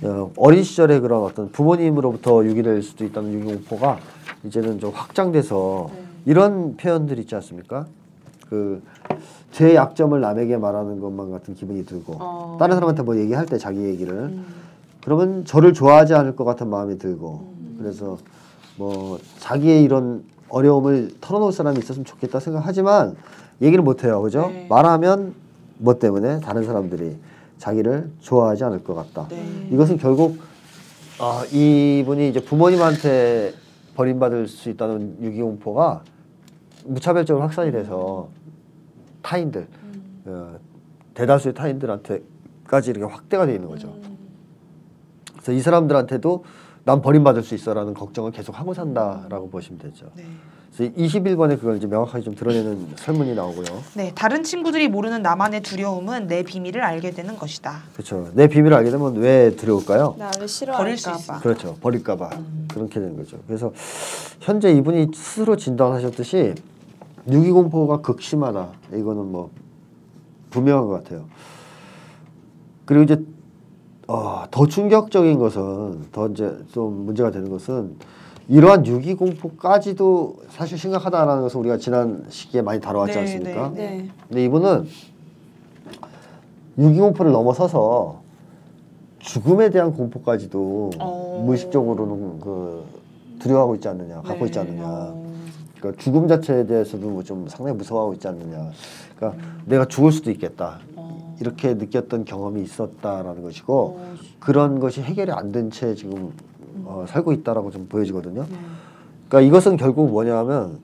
어, 0.04 0.32
어린 0.36 0.64
시절에 0.64 1.00
그런 1.00 1.24
어떤 1.24 1.52
부모님으로부터 1.52 2.44
유기될 2.44 2.82
수도 2.82 3.06
있다는 3.06 3.34
유기공포가 3.34 4.00
이제는 4.44 4.80
좀 4.80 4.92
확장돼서 4.94 5.90
네. 5.94 6.04
이런 6.26 6.76
표현들 6.78 7.20
있지 7.20 7.36
않습니까? 7.36 7.86
그 8.50 8.82
제 9.52 9.76
약점을 9.76 10.20
남에게 10.20 10.58
말하는 10.58 11.00
것만 11.02 11.30
같은 11.32 11.54
기분이 11.54 11.86
들고 11.86 12.16
어. 12.20 12.58
다른 12.60 12.76
사람한테 12.76 13.04
뭐 13.04 13.18
얘기할 13.18 13.46
때 13.46 13.58
자기 13.58 13.84
얘기를 13.84 14.14
음. 14.14 14.46
그러면 15.04 15.46
저를 15.46 15.74
좋아하지 15.74 16.14
않을 16.14 16.36
것 16.36 16.46
같은 16.46 16.70
마음이 16.70 16.98
들고 16.98 17.52
그래서 17.78 18.18
뭐 18.78 19.20
자기의 19.40 19.84
이런 19.84 20.24
어려움을 20.52 21.12
털어놓을 21.22 21.52
사람이 21.52 21.80
있었으면 21.80 22.06
좋겠다 22.06 22.40
생각하지만 22.40 23.16
얘기를 23.62 23.84
못 23.84 24.04
해요 24.04 24.22
그죠 24.22 24.48
네. 24.48 24.68
말하면 24.70 25.34
뭐 25.78 25.98
때문에 25.98 26.40
다른 26.42 26.64
사람들이 26.64 27.18
자기를 27.58 28.12
좋아하지 28.20 28.64
않을 28.66 28.84
것 28.84 28.94
같다 28.96 29.28
네. 29.30 29.70
이것은 29.72 29.98
결국 29.98 30.40
아, 31.20 31.46
이분이 31.52 32.30
이제 32.30 32.44
부모님한테 32.44 33.54
버림받을 33.96 34.48
수 34.48 34.70
있다는 34.70 35.18
유기공포가 35.22 36.04
무차별적으로 36.86 37.44
확산이 37.44 37.72
돼서 37.72 38.30
타인들 39.22 39.68
어, 40.26 40.58
대다수의 41.14 41.54
타인들한테까지 41.54 42.92
이렇게 42.92 43.06
확대가 43.06 43.46
돼 43.46 43.54
있는 43.54 43.68
거죠. 43.68 43.94
그래서 45.34 45.52
이 45.52 45.60
사람들한테도 45.60 46.44
난 46.84 47.02
버림받을 47.02 47.44
수 47.44 47.54
있어라는 47.56 47.94
걱정을 47.94 48.32
계속 48.32 48.60
하고 48.60 48.74
산다라고 48.74 49.50
보시면 49.50 49.80
되죠. 49.80 50.08
네. 50.16 50.24
그래서 50.76 50.94
21번에 50.96 51.60
그걸 51.60 51.78
이제 51.78 51.86
명확하게 51.86 52.24
좀 52.24 52.34
드러내는 52.34 52.94
설문이 52.96 53.36
나오고요. 53.36 53.66
네, 53.96 54.12
다른 54.16 54.42
친구들이 54.42 54.88
모르는 54.88 55.22
나만의 55.22 55.62
두려움은 55.62 56.28
내 56.28 56.44
비밀을 56.44 56.82
알게 56.82 57.12
되는 57.12 57.38
것이다. 57.38 57.82
그렇죠. 57.94 58.30
내 58.34 58.48
비밀을 58.48 58.76
알게 58.78 58.90
되면 58.90 59.16
왜 59.18 59.54
두려울까요? 59.56 60.16
나를 60.18 60.32
버릴 60.40 60.48
수 60.48 60.58
싫어할까 60.60 60.92
있어. 60.94 61.34
봐. 61.34 61.40
그렇죠. 61.40 61.76
버릴까봐 61.82 62.30
그렇게 62.70 63.00
되는 63.02 63.18
거죠. 63.18 63.38
그래서 63.46 63.74
현재 64.40 64.72
이분이 64.72 65.10
스스로 65.14 65.58
진단하셨듯이 65.58 66.56
유기공포가 67.30 67.98
극심하다. 67.98 68.70
이거는 68.94 69.32
뭐 69.32 69.52
분명한 70.52 70.88
것 70.88 71.04
같아요. 71.04 71.26
그리고 72.86 73.04
이제 73.04 73.22
어, 74.12 74.44
더 74.52 74.68
충격적인 74.68 75.40
것은 75.40 76.08
더 76.12 76.28
이제 76.28 76.54
좀 76.74 77.06
문제가 77.06 77.32
되는 77.32 77.50
것은 77.50 77.96
이러한 78.50 78.86
유기 78.86 79.14
공포까지도 79.14 80.36
사실 80.50 80.78
심각하다라는 80.78 81.44
것을 81.44 81.62
우리가 81.62 81.78
지난 81.78 82.26
시기에 82.28 82.62
많이 82.62 82.82
다뤄왔지 82.82 83.14
네, 83.14 83.20
않습니까? 83.22 83.72
네, 83.74 83.82
네. 83.82 84.10
근데 84.28 84.44
이분은 84.44 84.86
유기 86.80 87.00
공포를 87.00 87.32
넘어서서 87.32 88.20
죽음에 89.20 89.70
대한 89.70 89.94
공포까지도 89.94 90.90
어. 91.00 91.44
무의식적으로는 91.46 92.42
그 92.42 92.84
두려워하고 93.40 93.76
있지 93.76 93.88
않느냐, 93.88 94.22
갖고 94.24 94.46
있지 94.46 94.60
네. 94.60 94.66
않느냐. 94.66 94.84
어. 94.86 95.32
그러니까 95.78 96.04
죽음 96.04 96.28
자체에 96.28 96.66
대해서도 96.66 97.08
뭐좀 97.08 97.48
상당히 97.48 97.78
무서워하고 97.78 98.14
있지 98.16 98.28
않느냐. 98.28 98.72
그러니까 99.16 99.42
내가 99.66 99.86
죽을 99.86 100.12
수도 100.12 100.30
있겠다. 100.32 100.80
어. 101.42 101.44
이렇게 101.44 101.74
느꼈던 101.74 102.26
경험이 102.26 102.62
있었다라는 102.64 103.42
것이고 103.42 103.74
어. 104.00 104.16
그런 104.40 104.80
것이 104.80 105.02
해결이 105.02 105.32
안 105.32 105.52
된 105.52 105.70
채 105.72 105.96
지금 105.96 106.32
어, 106.86 107.06
살고 107.08 107.32
있다라고 107.34 107.72
좀 107.72 107.88
보여지거든요. 107.88 108.44
네. 108.44 108.56
그러니까 109.28 109.48
이것은 109.48 109.78
결국 109.78 110.10
뭐냐면 110.10 110.80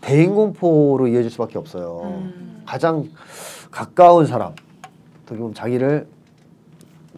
대인 0.00 0.34
공포로 0.34 1.08
이어질 1.08 1.30
수밖에 1.30 1.58
없어요. 1.58 2.00
음. 2.04 2.62
가장 2.66 3.08
가까운 3.70 4.26
사람, 4.26 4.52
어떻게 5.24 5.38
보면 5.38 5.54
자기를 5.54 6.06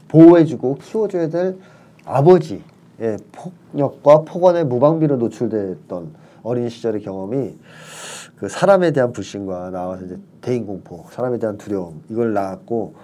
보호해주고 0.08 0.76
키워줘야 0.76 1.28
될 1.28 1.58
아버지의 2.04 2.62
폭력과 3.32 4.22
폭언에 4.22 4.64
무방비로 4.64 5.16
노출됐던 5.16 6.14
어린 6.42 6.68
시절의 6.68 7.02
경험이 7.02 7.56
그 8.38 8.48
사람에 8.48 8.92
대한 8.92 9.12
불신과 9.12 9.70
나와서 9.70 10.04
이제 10.04 10.18
대인 10.40 10.66
공포, 10.66 11.04
사람에 11.10 11.38
대한 11.38 11.58
두려움 11.58 12.02
이걸 12.08 12.32
낳았고 12.32 12.94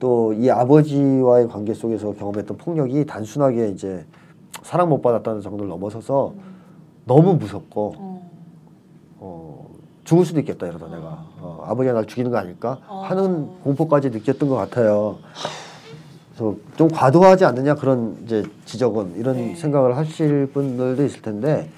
또 0.00 0.34
이 0.34 0.50
아버지와의 0.50 1.48
관계 1.48 1.72
속에서 1.72 2.12
경험했던 2.12 2.56
폭력이 2.56 3.06
단순하게 3.06 3.68
이제 3.68 4.04
사랑 4.62 4.88
못 4.88 5.00
받았다는 5.00 5.40
정도를 5.40 5.68
넘어서서 5.68 6.34
너무 7.06 7.34
무섭고 7.34 7.94
어. 7.96 8.30
어, 9.18 9.70
죽을 10.04 10.24
수도 10.24 10.40
있겠다 10.40 10.66
이러다 10.66 10.86
내가 10.88 11.24
어, 11.40 11.64
아버지가 11.66 11.94
날 11.94 12.06
죽이는 12.06 12.30
거 12.30 12.38
아닐까 12.38 12.78
어. 12.88 13.02
하는 13.06 13.48
공포까지 13.62 14.10
느꼈던 14.10 14.48
것 14.48 14.56
같아요. 14.56 15.18
그래서 16.34 16.56
좀 16.76 16.88
과도하지 16.88 17.44
않느냐 17.44 17.74
그런 17.76 18.18
이제 18.24 18.44
지적은 18.64 19.14
이런 19.16 19.36
네. 19.36 19.54
생각을 19.54 19.96
하실 19.96 20.46
분들도 20.52 21.04
있을 21.04 21.22
텐데 21.22 21.70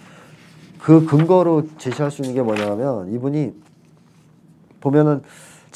그 0.80 1.04
근거로 1.06 1.66
제시할 1.78 2.10
수 2.10 2.22
있는 2.22 2.34
게 2.34 2.42
뭐냐면 2.42 3.12
이분이 3.12 3.52
보면은 4.80 5.22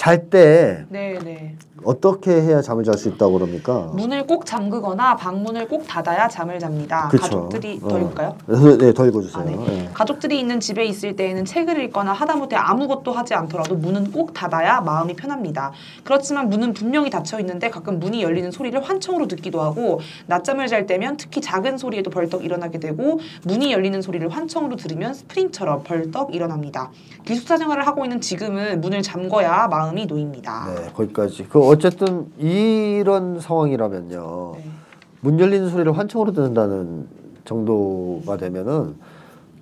잘때 0.00 0.86
네, 0.88 1.18
네. 1.22 1.54
어떻게 1.84 2.30
해야 2.30 2.62
잠을 2.62 2.84
잘 2.84 2.94
수 2.94 3.08
있다고 3.08 3.34
그럽니까? 3.34 3.90
문을 3.94 4.26
꼭 4.26 4.46
잠그거나 4.46 5.16
방문을 5.16 5.68
꼭 5.68 5.86
닫아야 5.86 6.28
잠을 6.28 6.58
잡니다. 6.58 7.08
그쵸. 7.08 7.22
가족들이 7.22 7.80
어. 7.82 7.88
더 7.88 7.98
읽을까요? 7.98 8.36
네, 8.78 8.94
더 8.94 9.06
읽어주세요. 9.06 9.42
아, 9.42 9.44
네. 9.44 9.56
네. 9.56 9.90
가족들이 9.92 10.38
있는 10.38 10.58
집에 10.60 10.84
있을 10.84 11.16
때에는 11.16 11.44
책을 11.44 11.82
읽거나 11.84 12.12
하다못해 12.12 12.56
아무것도 12.56 13.12
하지 13.12 13.34
않더라도 13.34 13.76
문은 13.76 14.12
꼭 14.12 14.32
닫아야 14.32 14.80
마음이 14.80 15.14
편합니다. 15.16 15.72
그렇지만 16.04 16.48
문은 16.48 16.72
분명히 16.72 17.10
닫혀 17.10 17.38
있는데 17.40 17.68
가끔 17.68 17.98
문이 17.98 18.22
열리는 18.22 18.50
소리를 18.50 18.82
환청으로 18.82 19.28
듣기도 19.28 19.60
하고 19.60 20.00
낮잠을 20.26 20.66
잘 20.66 20.86
때면 20.86 21.18
특히 21.18 21.42
작은 21.42 21.76
소리에도 21.76 22.10
벌떡 22.10 22.44
일어나게 22.44 22.78
되고 22.78 23.20
문이 23.44 23.70
열리는 23.72 24.00
소리를 24.00 24.26
환청으로 24.30 24.76
들으면 24.76 25.12
스프링처럼 25.12 25.82
벌떡 25.84 26.34
일어납니다. 26.34 26.90
기숙사 27.26 27.58
생활을 27.58 27.86
하고 27.86 28.04
있는 28.04 28.20
지금은 28.20 28.80
문을 28.80 29.02
잠궈야 29.02 29.68
마음 29.68 29.89
이 29.98 30.06
놓입니다. 30.06 30.74
네, 30.74 30.92
거기까지. 30.92 31.44
그 31.44 31.60
어쨌든 31.66 32.30
이런 32.38 33.40
상황이라면요. 33.40 34.52
네. 34.56 34.64
문 35.20 35.38
열리는 35.38 35.68
소리를 35.68 35.96
환청으로 35.96 36.32
듣는다는 36.32 37.08
정도가 37.44 38.36
되면은 38.36 38.96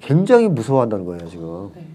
굉장히 0.01 0.49
무서워한다는 0.49 1.05
거예요 1.05 1.29
지금. 1.29 1.71
네. 1.75 1.87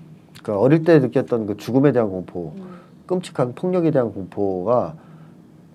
그러니까 0.41 0.61
어릴 0.61 0.83
때 0.83 0.99
느꼈던 0.99 1.45
그 1.45 1.57
죽음에 1.57 1.91
대한 1.91 2.09
공포, 2.09 2.53
음. 2.57 2.79
끔찍한 3.05 3.55
폭력에 3.55 3.91
대한 3.91 4.11
공포가 4.11 4.95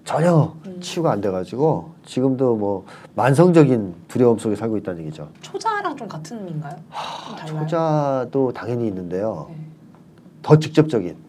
전혀 0.05 0.55
음. 0.66 0.81
치유가 0.81 1.12
안 1.12 1.21
돼가지고 1.21 1.90
지금도 2.05 2.57
뭐 2.57 2.85
만성적인 3.14 3.94
두려움 4.09 4.38
속에 4.38 4.57
살고 4.57 4.79
있다는 4.79 5.03
얘기죠. 5.03 5.29
초자랑 5.40 5.97
좀 5.97 6.09
같은 6.09 6.38
의미인가요? 6.38 6.77
좀 7.27 7.37
달라요? 7.37 7.61
초자도 7.66 8.53
당연히 8.53 8.87
있는데요. 8.88 9.47
네. 9.51 9.57
더 10.42 10.59
직접적인. 10.59 11.28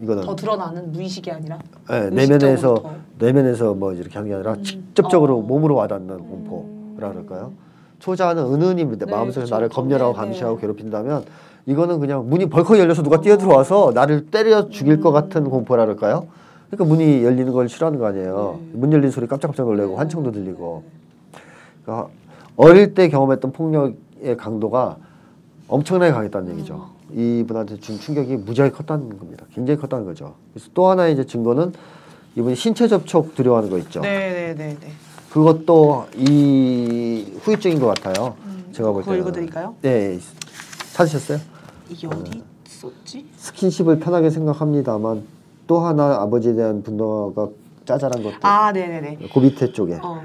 이거는 0.00 0.24
더 0.24 0.36
드러나는 0.36 0.92
무의식이 0.92 1.30
아니라 1.30 1.58
네, 1.88 2.10
내면에서 2.10 2.74
더. 2.74 2.94
내면에서 3.18 3.74
뭐 3.74 3.92
이렇게 3.92 4.14
하는 4.14 4.28
게 4.28 4.34
아니라 4.34 4.54
음. 4.54 4.62
직접적으로 4.62 5.38
어. 5.38 5.42
몸으로 5.42 5.74
와닿는 5.76 6.14
음. 6.14 6.44
공포라 6.46 7.10
그럴까요? 7.10 7.52
초자는 7.98 8.44
은은히 8.52 8.84
네, 8.84 9.06
마음속에서 9.06 9.54
나를. 9.54 9.68
검열하고 9.68 10.12
네, 10.12 10.18
감시하고 10.18 10.56
네. 10.56 10.60
괴롭힌다면 10.62 11.24
이거는 11.66 12.00
그냥 12.00 12.28
문이 12.28 12.50
벌컥 12.50 12.78
열려서 12.78 13.02
누가 13.02 13.20
뛰어 13.20 13.38
들어와서 13.38 13.92
나를 13.94 14.26
때려 14.26 14.68
죽일 14.68 15.00
것 15.00 15.10
음. 15.10 15.14
같은 15.14 15.44
공포라 15.44 15.84
그럴까요? 15.84 16.26
그러니까 16.70 16.84
문이 16.84 17.24
열리는 17.24 17.52
걸 17.52 17.68
싫어하는 17.68 17.98
거 17.98 18.06
아니에요. 18.06 18.58
네. 18.60 18.78
문 18.78 18.92
열리는 18.92 19.10
소리 19.10 19.26
깜짝깜짝 19.26 19.66
놀래고 19.66 19.92
네. 19.92 19.96
환청도 19.96 20.32
들리고. 20.32 20.82
그러니까 21.84 22.08
어릴 22.56 22.94
때 22.94 23.08
경험했던 23.08 23.52
폭력의 23.52 24.36
강도가 24.36 24.96
엄청나게 25.68 26.12
강했다는 26.12 26.52
얘기죠. 26.52 26.93
음. 27.10 27.40
이분한테 27.40 27.78
준 27.80 27.98
충격이 27.98 28.36
무지하게 28.38 28.72
컸다는 28.74 29.18
겁니다. 29.18 29.44
굉장히 29.54 29.78
컸다는 29.80 30.04
거죠. 30.04 30.34
그래서 30.52 30.68
또 30.74 30.88
하나의 30.88 31.12
이제 31.14 31.24
증거는 31.26 31.72
이분이 32.36 32.56
신체 32.56 32.88
접촉 32.88 33.34
두려워하는 33.34 33.70
거 33.70 33.78
있죠. 33.78 34.00
네네네네. 34.00 34.78
그것도 35.30 36.06
이 36.16 37.32
후유증인 37.42 37.80
것 37.80 37.86
같아요. 37.86 38.36
제가 38.72 38.90
볼 38.92 39.02
그거 39.02 39.12
때는. 39.12 39.20
읽어드릴까요? 39.26 39.74
네, 39.82 40.18
찾으셨어요? 40.94 41.38
이게 41.88 42.06
어디 42.06 42.42
썼지? 42.66 43.26
스킨십을 43.36 43.98
편하게 44.00 44.30
생각합니다만 44.30 45.22
또 45.66 45.80
하나 45.80 46.20
아버지에 46.22 46.54
대한 46.54 46.82
분노가 46.82 47.48
짜잘한 47.84 48.22
것도 48.22 48.36
아 48.42 48.72
네네네. 48.72 49.18
그 49.32 49.38
밑에 49.38 49.72
쪽에. 49.72 49.98
어. 50.02 50.22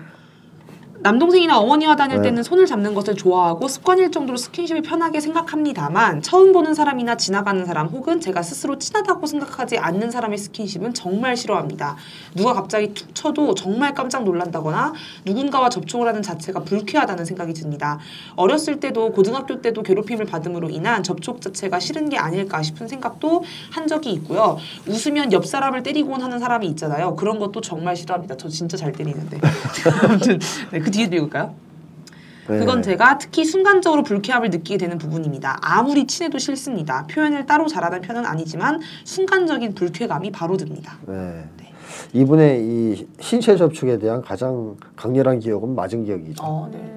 남동생이나 1.01 1.57
어머니와 1.59 1.95
다닐 1.95 2.17
네. 2.17 2.23
때는 2.23 2.43
손을 2.43 2.65
잡는 2.65 2.93
것을 2.93 3.15
좋아하고 3.15 3.67
습관일 3.67 4.11
정도로 4.11 4.37
스킨십을 4.37 4.81
편하게 4.81 5.19
생각합니다만 5.21 6.21
처음 6.21 6.51
보는 6.51 6.73
사람이나 6.73 7.15
지나가는 7.15 7.65
사람 7.65 7.87
혹은 7.87 8.19
제가 8.19 8.41
스스로 8.41 8.77
친하다고 8.77 9.25
생각하지 9.25 9.77
않는 9.77 10.11
사람의 10.11 10.37
스킨십은 10.37 10.93
정말 10.93 11.37
싫어합니다. 11.37 11.95
누가 12.35 12.53
갑자기 12.53 12.93
툭 12.93 13.15
쳐도 13.15 13.55
정말 13.55 13.93
깜짝 13.93 14.23
놀란다거나 14.23 14.93
누군가와 15.25 15.69
접촉을 15.69 16.07
하는 16.07 16.21
자체가 16.21 16.61
불쾌하다는 16.63 17.23
생각이 17.23 17.53
듭니다. 17.53 17.99
어렸을 18.35 18.79
때도 18.79 19.11
고등학교 19.11 19.61
때도 19.61 19.83
괴롭힘을 19.83 20.25
받음으로 20.25 20.69
인한 20.69 21.03
접촉 21.03 21.41
자체가 21.41 21.79
싫은 21.79 22.09
게 22.09 22.17
아닐까 22.17 22.61
싶은 22.61 22.87
생각도 22.87 23.43
한 23.71 23.87
적이 23.87 24.11
있고요. 24.13 24.57
웃으면 24.87 25.31
옆 25.31 25.45
사람을 25.45 25.83
때리곤 25.83 26.21
하는 26.21 26.39
사람이 26.39 26.67
있잖아요. 26.67 27.15
그런 27.15 27.39
것도 27.39 27.61
정말 27.61 27.95
싫어합니다. 27.95 28.35
저 28.35 28.49
진짜 28.49 28.75
잘 28.75 28.91
때리는데. 28.91 29.39
아무튼 30.03 30.39
네, 30.71 30.79
그 30.89 30.91
뒤에 30.91 31.05
읽을까요? 31.05 31.53
네. 32.47 32.57
그건 32.57 32.81
제가 32.81 33.19
특히 33.19 33.45
순간적으로 33.45 34.01
불쾌함을 34.01 34.49
느끼게 34.49 34.79
되는 34.79 34.97
부분입니다. 34.97 35.59
아무리 35.61 36.07
친해도 36.07 36.39
싫습니다. 36.39 37.05
표현을 37.05 37.45
따로 37.45 37.67
잘하는 37.67 38.01
편은 38.01 38.25
아니지만 38.25 38.79
순간적인 39.03 39.75
불쾌감이 39.75 40.31
바로 40.31 40.57
듭니다. 40.57 40.97
네. 41.05 41.45
네. 41.57 41.73
이분의 42.13 42.63
이 42.63 43.07
신체 43.19 43.55
접촉에 43.55 43.99
대한 43.99 44.23
가장 44.23 44.77
강렬한 44.95 45.39
기억은 45.39 45.75
맞은 45.75 46.05
기억이죠. 46.05 46.43
어, 46.43 46.67
네. 46.73 46.93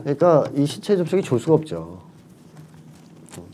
그러니까 0.00 0.44
이 0.56 0.64
신체 0.64 0.96
접촉이 0.96 1.22
좋을 1.22 1.38
수가 1.38 1.52
없죠. 1.52 1.98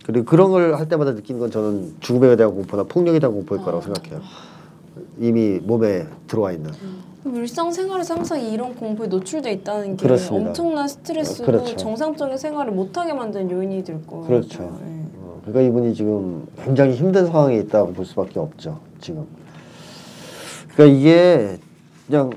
그리고 0.07 0.25
그런 0.25 0.53
걸 0.53 0.77
할 0.77 0.89
때마다 0.89 1.11
느끼는 1.13 1.41
건 1.41 1.51
저는 1.51 1.97
죽음에 1.99 2.37
대한 2.37 2.55
공포나 2.55 2.85
폭력에 2.85 3.19
대한 3.19 3.35
공포일 3.35 3.61
거라고 3.63 3.83
생각해요. 3.83 4.21
이미 5.19 5.59
몸에 5.59 6.07
들어와 6.29 6.53
있는. 6.53 6.71
일상생활에서 7.25 8.15
항상 8.15 8.41
이런 8.41 8.75
공포에 8.75 9.07
노출돼 9.07 9.53
있다는 9.53 9.97
게 9.97 10.07
그렇습니다. 10.07 10.49
엄청난 10.49 10.87
스트레스고 10.89 11.47
그렇죠. 11.47 11.77
정상적인 11.77 12.37
생활을 12.37 12.73
못하게 12.73 13.15
만드는 13.15 13.51
요인이 13.51 13.83
될 13.85 14.07
거예요. 14.07 14.27
그렇죠. 14.27 14.63
네. 14.83 15.07
어, 15.19 15.41
그러니까 15.43 15.63
이분이 15.63 15.95
지금 15.95 16.47
굉장히 16.63 16.95
힘든 16.95 17.27
상황에 17.27 17.57
있다고 17.59 17.93
볼 17.95 18.05
수밖에 18.05 18.39
없죠. 18.39 18.79
지금. 19.01 19.27
그러니까 20.75 20.99
이게 20.99 21.59
그냥 22.07 22.31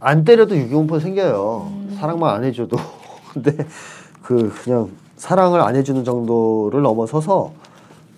안 0.00 0.24
때려도 0.24 0.56
유기공포 0.56 1.00
생겨요. 1.00 1.72
사랑만 1.98 2.34
안 2.34 2.44
해줘도. 2.44 2.76
근데 3.32 3.56
그 4.22 4.52
그냥 4.62 4.90
사랑을 5.16 5.60
안 5.60 5.74
해주는 5.74 6.04
정도를 6.04 6.82
넘어서서 6.82 7.52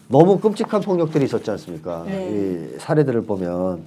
너무 0.08 0.38
끔찍한 0.38 0.80
폭력들이 0.80 1.24
있었지 1.24 1.50
않습니까? 1.52 2.04
네. 2.06 2.70
이 2.74 2.78
사례들을 2.78 3.22
보면 3.22 3.80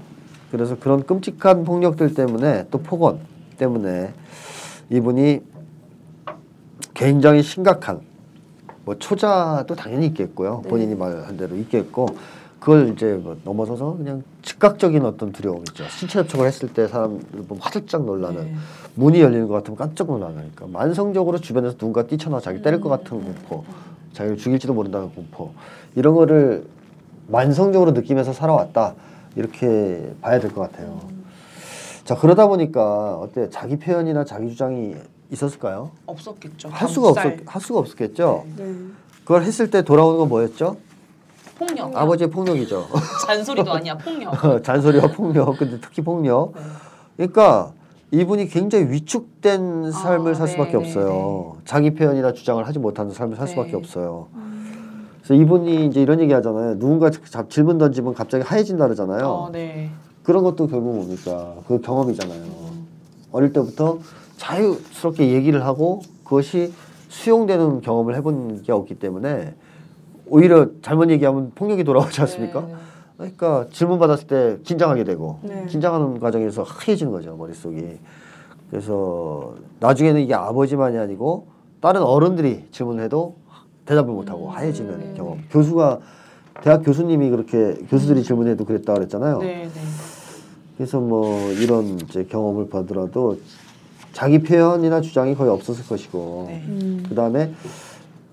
그래서 0.51 0.77
그런 0.79 1.03
끔찍한 1.03 1.63
폭력들 1.63 2.13
때문에 2.13 2.67
또 2.71 2.79
폭언 2.79 3.19
때문에 3.57 4.13
이분이 4.89 5.41
굉장히 6.93 7.43
심각한 7.43 8.01
뭐 8.85 8.97
초자도 8.97 9.75
당연히 9.75 10.07
있겠고요. 10.07 10.61
네. 10.63 10.69
본인이 10.69 10.95
말한 10.95 11.37
대로 11.37 11.55
있겠고 11.57 12.07
그걸 12.59 12.89
이제 12.89 13.13
뭐 13.13 13.37
넘어서서 13.43 13.97
그냥 13.97 14.23
즉각적인 14.41 15.05
어떤 15.05 15.31
두려움 15.31 15.59
있죠. 15.59 15.85
신체 15.89 16.19
접촉을 16.19 16.47
했을 16.47 16.73
때 16.73 16.87
사람들 16.87 17.43
보면 17.43 17.61
화들짝 17.61 18.03
놀라는 18.03 18.43
네. 18.43 18.55
문이 18.95 19.21
열리는 19.21 19.47
것 19.47 19.53
같으면 19.53 19.77
깜짝 19.77 20.07
놀라니까 20.07 20.67
만성적으로 20.67 21.39
주변에서 21.39 21.77
누군가 21.77 22.05
뛰쳐나와 22.05 22.41
자기 22.41 22.61
때릴 22.61 22.81
것 22.81 22.89
같은 22.89 23.23
공포, 23.23 23.63
자기를 24.13 24.37
죽일지도 24.37 24.73
모른다는 24.73 25.09
공포 25.11 25.51
이런 25.95 26.15
거를 26.15 26.65
만성적으로 27.27 27.91
느끼면서 27.91 28.33
살아왔다 28.33 28.95
이렇게 29.35 30.13
봐야 30.21 30.39
될 30.39 30.51
것 30.53 30.61
같아요. 30.61 30.99
자 32.03 32.15
그러다 32.15 32.47
보니까 32.47 33.15
어때 33.17 33.49
자기 33.49 33.77
표현이나 33.77 34.25
자기 34.25 34.49
주장이 34.49 34.95
있었을까요? 35.31 35.91
없었겠죠. 36.07 36.69
할 36.69 36.87
수가 36.89 37.09
없었 37.09 37.21
살할 37.21 37.61
수가 37.61 37.79
없었겠죠. 37.79 38.45
네. 38.57 38.75
그걸 39.23 39.43
했을 39.43 39.69
때 39.69 39.83
돌아오는 39.83 40.17
건 40.17 40.27
뭐였죠? 40.29 40.77
폭력. 41.57 41.95
아버지의 41.95 42.29
폭력이죠. 42.31 42.87
잔소리도 43.27 43.71
아니야 43.71 43.95
폭력. 43.97 44.33
잔소리와 44.63 45.11
폭력, 45.11 45.57
근데 45.57 45.77
특히 45.79 46.01
폭력. 46.01 46.53
네. 46.55 46.61
그러니까 47.17 47.73
이분이 48.11 48.47
굉장히 48.47 48.89
위축된 48.89 49.91
삶을 49.91 50.31
아, 50.31 50.33
살 50.33 50.47
네, 50.47 50.51
수밖에 50.53 50.71
네, 50.71 50.77
없어요. 50.77 51.57
자기 51.65 51.93
표현이나 51.93 52.33
주장을 52.33 52.65
하지 52.65 52.79
못하는 52.79 53.13
삶을 53.13 53.35
살 53.37 53.45
네. 53.45 53.51
수밖에 53.51 53.75
없어요. 53.75 54.29
그래서 55.29 55.43
이분이 55.43 55.85
이제 55.85 56.01
이런 56.01 56.19
얘기 56.21 56.33
하잖아요. 56.33 56.79
누군가 56.79 57.11
자- 57.11 57.45
질문 57.47 57.77
던지면 57.77 58.15
갑자기 58.15 58.43
하얘진다 58.43 58.85
그러잖아요. 58.85 59.27
어, 59.27 59.49
네. 59.51 59.91
그런 60.23 60.43
것도 60.43 60.65
결국 60.65 60.95
뭡니까? 60.95 61.53
그 61.67 61.79
경험이잖아요. 61.81 62.41
어릴 63.31 63.53
때부터 63.53 63.99
자유스럽게 64.37 65.31
얘기를 65.31 65.63
하고 65.63 66.01
그것이 66.23 66.73
수용되는 67.09 67.81
경험을 67.81 68.15
해본 68.15 68.63
게 68.63 68.71
없기 68.71 68.95
때문에 68.95 69.53
오히려 70.25 70.67
잘못 70.81 71.11
얘기하면 71.11 71.51
폭력이 71.53 71.83
돌아오지 71.83 72.21
않습니까? 72.21 72.61
네. 72.61 72.73
그러니까 73.17 73.67
질문 73.71 73.99
받았을 73.99 74.25
때 74.25 74.57
긴장하게 74.63 75.03
되고 75.03 75.37
네. 75.43 75.67
긴장하는 75.67 76.19
과정에서 76.19 76.63
하얘지는 76.63 77.11
거죠 77.11 77.35
머릿속이. 77.35 77.99
그래서 78.71 79.53
나중에는 79.79 80.21
이게 80.21 80.33
아버지만이 80.33 80.97
아니고 80.97 81.47
다른 81.81 82.01
어른들이 82.01 82.65
질문을 82.71 83.03
해도 83.03 83.35
대답을 83.89 84.13
못하고 84.13 84.49
하얘지는 84.51 84.99
네. 84.99 85.13
경험. 85.17 85.43
교수가 85.49 85.99
대학 86.61 86.83
교수님이 86.83 87.31
그렇게 87.31 87.73
교수들이 87.89 88.23
질문해도 88.23 88.65
그랬다 88.65 88.93
그랬잖아요. 88.93 89.39
네, 89.39 89.63
네. 89.63 89.81
그래서 90.77 90.99
뭐 90.99 91.51
이런 91.53 91.99
이제 91.99 92.23
경험을 92.23 92.69
받더라도 92.69 93.39
자기 94.13 94.43
표현이나 94.43 95.01
주장이 95.01 95.33
거의 95.35 95.49
없었을 95.49 95.87
것이고 95.87 96.45
네. 96.47 96.63
음. 96.67 97.03
그 97.09 97.15
다음에 97.15 97.51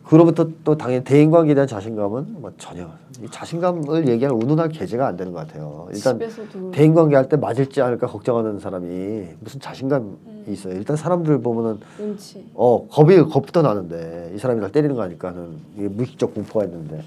그로부터 0.09 0.47
또 0.63 0.77
당연히 0.77 1.03
대인관계에 1.03 1.55
대한 1.55 1.67
자신감은 1.67 2.37
뭐 2.41 2.53
전혀 2.59 2.89
이 3.23 3.29
자신감을 3.29 4.07
얘기할 4.07 4.33
운운할 4.35 4.69
계제가 4.69 5.07
안 5.07 5.17
되는 5.17 5.33
것 5.33 5.41
같아요. 5.47 5.89
일단 5.93 6.19
집에서도 6.19 6.71
대인관계 6.71 7.17
할 7.17 7.29
때 7.29 7.37
맞을지 7.37 7.83
않을까 7.83 8.07
걱정하는 8.07 8.61
사람이 8.61 9.25
무슨 9.41 9.59
자신감이 9.61 10.07
있어요. 10.49 10.75
일단 10.75 10.97
사람들 10.97 11.41
보면은 11.43 11.81
눈치. 11.99 12.45
어 12.55 12.87
겁이 12.89 13.17
겁부터 13.25 13.63
나는데 13.63 14.33
이 14.35 14.39
사람이 14.39 14.61
날 14.61 14.71
때리는 14.71 14.95
거 14.95 15.03
아닐까는 15.03 15.57
이게 15.77 15.89
무의식적 15.89 16.35
공포가 16.35 16.65
있는데 16.67 17.03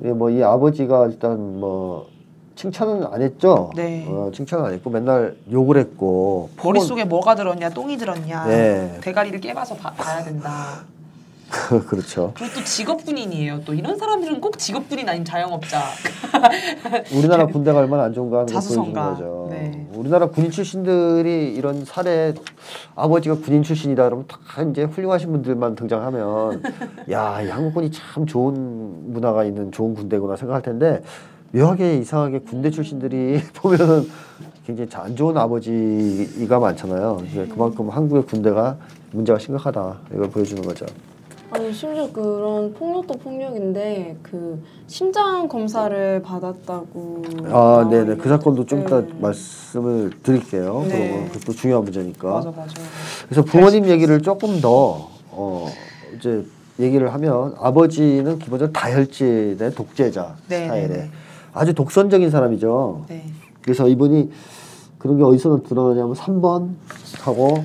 이게 0.00 0.12
뭐이 0.12 0.42
아버지가 0.42 1.06
일단 1.06 1.60
뭐 1.60 2.08
칭찬은 2.56 3.04
안 3.06 3.22
했죠. 3.22 3.70
네. 3.76 4.04
어, 4.08 4.30
칭찬은 4.34 4.64
안 4.64 4.72
했고 4.72 4.90
맨날 4.90 5.36
욕을 5.50 5.76
했고 5.78 6.50
머릿 6.62 6.82
속에 6.82 7.04
뭐가 7.04 7.34
들었냐, 7.36 7.70
똥이 7.70 7.96
들었냐, 7.96 8.46
네. 8.48 8.98
대가리를 9.00 9.38
깨봐서 9.40 9.76
봐, 9.76 9.92
봐야 9.92 10.22
된다. 10.24 10.84
폭언- 11.50 11.86
그렇죠. 11.86 12.32
그리고 12.36 12.54
또 12.54 12.64
직업 12.64 13.04
군인이에요. 13.04 13.62
또 13.64 13.74
이런 13.74 13.96
사람들은 13.98 14.40
꼭 14.40 14.56
직업 14.58 14.88
군인 14.88 15.08
아니면 15.08 15.24
자영업자. 15.24 15.80
우리나라 17.16 17.46
군대가 17.46 17.78
얼마나 17.80 18.04
안 18.04 18.12
좋은가 18.12 18.38
하는 18.38 18.46
걸 18.46 18.54
보여주는 18.54 18.60
자수성가. 18.94 19.10
거죠. 19.10 19.48
네. 19.50 19.88
우리나라 19.94 20.26
군인 20.28 20.50
출신들이 20.50 21.52
이런 21.54 21.84
사례 21.84 22.34
아버지가 22.94 23.36
군인 23.36 23.62
출신이다 23.62 24.04
그러면 24.04 24.26
다 24.28 24.38
이제 24.62 24.84
훌륭하신 24.84 25.32
분들만 25.32 25.74
등장하면 25.74 26.62
야, 27.10 27.42
이 27.42 27.48
한국군이 27.48 27.90
참 27.90 28.26
좋은 28.26 29.12
문화가 29.12 29.44
있는 29.44 29.72
좋은 29.72 29.94
군대구나 29.94 30.36
생각할 30.36 30.62
텐데 30.62 31.02
묘하게 31.52 31.96
이상하게 31.98 32.40
군대 32.40 32.70
출신들이 32.70 33.40
보면은 33.56 34.08
굉장히 34.66 34.88
자- 34.88 35.02
안 35.02 35.16
좋은 35.16 35.36
아버지가 35.36 36.60
많잖아요. 36.60 37.22
이게 37.26 37.46
그만큼 37.46 37.88
한국의 37.90 38.24
군대가 38.24 38.76
문제가 39.10 39.38
심각하다 39.38 39.98
이걸 40.14 40.30
보여주는 40.30 40.62
거죠. 40.62 40.86
아니 41.52 41.72
심지어 41.72 42.10
그런 42.12 42.72
폭력도 42.74 43.14
폭력인데 43.18 44.16
그 44.22 44.62
심장 44.86 45.48
검사를 45.48 46.22
받았다고. 46.22 47.22
아, 47.46 47.86
네네. 47.90 48.02
있는 48.02 48.18
그 48.18 48.28
사건도 48.28 48.66
좀 48.66 48.82
이따 48.82 49.00
네. 49.00 49.08
말씀을 49.20 50.12
드릴게요. 50.22 50.84
네. 50.88 51.08
그러면 51.08 51.28
그것도 51.30 51.52
중요한 51.54 51.84
문제니까. 51.84 52.30
맞아, 52.30 52.50
맞아. 52.50 52.74
그래서 53.28 53.42
부모님 53.42 53.86
얘기를 53.86 54.22
조금 54.22 54.60
더 54.60 55.10
어, 55.30 55.66
이제 56.16 56.44
얘기를 56.78 57.12
하면 57.12 57.54
아버지는 57.58 58.38
기본적으로 58.38 58.72
다혈질의 58.72 59.74
독재자 59.74 60.36
네, 60.48 60.64
스타일의 60.64 60.88
네, 60.88 60.96
네. 60.96 61.10
아주 61.52 61.74
독선적인 61.74 62.30
사람이죠. 62.30 63.06
네. 63.08 63.24
그래서 63.60 63.88
이분이 63.88 64.30
그런 64.98 65.18
게 65.18 65.24
어디서 65.24 65.62
드러나냐면 65.66 66.14
3번 66.14 66.68
하고 67.22 67.64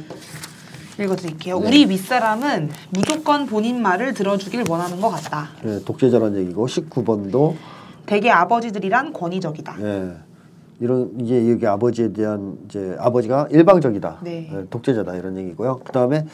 읽어드릴게요. 0.99 1.60
네. 1.60 1.67
우리 1.67 1.89
윗사람은 1.89 2.69
무조건 2.91 3.45
본인 3.45 3.81
말을 3.81 4.13
들어주길 4.13 4.63
원하는 4.69 5.01
것 5.01 5.10
같다. 5.10 5.49
예, 5.65 5.79
독재자라는 5.84 6.39
얘기고 6.41 6.67
19번도 6.67 7.55
대개 8.05 8.29
아버지들이란 8.29 9.13
권위적이다. 9.13 9.75
예, 9.81 10.13
이런 10.79 11.12
이제 11.19 11.49
여기 11.51 11.65
아버지에 11.65 12.13
대한 12.13 12.58
이제 12.65 12.95
아버지가 12.99 13.47
일방적이다, 13.51 14.19
네. 14.23 14.49
예, 14.53 14.65
독재자다 14.69 15.15
이런 15.15 15.38
얘기고요. 15.38 15.81
그 15.84 15.91
다음에 15.91 16.25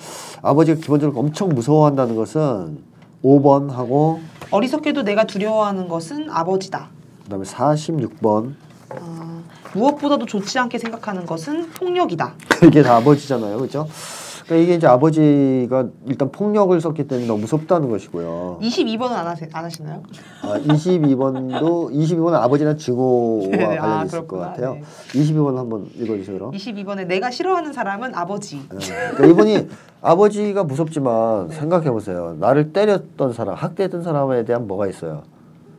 아버지가 0.41 0.79
기본적으로 0.79 1.19
엄청 1.19 1.49
무서워한다는 1.49 2.15
것은 2.15 2.79
5번 3.23 3.69
하고 3.69 4.19
어리석게도 4.51 5.03
내가 5.03 5.25
두려워하는 5.25 5.87
것은 5.87 6.29
아버지다. 6.29 6.89
그 7.23 7.29
다음에 7.29 7.45
46번 7.45 8.53
아, 8.89 9.41
무엇보다도 9.73 10.25
좋지 10.25 10.59
않게 10.59 10.77
생각하는 10.77 11.25
것은 11.25 11.69
폭력이다. 11.69 12.33
이게 12.67 12.81
다 12.81 12.97
아버지잖아요, 12.97 13.57
그렇죠? 13.57 13.87
그러니까 14.45 14.55
이게 14.63 14.75
이제 14.75 14.87
아버지가 14.87 15.87
일단 16.07 16.31
폭력을 16.31 16.79
썼기 16.79 17.07
때문에 17.07 17.27
너무 17.27 17.41
무섭다는 17.41 17.89
것이고요. 17.89 18.59
22번은 18.61 19.11
안, 19.11 19.27
하세, 19.27 19.49
안 19.53 19.65
하시나요? 19.65 20.03
아, 20.41 20.59
22번도 20.59 21.91
22번은 21.91 22.33
아버지나 22.33 22.75
증오와 22.75 23.47
네, 23.51 23.57
관련이 23.57 23.79
아, 23.79 24.03
있을 24.05 24.19
것 24.19 24.27
그렇구나. 24.27 24.51
같아요. 24.51 24.73
네. 24.75 24.81
22번 25.13 25.55
한번 25.55 25.87
읽어주세요, 25.95 26.37
그럼. 26.37 26.51
22번에 26.51 27.07
내가 27.07 27.31
싫어하는 27.31 27.73
사람은 27.73 28.15
아버지. 28.15 28.57
네. 28.69 28.77
그러니까 29.15 29.25
이분이 29.27 29.69
아버지가 30.01 30.63
무섭지만 30.63 31.49
생각해 31.49 31.91
보세요. 31.91 32.35
나를 32.39 32.73
때렸던 32.73 33.33
사람, 33.33 33.55
학대했던 33.55 34.03
사람에 34.03 34.45
대한 34.45 34.67
뭐가 34.67 34.87
있어요? 34.87 35.23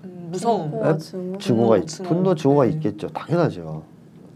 음, 0.05 0.29
무서움. 0.31 0.70
네? 0.83 0.98
증오. 0.98 1.38
증오가 1.38 1.77
있, 1.79 1.87
증오. 1.87 2.09
분노, 2.09 2.35
증오가 2.35 2.64
네. 2.64 2.70
있겠죠. 2.70 3.09
당연하죠. 3.09 3.83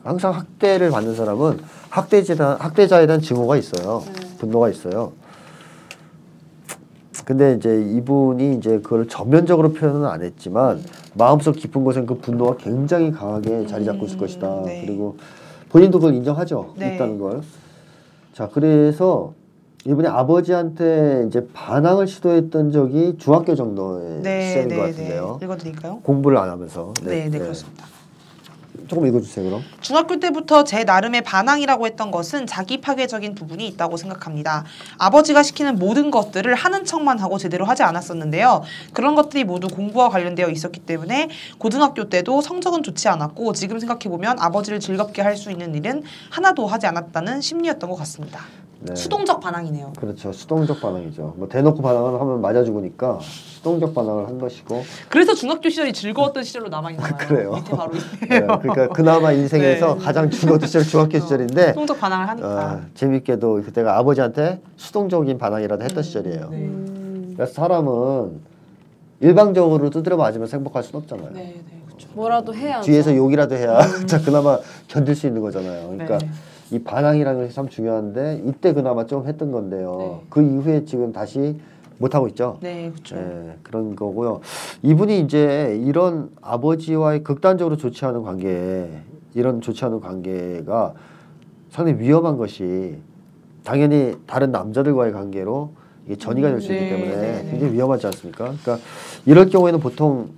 항상 0.07 0.33
학대를 0.33 0.91
받는 0.91 1.17
사람은 1.17 1.59
학대자에 1.91 2.57
학대자에 2.59 3.07
대한 3.07 3.21
증오가 3.21 3.57
있어요. 3.57 4.03
네. 4.07 4.37
분노가 4.39 4.71
있어요. 4.71 5.13
근데 7.25 7.55
이제 7.55 7.83
이분이 7.83 8.55
이제 8.55 8.79
그걸 8.79 9.09
전면적으로 9.09 9.73
표현은 9.73 10.05
안 10.07 10.23
했지만 10.23 10.81
마음속 11.15 11.57
깊은 11.57 11.83
곳엔 11.83 12.07
그 12.07 12.19
분노가 12.19 12.57
굉장히 12.57 13.11
강하게 13.11 13.67
자리 13.67 13.85
잡고 13.85 14.07
있을 14.07 14.17
음, 14.17 14.21
것이다. 14.21 14.63
네. 14.65 14.85
그리고 14.87 15.17
본인도 15.71 15.99
그걸 15.99 16.15
인정하죠. 16.15 16.75
네. 16.77 16.95
있다는 16.95 17.19
걸. 17.19 17.43
자, 18.33 18.49
그래서 18.53 19.33
이분이 19.87 20.07
아버지한테 20.07 21.25
이제 21.27 21.49
반항을 21.53 22.07
시도했던 22.07 22.71
적이 22.71 23.17
중학교 23.19 23.57
정도의 23.57 24.21
네, 24.23 24.49
시절인 24.49 24.69
네, 24.69 24.77
것 24.77 24.83
네. 24.83 24.91
같은데요. 24.93 25.39
읽어드릴까요? 25.43 26.01
공부를 26.05 26.39
안 26.39 26.49
하면서. 26.49 26.93
네, 27.03 27.29
네, 27.29 27.39
그렇습니다. 27.39 27.96
조금 28.89 29.07
읽어주세요, 29.07 29.45
그럼. 29.45 29.63
중학교 29.81 30.19
때부터 30.19 30.65
제 30.65 30.85
나름의 30.85 31.23
반항이라고 31.23 31.87
했던 31.87 32.11
것은 32.11 32.47
자기 32.47 32.81
파괴적인 32.81 33.35
부분이 33.35 33.67
있다고 33.69 33.97
생각합니다. 33.97 34.65
아버지가 34.99 35.43
시키는 35.43 35.77
모든 35.77 36.11
것들을 36.11 36.55
하는 36.55 36.85
척만 36.85 37.19
하고 37.19 37.39
제대로 37.39 37.65
하지 37.65 37.83
않았었는데요. 37.85 38.63
그런 38.93 39.15
것들이 39.15 39.45
모두 39.45 39.69
공부와 39.69 40.09
관련되어 40.09 40.49
있었기 40.51 40.81
때문에 40.81 41.29
고등학교 41.59 42.09
때도 42.09 42.41
성적은 42.41 42.83
좋지 42.83 43.09
않았고 43.09 43.53
지금 43.53 43.79
생각해보면 43.79 44.39
아버지를 44.41 44.81
즐겁게 44.81 45.23
할 45.23 45.37
수 45.37 45.51
있는 45.51 45.75
일은 45.75 46.03
하나도 46.31 46.67
하지 46.67 46.87
않았다는 46.87 47.43
심리였던 47.43 47.91
것 47.91 47.97
같습니다. 47.97 48.41
네. 48.81 48.95
수동적 48.95 49.41
반항이네요. 49.41 49.93
그렇죠. 49.99 50.33
수동적 50.33 50.81
반항이죠. 50.81 51.35
뭐 51.37 51.49
대놓고 51.49 51.81
반항을 51.83 52.21
하면 52.21 52.41
맞아 52.41 52.63
죽으니까 52.63 53.19
수동적 53.23 53.95
반항을 53.95 54.27
한 54.27 54.39
것이고. 54.39 54.83
그래서 55.09 55.35
중학교 55.35 55.69
시절이 55.69 55.93
즐거웠던 55.93 56.45
시절로 56.45 56.69
남아있나요? 56.69 57.17
그래요. 57.17 57.53
밑에 57.55 57.77
바로 57.77 57.93
네. 58.29 58.41
그러니까 58.41 58.89
그나마 58.89 59.33
인생에서 59.33 59.95
네. 59.95 60.05
가장 60.05 60.31
즐거웠던 60.31 60.67
시절 60.67 60.85
중학교 60.85 61.19
시절인데 61.19 61.69
수동적 61.73 61.99
반항을 61.99 62.29
하니까. 62.29 62.49
어, 62.75 62.81
재밌게도 62.95 63.63
그때가 63.63 63.99
아버지한테 63.99 64.61
수동적인 64.77 65.39
반항이라도 65.39 65.83
했던 65.83 66.03
시절이에요. 66.03 66.49
네. 66.51 66.57
음. 66.57 67.33
그래서 67.35 67.53
사람은 67.55 68.41
일방적으로 69.21 69.89
두드려 69.89 70.17
맞으면서 70.17 70.59
행복할 70.59 70.83
수는 70.83 71.01
없잖아요. 71.01 71.31
네, 71.33 71.41
네, 71.41 71.83
그렇죠. 71.87 72.09
뭐라도 72.13 72.55
해야죠. 72.55 72.85
뒤에서 72.85 73.17
욕이라도 73.17 73.55
해야 73.57 73.79
자 74.07 74.21
그나마 74.21 74.59
견딜 74.89 75.17
수 75.17 75.27
있는 75.27 75.41
거잖아요. 75.41 75.89
그러니까 75.89 76.19
네. 76.19 76.29
이 76.71 76.79
반항이라는 76.81 77.41
것이 77.43 77.55
참 77.55 77.69
중요한데 77.69 78.43
이때 78.47 78.73
그나마 78.73 79.07
좀 79.07 79.27
했던 79.27 79.53
건데요. 79.53 79.97
네. 79.99 80.21
그 80.31 80.43
이후에 80.43 80.85
지금 80.85 81.13
다시 81.13 81.57
못 81.99 82.15
하고 82.15 82.29
있죠. 82.29 82.59
네, 82.61 82.91
그렇죠. 82.93 83.17
예, 83.17 83.57
그런 83.63 83.97
거고요. 83.97 84.41
이분이 84.83 85.21
이제 85.21 85.81
이런 85.85 86.31
아버지와의 86.43 87.23
극단적으로 87.25 87.77
좋지 87.77 88.05
않은 88.05 88.23
관계, 88.23 88.91
이런 89.35 89.61
좋지 89.61 89.85
않은 89.85 90.01
관계가 90.01 90.95
상당히 91.71 91.99
위험한 92.01 92.37
것이 92.37 92.99
당연히 93.65 94.17
다른 94.27 94.51
남자들과의 94.53 95.13
관계로 95.13 95.73
이게 96.07 96.17
전이가 96.17 96.49
될 96.49 96.61
수 96.61 96.73
있기 96.73 96.85
네, 96.85 96.91
때문에 96.91 97.17
네, 97.17 97.43
네. 97.43 97.51
굉장히 97.51 97.73
위험하지 97.75 98.07
않습니까? 98.09 98.45
그러니까 98.45 98.79
이럴 99.25 99.49
경우에는 99.49 99.81
보통 99.81 100.29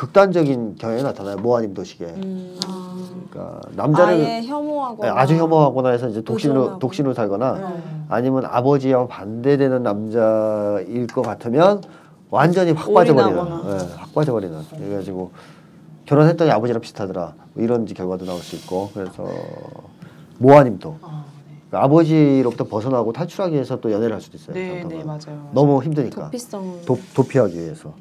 극단적인 0.00 0.76
경향이 0.76 1.02
나타나요. 1.02 1.36
모아님 1.36 1.74
도식에. 1.74 2.06
음, 2.06 2.58
아, 2.66 2.96
그러니까 3.30 3.60
남자를 3.76 4.14
아예 4.14 4.42
혐오하거나 4.42 5.06
예, 5.06 5.12
아주 5.12 5.36
혐오하거나 5.36 5.90
해서 5.90 6.08
이제 6.08 6.22
독신으로. 6.22 6.78
독신으로 6.78 7.12
살거나 7.12 7.58
네. 7.58 7.82
아니면 8.08 8.46
아버지와 8.46 9.06
반대되는 9.08 9.82
남자일 9.82 11.06
것 11.06 11.20
같으면 11.20 11.82
완전히 12.30 12.72
확 12.72 12.94
빠져버리는. 12.94 13.36
예, 13.36 13.94
확 13.94 14.14
빠져버리는. 14.14 14.58
그래가지고 14.70 15.32
결혼했더니 16.06 16.50
아버지랑 16.50 16.80
비슷하더라. 16.80 17.34
뭐 17.52 17.62
이런 17.62 17.84
결과도 17.84 18.24
나올 18.24 18.40
수 18.40 18.56
있고 18.56 18.88
그래서 18.94 19.28
모아님도 20.38 20.96
아, 21.02 21.24
네. 21.46 21.56
그 21.70 21.76
아버지로부터 21.76 22.64
벗어나고 22.64 23.12
탈출하기 23.12 23.52
위해서 23.52 23.78
또 23.82 23.92
연애를 23.92 24.14
할 24.14 24.22
수도 24.22 24.38
있어요. 24.38 24.54
네. 24.54 24.82
네, 24.82 25.04
맞아요. 25.04 25.50
너무 25.52 25.82
힘드니까 25.82 26.24
도피성. 26.24 26.86
도, 26.86 26.98
도피하기 27.14 27.60
위해서. 27.60 27.92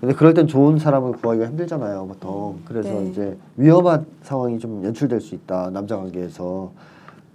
근데 0.00 0.14
그럴 0.14 0.32
땐 0.32 0.46
좋은 0.46 0.78
사람을 0.78 1.12
구하기가 1.12 1.46
힘들잖아요, 1.48 2.06
보통. 2.06 2.58
그래서 2.64 2.88
네. 2.88 3.10
이제 3.10 3.36
위험한 3.56 4.06
상황이 4.22 4.58
좀 4.58 4.82
연출될 4.82 5.20
수 5.20 5.34
있다, 5.34 5.70
남자 5.70 5.96
관계에서. 5.96 6.70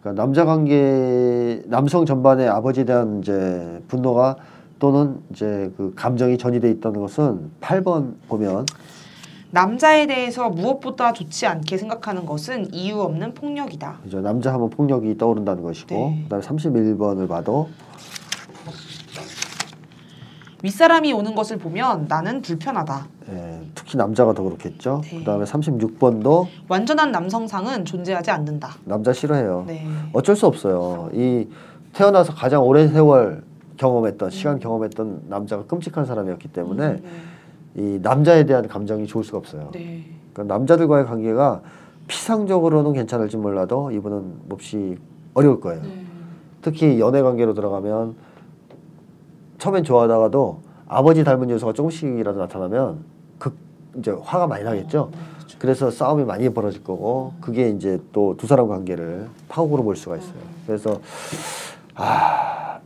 그러니까 0.01 0.23
남자 0.23 0.45
관계, 0.45 1.62
남성 1.65 2.06
전반의 2.06 2.47
아버지에 2.49 2.86
대한 2.86 3.19
이제 3.19 3.82
분노가 3.88 4.38
또는 4.80 5.19
이제 5.32 5.71
그 5.78 5.93
감정이 5.95 6.38
전이돼 6.38 6.69
있다는 6.71 6.99
것은 7.01 7.51
8번 7.62 8.13
보면 8.28 8.65
남자에 9.51 10.06
대해서 10.08 10.49
무엇보다 10.49 11.13
좋지 11.13 11.45
않게 11.45 11.78
생각하는 11.78 12.25
것은 12.25 12.73
이유 12.73 12.99
없는 12.99 13.36
폭력이다. 13.36 13.99
이제 14.06 14.19
남자 14.19 14.54
하면 14.54 14.69
폭력이 14.71 15.17
떠오른다는 15.17 15.63
것이고, 15.63 15.95
네. 15.95 16.23
그다음에 16.23 16.43
31번을 16.43 17.30
봐도 17.30 17.69
윗사람이 20.65 21.13
오는 21.13 21.36
것을 21.36 21.58
보면 21.58 22.08
나는 22.10 22.41
불편하다. 22.41 23.08
예, 23.30 23.62
특히 23.75 23.97
남자가 23.97 24.34
더 24.34 24.41
그렇겠죠. 24.41 25.01
네. 25.04 25.19
그다음에 25.19 25.45
36번도 25.45 26.47
완전한 26.67 27.12
남성상은 27.12 27.86
존재하지 27.86 28.32
않는다. 28.32 28.69
남자 28.84 29.13
싫어해요. 29.13 29.65
네. 29.67 29.86
어쩔 30.12 30.36
수 30.36 30.47
없어요. 30.47 31.12
이 31.13 31.47
태어나서 31.93 32.34
가장 32.34 32.63
오랜 32.63 32.89
세월 32.89 33.43
경험했던 33.78 34.32
시간 34.32 34.60
경험했던 34.60 35.25
남자가 35.30 35.65
끔찍한 35.65 36.06
사람이었기 36.06 36.47
때문에 36.47 36.93
네. 36.93 37.01
이 37.75 37.99
남자에 38.01 38.45
대한 38.45 38.67
감정이 38.67 39.06
좋을 39.06 39.23
수가 39.23 39.38
없어요. 39.38 39.69
네. 39.71 40.04
그러니까 40.34 40.56
남자들과의 40.56 41.06
관계가 41.06 41.62
피상적으로는 42.08 42.93
괜찮을지 42.93 43.38
몰라도 43.38 43.91
이분은 43.91 44.49
몹시 44.49 44.97
어려울 45.36 45.62
거예요. 45.62 45.84
네. 45.84 46.06
특히 46.63 46.99
연애 46.99 47.21
관계로 47.21 47.54
들어가면 47.54 48.15
처음엔 49.58 49.84
좋아하다가도 49.84 50.60
아버지 50.88 51.24
닮은 51.24 51.50
요소가 51.50 51.74
조금씩이라도 51.74 52.39
나타나면 52.39 53.00
극 53.39 53.56
이제 53.98 54.12
화가 54.12 54.48
많이 54.48 54.63
나겠죠. 54.63 55.12
그래서 55.58 55.89
싸움이 55.89 56.26
많이 56.26 56.50
벌어질 56.50 56.84
거고 56.84 57.34
그게 57.41 57.70
이제 57.70 57.98
또 58.12 58.36
두 58.38 58.46
사람 58.46 58.68
관계를 58.68 59.28
파국으로 59.48 59.84
볼 59.84 59.96
수가 59.96 60.18
있어요. 60.18 60.34
그래서 60.68 61.00
아 61.96 62.80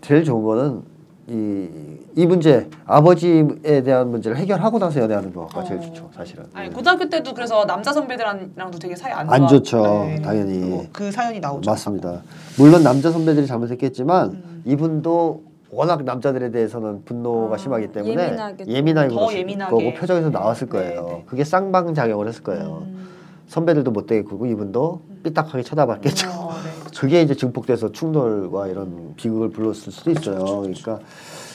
제일 0.00 0.24
좋은 0.24 0.42
거는 0.44 0.82
이, 1.28 1.68
이 2.14 2.24
문제 2.24 2.70
아버지에 2.86 3.82
대한 3.82 4.10
문제를 4.12 4.36
해결하고 4.36 4.78
나서 4.78 5.00
연애하는 5.00 5.34
거가 5.34 5.64
제일 5.64 5.80
어. 5.80 5.82
좋죠 5.82 6.08
사실은. 6.14 6.44
아니 6.54 6.68
예. 6.68 6.70
고등학교 6.72 7.08
때도 7.08 7.34
그래서 7.34 7.66
남자 7.66 7.92
선배들이랑도 7.92 8.78
되게 8.78 8.94
사이 8.94 9.12
안, 9.12 9.28
안. 9.28 9.48
좋죠, 9.48 9.82
당연히. 10.22 10.88
그, 10.92 11.06
그 11.06 11.10
사연이 11.10 11.40
나오죠. 11.40 11.68
맞습니다. 11.68 12.22
물론 12.56 12.84
남자 12.84 13.10
선배들이 13.10 13.48
잘못했겠지만 13.48 14.30
음. 14.30 14.62
이분도 14.64 15.42
워낙 15.76 16.04
남자들에 16.04 16.50
대해서는 16.50 17.04
분노가 17.04 17.54
아, 17.54 17.58
심하기 17.58 17.92
때문에 17.92 18.24
예민하게 18.24 18.66
예민하게 18.66 19.14
더 19.14 19.32
예민하게. 19.32 19.70
거고 19.70 19.94
표정에서 20.00 20.30
나왔을 20.30 20.68
네, 20.68 20.72
거예요. 20.72 21.06
네. 21.06 21.24
그게 21.26 21.44
쌍방 21.44 21.92
작용을 21.92 22.26
했을 22.28 22.42
거예요. 22.42 22.84
음. 22.86 23.06
선배들도 23.48 23.90
못되게 23.90 24.22
굴고 24.22 24.46
이분도 24.46 25.02
삐딱하게 25.22 25.62
쳐다봤겠죠. 25.62 26.28
어, 26.30 26.52
네. 26.64 26.70
그게 26.98 27.20
이제 27.20 27.34
증폭돼서 27.34 27.92
충돌과 27.92 28.68
이런 28.68 29.12
비극을 29.16 29.50
불렀을 29.50 29.92
수도 29.92 30.10
있어요. 30.10 30.62
그러니까 30.62 31.00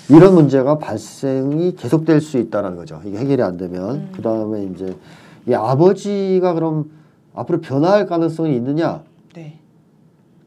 이런 0.08 0.36
문제가 0.36 0.78
발생이 0.78 1.76
계속될 1.76 2.22
수 2.22 2.38
있다는 2.38 2.76
거죠. 2.76 3.02
이게 3.04 3.18
해결이 3.18 3.42
안 3.42 3.58
되면 3.58 3.90
음. 3.96 4.12
그 4.16 4.22
다음에 4.22 4.66
이제 4.66 4.96
이 5.48 5.54
아버지가 5.56 6.54
그럼 6.54 6.92
앞으로 7.34 7.60
변화할 7.60 8.06
가능성이 8.06 8.56
있느냐? 8.56 9.02
네. 9.34 9.58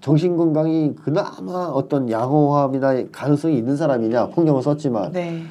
정신 0.04 0.36
건강이 0.36 0.92
그나마 1.02 1.70
어떤 1.72 2.10
양호함이나 2.10 3.04
가능성이 3.10 3.56
있는 3.56 3.74
사람이냐? 3.74 4.28
풍경을 4.28 4.62
썼지만 4.62 5.12
네. 5.12 5.42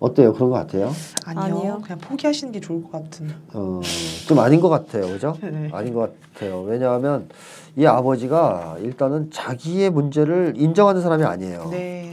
어때요? 0.00 0.32
그런 0.32 0.50
것 0.50 0.56
같아요? 0.56 0.90
아니요. 1.26 1.42
아니요. 1.58 1.80
그냥 1.80 1.98
포기하시는 2.00 2.52
게 2.52 2.58
좋을 2.58 2.82
것 2.82 2.90
같은. 2.90 3.30
어, 3.54 3.80
좀 4.26 4.40
아닌 4.40 4.60
것 4.60 4.68
같아요. 4.68 5.06
그죠? 5.06 5.36
네. 5.40 5.68
아닌 5.72 5.94
것 5.94 6.12
같아요. 6.34 6.62
왜냐하면 6.62 7.28
이 7.76 7.86
아버지가 7.86 8.78
일단은 8.80 9.30
자기의 9.30 9.90
문제를 9.90 10.54
인정하는 10.56 11.02
사람이 11.02 11.22
아니에요. 11.22 11.68
네. 11.70 12.12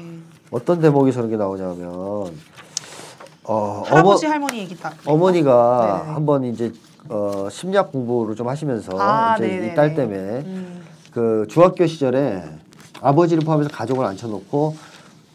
어떤 0.52 0.80
대목에서 0.80 1.22
그런 1.22 1.32
게 1.32 1.38
나오냐면 1.38 2.32
어, 3.44 3.82
할아버지 3.88 4.28
어머, 4.28 4.34
할머니 4.34 4.60
얘기 4.60 4.78
딱. 4.78 4.94
어머니가 5.04 6.02
네네. 6.04 6.14
한번 6.14 6.44
이제 6.44 6.72
어, 7.10 7.48
심리학 7.50 7.92
공부를 7.92 8.36
좀 8.36 8.48
하시면서 8.48 8.92
아, 9.00 9.36
이제. 9.38 9.72
이 9.72 9.76
딸 9.76 9.96
때문에 9.96 10.20
음. 10.46 10.78
그 11.12 11.46
중학교 11.50 11.86
시절에 11.88 12.44
아버지를 13.02 13.44
포함해서 13.44 13.70
가족을 13.70 14.06
앉혀놓고 14.06 14.76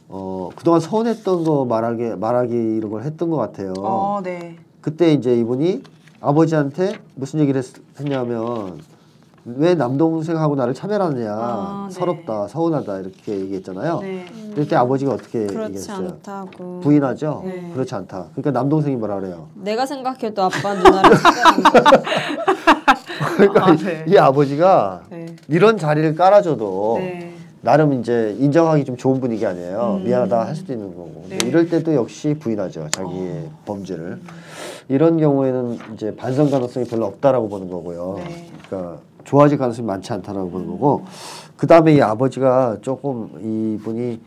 어, 0.08 0.50
그동안 0.56 0.80
서운했던 0.80 1.44
거 1.44 1.64
말하기 1.64 2.02
말하기 2.18 2.54
이런 2.54 2.90
걸 2.90 3.02
했던 3.02 3.30
것 3.30 3.36
같아요. 3.36 3.72
어, 3.78 4.20
네. 4.22 4.56
그때 4.80 5.12
이제 5.12 5.34
이분이 5.38 5.82
아버지한테 6.20 6.98
무슨 7.14 7.40
얘기를 7.40 7.60
했, 7.62 7.66
했냐면 7.98 8.80
왜 9.44 9.74
남동생하고 9.74 10.54
나를 10.54 10.72
차별하느냐 10.74 11.32
아, 11.32 11.86
네. 11.88 11.94
서럽다 11.94 12.46
서운하다 12.46 13.00
이렇게 13.00 13.40
얘기했잖아요. 13.40 14.00
네. 14.00 14.26
그때 14.54 14.76
아버지가 14.76 15.14
어떻게 15.14 15.46
그렇지 15.46 15.64
얘기했어요? 15.78 16.08
않다고. 16.08 16.80
부인하죠. 16.80 17.42
네. 17.44 17.70
그렇지 17.72 17.94
않다. 17.94 18.26
그러니까 18.34 18.50
남동생이 18.52 18.96
뭐라 18.96 19.18
그래요? 19.18 19.48
내가 19.54 19.84
생각해도 19.86 20.42
아빠 20.42 20.74
누나를 20.74 21.10
차별한다. 21.16 22.02
그러니까 23.36 23.66
아, 23.66 23.76
네. 23.76 24.04
이 24.06 24.16
아버지가 24.16 25.02
네. 25.10 25.26
이런 25.48 25.78
자리를 25.78 26.14
깔아줘도 26.14 26.96
네. 26.98 27.34
나름 27.60 27.92
이제 27.92 28.36
인정하기 28.38 28.84
좀 28.84 28.96
좋은 28.96 29.20
분위기 29.20 29.46
아니에요. 29.46 29.98
음. 30.00 30.04
미안하다 30.04 30.46
할 30.46 30.54
수도 30.54 30.72
있는 30.72 30.88
거고. 30.88 31.24
네. 31.28 31.38
이럴 31.44 31.68
때도 31.68 31.94
역시 31.94 32.34
부인하죠. 32.38 32.88
자기의 32.90 33.48
범죄를. 33.64 34.20
이런 34.88 35.16
경우에는 35.18 35.78
이제 35.94 36.14
반성 36.16 36.50
가능성이 36.50 36.86
별로 36.86 37.06
없다라고 37.06 37.48
보는 37.48 37.70
거고요. 37.70 38.16
네. 38.18 38.50
그러니까 38.68 38.98
좋아질 39.24 39.58
가능성이 39.58 39.86
많지 39.86 40.12
않다라고 40.12 40.50
보는 40.50 40.66
거고. 40.66 41.04
그 41.56 41.68
다음에 41.68 41.94
이 41.94 42.00
아버지가 42.00 42.78
조금 42.82 43.30
이분이 43.76 44.20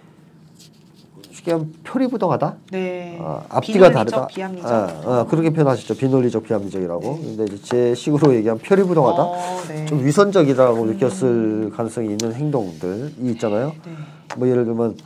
쉽게 1.45 1.51
하면 1.51 1.71
표리부동하다. 1.83 2.55
네. 2.71 3.17
어, 3.21 3.45
앞뒤가 3.49 3.91
다르다. 3.91 4.27
비합리적. 4.27 4.69
어, 4.69 5.01
어, 5.05 5.27
그렇게 5.29 5.51
표현하시죠. 5.51 5.95
비논리적, 5.95 6.43
비합리적이라고. 6.43 7.17
근데 7.17 7.43
이제 7.45 7.57
제 7.63 7.95
식으로 7.95 8.33
얘기하면 8.35 8.61
표리부동하다. 8.61 9.21
어, 9.23 9.61
네. 9.69 9.85
좀 9.85 10.03
위선적이라고 10.03 10.85
느꼈을 10.85 11.71
가능성이 11.75 12.09
있는 12.09 12.33
행동들이 12.33 13.13
있잖아요. 13.31 13.73
네. 13.85 13.91
뭐 14.37 14.49
예를 14.49 14.65
들면 14.65 14.97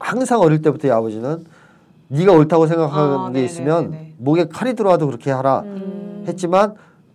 항상 0.00 0.40
어릴 0.40 0.62
때부터 0.62 0.88
이 0.88 0.90
아버지는 0.90 1.44
네가 2.08 2.32
옳다고 2.32 2.66
생각하는 2.66 3.14
아, 3.14 3.26
게 3.26 3.32
네네네네. 3.34 3.44
있으면 3.44 3.96
목에 4.18 4.48
칼이 4.48 4.74
들어와도 4.74 5.06
그렇게 5.06 5.30
하라 5.30 5.60
음. 5.60 6.24
했지만 6.26 6.74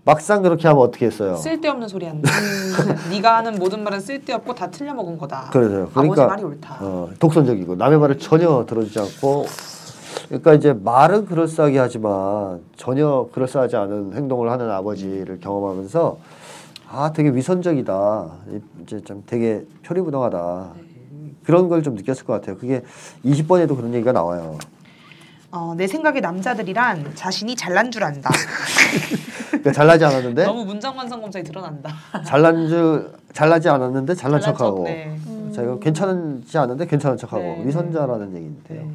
막상 0.09 0.41
그렇게 0.41 0.67
하면 0.67 0.81
어떻게 0.81 1.05
했어요? 1.05 1.35
쓸데없는 1.35 1.87
소리 1.87 2.07
한다. 2.07 2.31
네가 3.11 3.37
하는 3.37 3.59
모든 3.59 3.83
말은 3.83 3.99
쓸데없고 3.99 4.55
다 4.55 4.67
틀려 4.71 4.91
먹은 4.95 5.19
거다. 5.19 5.49
그래요. 5.53 5.83
아버지 5.93 5.93
그러니까 6.09 6.25
말이 6.27 6.43
옳다. 6.43 6.77
어, 6.81 7.09
독선적이고 7.19 7.75
남의 7.75 7.99
말을 7.99 8.17
전혀 8.17 8.65
들어주지 8.67 8.99
않고 8.99 9.45
그러니까 10.29 10.53
이제 10.55 10.73
말은 10.73 11.25
그럴싸하게 11.27 11.77
하지만 11.77 12.61
전혀 12.75 13.29
그럴싸하지 13.31 13.75
않은 13.75 14.13
행동을 14.15 14.49
하는 14.49 14.71
아버지를 14.71 15.39
경험하면서 15.39 16.17
아 16.91 17.11
되게 17.13 17.29
위선적이다 17.29 18.31
이제 18.81 18.99
좀 19.01 19.21
되게 19.27 19.63
표리부동하다 19.85 20.71
그런 21.43 21.69
걸 21.69 21.83
좀 21.83 21.93
느꼈을 21.93 22.25
것 22.25 22.33
같아요 22.33 22.57
그게 22.57 22.81
20번에도 23.23 23.75
그런 23.75 23.93
얘기가 23.93 24.11
나와요 24.11 24.57
어, 25.51 25.73
내 25.75 25.87
생각에 25.87 26.19
남자들이란 26.19 27.15
자신이 27.15 27.55
잘난 27.55 27.89
줄 27.89 28.03
안다. 28.03 28.29
그러니까 29.49 29.71
잘나지 29.71 30.05
않았는데 30.05 30.45
너무 30.45 30.63
문장 30.63 30.95
완성 30.95 31.21
검사에 31.21 31.41
드러난다. 31.43 31.91
잘난 32.23 32.67
줄 32.67 33.11
잘나지 33.33 33.67
않았는데 33.69 34.13
잘난 34.13 34.39
잘난 34.39 34.55
척하고 34.55 34.85
척, 34.85 34.91
네. 34.93 35.17
자기가 35.53 35.79
괜찮지 35.79 36.57
않은데 36.57 36.85
괜찮은 36.85 37.17
척하고 37.17 37.41
네. 37.41 37.63
위선자라는 37.65 38.35
얘기인데요. 38.35 38.81
네. 38.83 38.93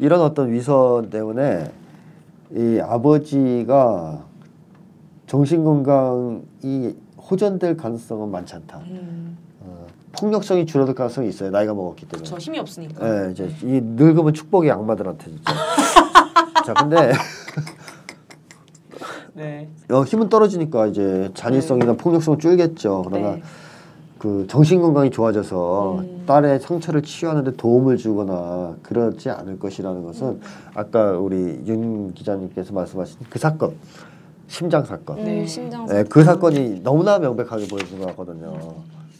이런 0.00 0.20
어떤 0.22 0.50
위선 0.50 1.08
때문에 1.08 1.70
이 2.52 2.80
아버지가 2.82 4.24
정신 5.28 5.62
건강이 5.62 6.96
호전될 7.16 7.76
가능성은 7.76 8.28
많지 8.30 8.56
않다. 8.56 8.78
음, 8.78 9.38
어, 9.38 9.49
폭력성이 10.12 10.66
줄어들 10.66 10.94
가능성이 10.94 11.28
있어요. 11.28 11.50
나이가 11.50 11.74
먹었기 11.74 12.06
때문에. 12.06 12.28
저 12.28 12.36
힘이 12.36 12.58
없으니까. 12.58 13.26
예, 13.26 13.30
이제 13.32 13.54
이 13.62 13.80
늙으면 13.82 14.34
축복이 14.34 14.70
악마들한테 14.70 15.26
진짜. 15.26 15.52
자, 16.64 16.74
근데 16.74 17.12
네. 19.34 19.68
어, 19.90 20.02
힘은 20.02 20.28
떨어지니까 20.28 20.88
이제 20.88 21.30
잔인성이나 21.34 21.94
폭력성 21.94 22.38
줄겠죠. 22.38 23.04
그러나 23.06 23.36
네. 23.36 23.42
그 24.18 24.46
정신 24.50 24.82
건강이 24.82 25.10
좋아져서 25.10 25.98
음. 26.00 26.24
딸의 26.26 26.60
상처를 26.60 27.02
치유하는데 27.02 27.56
도움을 27.56 27.96
주거나 27.96 28.76
그러지 28.82 29.30
않을 29.30 29.58
것이라는 29.58 30.02
것은 30.04 30.26
음. 30.26 30.40
아까 30.74 31.12
우리 31.12 31.36
윤 31.66 32.12
기자님께서 32.12 32.74
말씀하신 32.74 33.18
그 33.30 33.38
사건 33.38 33.72
심장 34.46 34.84
사건 34.84 35.18
음, 35.20 35.24
네. 35.24 35.46
심장 35.46 35.86
네, 35.86 36.04
그 36.04 36.22
사건이 36.22 36.80
너무나 36.82 37.18
명백하게 37.18 37.68
보여준 37.68 38.00
것 38.00 38.08
같거든요. 38.08 38.58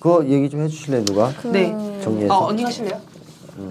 그거 0.00 0.24
얘기 0.26 0.48
좀 0.48 0.62
해주실래요 0.62 1.04
누가 1.04 1.30
그... 1.40 1.48
네. 1.48 1.70
정리해서 2.00 2.36
어, 2.36 2.46
언니 2.46 2.64
하실래요? 2.64 2.98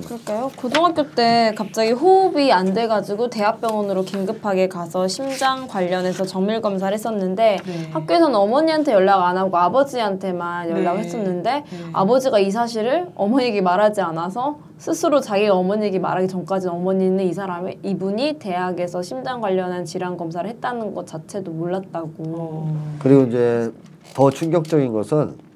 그럴까요? 0.05 0.51
고등학교 0.55 1.09
때 1.15 1.51
갑자기 1.57 1.91
호흡이 1.91 2.51
안 2.51 2.75
돼가지고 2.75 3.31
대학병원으로 3.31 4.03
긴급하게 4.03 4.69
가서 4.69 5.07
심장 5.07 5.67
관련해서 5.67 6.25
정밀 6.25 6.61
검사를 6.61 6.93
했었는데 6.93 7.57
네. 7.65 7.89
학교에서는 7.91 8.35
어머니한테 8.35 8.93
연락 8.93 9.23
안 9.23 9.37
하고 9.37 9.57
아버지한테만 9.57 10.69
연락을 10.69 11.01
네. 11.01 11.07
했었는데 11.07 11.51
네. 11.51 11.63
아버지가 11.93 12.37
이 12.37 12.51
사실을 12.51 13.07
어머니에게 13.15 13.61
말하지 13.61 14.01
않아서 14.01 14.59
스스로 14.77 15.21
자기가 15.21 15.55
어머니에게 15.55 15.97
말하기 15.97 16.27
전까지 16.27 16.67
어머니는 16.67 17.25
이 17.25 17.33
사람이 17.33 17.79
이분이 17.81 18.37
대학에서 18.37 19.01
심장 19.01 19.41
관련한 19.41 19.85
질환 19.85 20.17
검사를 20.17 20.47
했다는 20.47 20.93
것 20.93 21.07
자체도 21.07 21.51
몰랐다고. 21.51 22.11
어. 22.19 22.97
그리고 22.99 23.23
이제 23.23 23.71
더 24.13 24.29
충격적인 24.29 24.93
것은 24.93 25.48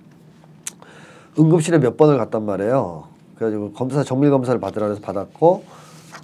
응급실에 1.37 1.79
몇 1.79 1.97
번을 1.97 2.17
갔단 2.17 2.45
말이에요. 2.45 3.05
그래가지고 3.35 3.73
검사 3.73 4.03
정밀 4.03 4.29
검사를 4.31 4.59
받으라 4.59 4.87
해서 4.87 5.01
받았고 5.01 5.63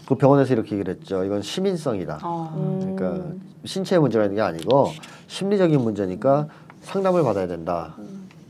그 0.07 0.15
병원에서 0.15 0.53
이렇게 0.53 0.75
얘기를 0.75 0.95
했죠. 0.95 1.23
이건 1.23 1.41
시민성이다. 1.41 2.19
어. 2.23 2.53
음. 2.55 2.95
그러니까 2.95 3.25
신체에 3.65 3.99
문제가 3.99 4.25
있는 4.25 4.35
게 4.35 4.41
아니고 4.41 4.87
심리적인 5.27 5.79
문제니까 5.81 6.47
상담을 6.81 7.23
받아야 7.23 7.47
된다. 7.47 7.95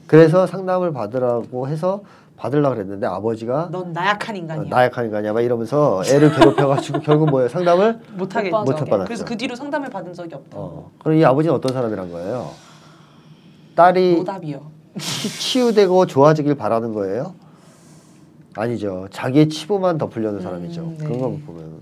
그래서 0.08 0.48
상담을 0.48 0.92
받으라고 0.94 1.68
해서 1.68 2.02
받으려고 2.38 2.76
그랬는데 2.76 3.06
아버지가 3.06 3.68
넌 3.72 3.92
나약한 3.92 4.36
어, 4.36 4.40
인간이야. 4.40 4.70
나약한 4.70 5.06
인간이야 5.06 5.34
막 5.34 5.42
이러면서 5.42 6.02
애를 6.06 6.32
괴롭혀가지고 6.32 7.00
결국 7.04 7.30
뭐예요 7.30 7.50
상담을 7.50 8.00
못하게 8.16 8.50
못못 8.50 8.78
받았죠. 8.78 9.04
그래서 9.06 9.26
그 9.26 9.36
뒤로 9.36 9.56
상담을 9.56 9.90
받은 9.90 10.14
적이 10.14 10.36
없다. 10.36 10.58
어. 10.58 10.90
그럼 11.00 11.18
이 11.18 11.26
아버지는 11.26 11.54
어떤 11.54 11.74
사람이란 11.74 12.12
거예요? 12.12 12.52
딸이 13.76 14.16
노답이요. 14.16 14.79
치유되고 14.98 16.06
좋아지길 16.08 16.56
바라는 16.56 16.94
거예요? 16.94 17.34
아니죠. 18.56 19.08
자기의 19.12 19.50
치부만 19.50 19.98
덮으려는 19.98 20.42
사람이죠. 20.42 20.82
음, 20.82 20.98
네. 20.98 21.06
그런 21.06 21.20
거 21.20 21.28
보면 21.46 21.80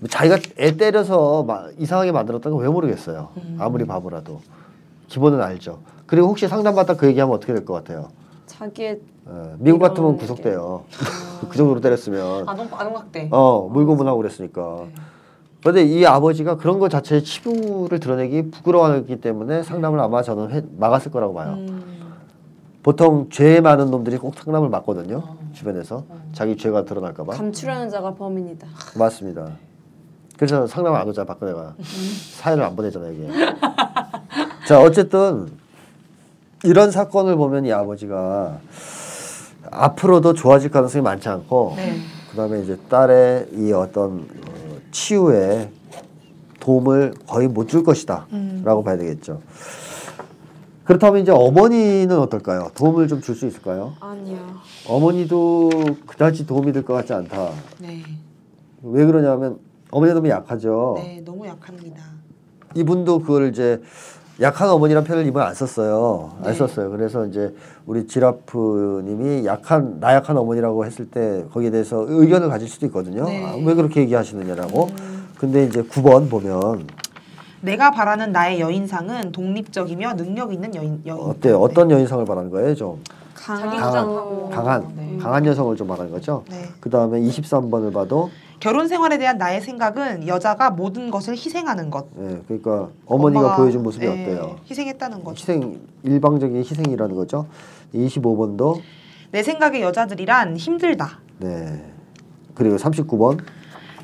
뭐 0.00 0.08
자기가 0.08 0.38
애 0.58 0.76
때려서 0.76 1.42
마- 1.44 1.68
이상하게 1.78 2.12
만들었던 2.12 2.52
건왜 2.52 2.68
모르겠어요. 2.68 3.28
음. 3.36 3.56
아무리 3.60 3.84
바보라도 3.84 4.40
기본은 5.08 5.40
알죠. 5.42 5.80
그리고 6.06 6.28
혹시 6.28 6.48
상담받다 6.48 6.96
그 6.96 7.06
얘기하면 7.08 7.34
어떻게 7.36 7.52
될 7.52 7.64
것 7.64 7.74
같아요? 7.74 8.08
자기의 8.46 9.00
어, 9.26 9.54
미국 9.58 9.78
같으면 9.80 10.14
게. 10.14 10.20
구속돼요. 10.20 10.84
그 11.48 11.56
정도로 11.56 11.80
때렸으면 11.80 12.48
아동 12.48 12.66
아동학대. 12.72 13.28
어 13.30 13.68
물고 13.70 13.94
문하고 13.94 14.16
그랬으니까. 14.18 14.84
네. 14.86 14.94
그런데 15.68 15.84
이 15.84 16.06
아버지가 16.06 16.56
그런 16.56 16.78
것 16.78 16.88
자체의 16.88 17.22
치부를 17.24 18.00
드러내기 18.00 18.50
부끄러워하기 18.50 19.20
때문에 19.20 19.62
상담을 19.62 20.00
아마 20.00 20.22
저는 20.22 20.50
해- 20.50 20.62
막았을 20.78 21.12
거라고 21.12 21.34
봐요. 21.34 21.56
음. 21.58 21.82
보통 22.82 23.28
죄 23.30 23.60
많은 23.60 23.90
놈들이 23.90 24.16
꼭 24.16 24.34
상담을 24.34 24.70
막거든요. 24.70 25.18
어. 25.18 25.38
주변에서 25.52 26.04
자기 26.32 26.56
죄가 26.56 26.86
드러날까 26.86 27.22
봐. 27.24 27.34
감추려는 27.34 27.90
자가 27.90 28.14
범인이다. 28.14 28.66
맞습니다. 28.98 29.46
그래서 30.38 30.66
상담을 30.66 30.98
안 30.98 31.06
하자 31.06 31.24
박근혜가 31.24 31.74
사회를 32.38 32.64
안 32.64 32.74
보내잖아요 32.74 33.12
이게. 33.12 33.28
자 34.66 34.80
어쨌든 34.80 35.48
이런 36.64 36.90
사건을 36.90 37.36
보면 37.36 37.66
이 37.66 37.72
아버지가 37.72 38.58
앞으로도 39.70 40.32
좋아질 40.32 40.70
가능성이 40.70 41.02
많지 41.02 41.28
않고 41.28 41.74
네. 41.76 41.98
그다음에 42.30 42.62
이제 42.62 42.78
딸의 42.88 43.48
이 43.52 43.72
어떤 43.72 44.20
어, 44.20 44.57
치유에 44.90 45.70
도움을 46.60 47.14
거의 47.26 47.48
못 47.48 47.68
줄 47.68 47.82
것이다라고 47.82 48.30
음. 48.32 48.84
봐야 48.84 48.96
되겠죠. 48.96 49.40
그렇다면 50.84 51.20
이제 51.22 51.30
어머니는 51.30 52.18
어떨까요? 52.18 52.70
도움을 52.74 53.08
좀 53.08 53.20
줄 53.20 53.34
수 53.34 53.46
있을까요? 53.46 53.92
아니야. 54.00 54.38
어머니도 54.88 55.70
그다지 56.06 56.46
도움이 56.46 56.72
될 56.72 56.82
것 56.84 56.94
같지 56.94 57.12
않다. 57.12 57.50
네. 57.78 58.02
왜 58.82 59.04
그러냐면 59.04 59.58
어머니가 59.90 60.14
너무 60.14 60.28
약하죠. 60.28 60.94
네, 60.98 61.20
너무 61.24 61.46
약합니다. 61.46 62.02
이분도 62.74 63.20
그걸 63.20 63.48
이제 63.50 63.80
약한 64.40 64.70
어머니란 64.70 65.02
표현을 65.02 65.26
이번 65.26 65.42
안 65.42 65.52
썼어요. 65.54 66.30
안 66.42 66.52
네. 66.52 66.54
썼어요. 66.56 66.90
그래서 66.90 67.26
이제 67.26 67.52
우리 67.86 68.06
지라프님이 68.06 69.44
약한 69.46 69.96
나약한 69.98 70.36
어머니라고 70.36 70.84
했을 70.84 71.10
때 71.10 71.44
거기에 71.52 71.70
대해서 71.70 72.04
의견을 72.06 72.48
가질 72.48 72.68
수도 72.68 72.86
있거든요. 72.86 73.24
네. 73.24 73.44
아, 73.44 73.56
왜 73.56 73.74
그렇게 73.74 74.00
얘기하시느냐라고. 74.02 74.90
음. 75.00 75.28
근데 75.38 75.64
이제 75.64 75.82
9번 75.82 76.30
보면 76.30 76.86
내가 77.62 77.90
바라는 77.90 78.30
나의 78.30 78.60
여인상은 78.60 79.32
독립적이며 79.32 80.14
능력 80.14 80.52
있는 80.52 80.72
여인 80.76 81.02
여인. 81.04 81.20
어때 81.20 81.50
요? 81.50 81.60
어떤 81.60 81.90
여인상을 81.90 82.24
말하는 82.24 82.50
거예요? 82.50 82.76
좀 82.76 83.02
강한, 83.34 83.76
강한. 83.76 84.50
강한 84.50 84.88
네. 84.96 85.18
강한 85.20 85.46
여성을 85.46 85.74
좀 85.74 85.88
말하는 85.88 86.12
거죠. 86.12 86.44
네. 86.48 86.68
그 86.78 86.90
다음에 86.90 87.20
23번을 87.20 87.92
봐도 87.92 88.30
결혼 88.60 88.88
생활에 88.88 89.18
대한 89.18 89.38
나의 89.38 89.60
생각은 89.60 90.26
여자가 90.26 90.70
모든 90.70 91.10
것을 91.10 91.34
희생하는 91.34 91.90
것. 91.90 92.06
예, 92.20 92.40
그러니까 92.46 92.88
어머니가 93.06 93.56
보여준 93.56 93.82
모습이 93.82 94.04
예, 94.04 94.10
어때요? 94.10 94.56
희생했다는 94.68 95.22
거죠. 95.22 95.40
희생 95.40 95.80
일방적인 96.02 96.56
희생이라는 96.56 97.14
거죠. 97.14 97.46
25번도 97.94 98.80
내 99.30 99.42
생각에 99.42 99.80
여자들이란 99.80 100.56
힘들다. 100.56 101.20
네. 101.38 101.84
그리고 102.54 102.76
39번. 102.76 103.38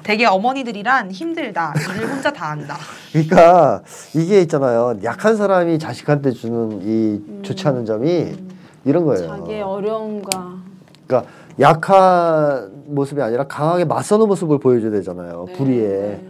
대개 0.05 0.27
어머니들이란 0.27 1.11
힘들다. 1.11 1.73
일을 1.97 2.09
혼자 2.11 2.31
다 2.31 2.51
한다. 2.51 2.77
그러니까 3.11 3.83
이게 4.15 4.41
있잖아요. 4.43 4.99
약한 5.03 5.37
사람이 5.37 5.79
자식한테 5.79 6.31
주는 6.31 6.81
이 6.83 7.43
좋지 7.43 7.67
않은 7.69 7.87
점이 7.87 8.37
이런 8.85 9.05
거예요. 9.05 9.27
자기의 9.27 9.63
어려움과 9.63 10.59
그러니까 11.07 11.31
약한 11.61 12.85
모습이 12.87 13.21
아니라 13.23 13.47
강하게 13.47 13.85
맞서는 13.85 14.27
모습을 14.27 14.59
보여줘야 14.59 14.91
되잖아요. 14.91 15.45
네. 15.49 15.53
불의에. 15.55 16.25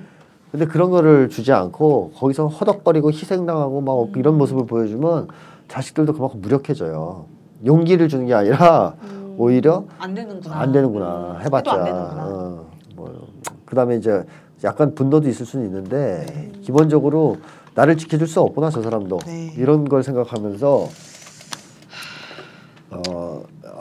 근데 0.51 0.67
그런 0.67 0.91
거를 0.91 1.29
주지 1.29 1.53
않고 1.53 2.13
거기서 2.17 2.47
허덕거리고 2.47 3.11
희생당하고 3.11 3.81
막 3.81 4.17
이런 4.17 4.39
모습을 4.39 4.67
보여주면 4.67 5.29
자식들도 5.69 6.13
그만큼 6.13 6.41
무력해져요. 6.41 7.27
용기를 7.65 8.09
주는 8.09 8.27
게 8.27 8.35
아니라 8.35 8.95
오히려 9.37 9.85
안 9.99 10.15
되는구나. 10.15 10.57
안 10.57 10.73
되는구나 10.73 11.39
해봤자. 11.45 11.73
안 11.73 11.85
되는구나. 11.85 12.23
어, 12.25 12.67
뭐 12.95 13.27
그다음에 13.65 13.97
이제 13.97 14.25
약간 14.63 14.95
분노도 14.95 15.29
있을 15.29 15.45
수는 15.45 15.67
있는데 15.67 16.27
네. 16.29 16.53
기본적으로 16.61 17.39
나를 17.75 17.97
지켜줄 17.97 18.29
수 18.29 18.41
없구나 18.41 18.71
저 18.71 18.83
사람도 18.83 19.19
네. 19.27 19.53
이런 19.57 19.89
걸 19.89 20.05
생각하면서 20.05 20.71
어, 20.73 20.89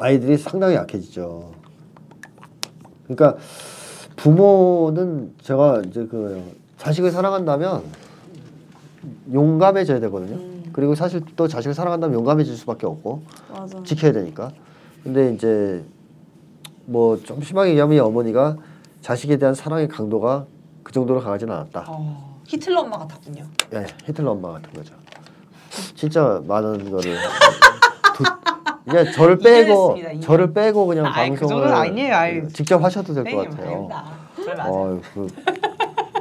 아이들이 0.04 0.38
상당히 0.38 0.76
약해지죠. 0.76 1.52
그러니까 3.06 3.38
부모는 4.18 5.34
제가 5.42 5.82
이제 5.88 6.06
그 6.08 6.44
자식을 6.78 7.10
사랑한다면 7.10 7.84
용감해져야 9.32 10.02
되거든요. 10.02 10.36
음. 10.36 10.64
그리고 10.74 10.94
사실 10.94 11.22
또 11.38 11.48
자식을 11.48 11.74
사랑한다면 11.74 12.16
용감해질 12.20 12.54
수밖에 12.58 12.86
없고 12.86 13.24
맞아. 13.50 13.82
지켜야 13.84 14.12
되니까. 14.12 14.52
근데 15.06 15.34
이제 15.34 15.82
뭐 16.86 17.18
좀 17.24 17.42
심하게 17.42 17.70
얘기하면 17.72 17.96
이 17.96 18.00
어머니가 18.02 18.58
자식에 19.00 19.38
대한 19.38 19.56
사랑의 19.56 19.88
강도가 19.88 20.46
그 20.84 20.92
정도로 20.92 21.22
강하지는 21.22 21.54
않았다. 21.54 21.86
어, 21.88 22.40
히틀러 22.46 22.82
엄마 22.82 22.98
같았군요. 23.00 23.46
예, 23.74 23.86
히틀러 24.06 24.32
엄마 24.32 24.52
같은 24.52 24.70
거죠. 24.74 24.94
진짜 25.96 26.42
많은 26.46 26.92
거를 26.92 27.16
두, 27.16 27.20
이게 28.88 29.12
저를 29.12 29.38
빼고 29.38 29.96
이해했습니다, 29.96 30.12
이해. 30.12 30.20
저를 30.22 30.54
빼고 30.54 30.86
그냥 30.86 31.06
아이, 31.08 31.30
그 31.32 31.40
방송을 31.40 31.64
정도는 31.64 31.74
아니에요, 31.76 32.16
아이. 32.16 32.48
직접 32.50 32.84
하셔도 32.84 33.14
될 33.14 33.24
것 33.24 33.50
같아요. 33.50 33.90
어, 34.66 35.00
그, 35.14 35.28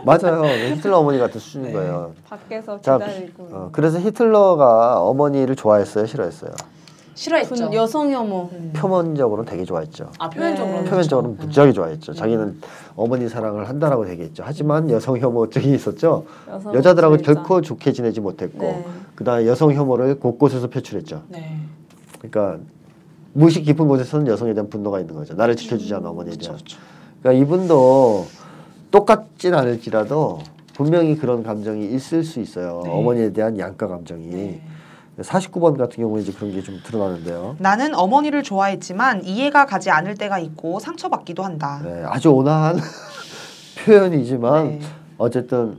맞아요. 0.05 0.43
히틀러 0.45 0.99
어머니 0.99 1.19
같은 1.19 1.41
수준인 1.41 1.69
네. 1.69 1.73
거예요. 1.73 2.13
밖에서 2.29 2.81
자, 2.81 2.99
기다리고 2.99 3.49
어, 3.51 3.69
그래서 3.73 3.99
히틀러가 3.99 5.01
어머니를 5.03 5.57
좋아했어요, 5.57 6.07
싫어했어요. 6.07 6.51
싫어했죠. 7.15 7.55
분 7.55 7.75
여성 7.75 8.11
혐오. 8.11 8.49
음. 8.53 8.73
표면적으로는 8.75 9.49
되게 9.49 9.65
좋아했죠. 9.65 10.11
아 10.19 10.31
표면적으로 10.31 10.79
네. 10.83 10.85
표면적으로는. 10.91 11.37
무지하게 11.39 11.73
좋아했죠. 11.73 12.15
자기는 12.15 12.61
어머니 12.97 13.29
사랑을 13.29 13.69
한다라고 13.69 14.09
얘기했죠. 14.11 14.43
하지만 14.47 14.89
여성 14.91 15.19
혐오증이 15.19 15.75
있었죠. 15.75 16.25
여성 16.49 16.75
여자들하고 16.75 17.19
주의자. 17.19 17.35
결코 17.35 17.61
좋게 17.61 17.93
지내지 17.93 18.21
못했고, 18.21 18.59
네. 18.63 18.85
그다음에 19.15 19.47
여성 19.47 19.73
혐오를 19.73 20.19
곳곳에서 20.19 20.69
표출했죠. 20.69 21.23
네. 21.29 21.59
그러니까 22.23 22.59
무의식 23.35 23.65
깊은 23.65 23.89
곳에서는 23.89 24.27
여성에 24.29 24.55
대한 24.55 24.69
분노가 24.71 25.01
있는 25.01 25.15
거죠. 25.15 25.35
나를 25.35 25.57
지켜주지 25.57 25.93
않은 25.95 26.07
어머니에. 26.07 26.35
대한. 26.37 26.59
그러니까 27.21 27.43
이분도 27.45 28.27
똑같진 28.91 29.55
않을지라도 29.55 30.41
분명히 30.75 31.17
그런 31.17 31.43
감정이 31.43 31.87
있을 31.95 32.23
수 32.25 32.41
있어요. 32.41 32.83
네. 32.85 32.91
어머니에 32.91 33.33
대한 33.33 33.59
양가 33.59 33.89
감정이. 33.89 34.27
네. 34.27 34.63
49번 35.19 35.77
같은 35.77 36.03
경우는 36.03 36.23
이제 36.23 36.33
그런 36.33 36.53
게 36.53 36.63
좀 36.63 36.79
드러나는데요. 36.85 37.57
나는 37.59 37.95
어머니를 37.95 38.43
좋아했지만 38.43 39.25
이해가 39.25 39.67
가지 39.67 39.91
않을 39.91 40.15
때가 40.17 40.39
있고 40.39 40.79
상처받기도 40.81 41.43
한다. 41.43 41.81
네, 41.85 42.03
아주 42.07 42.31
온화한 42.31 42.79
표현이지만 43.85 44.69
네. 44.69 44.81
어쨌든 45.19 45.77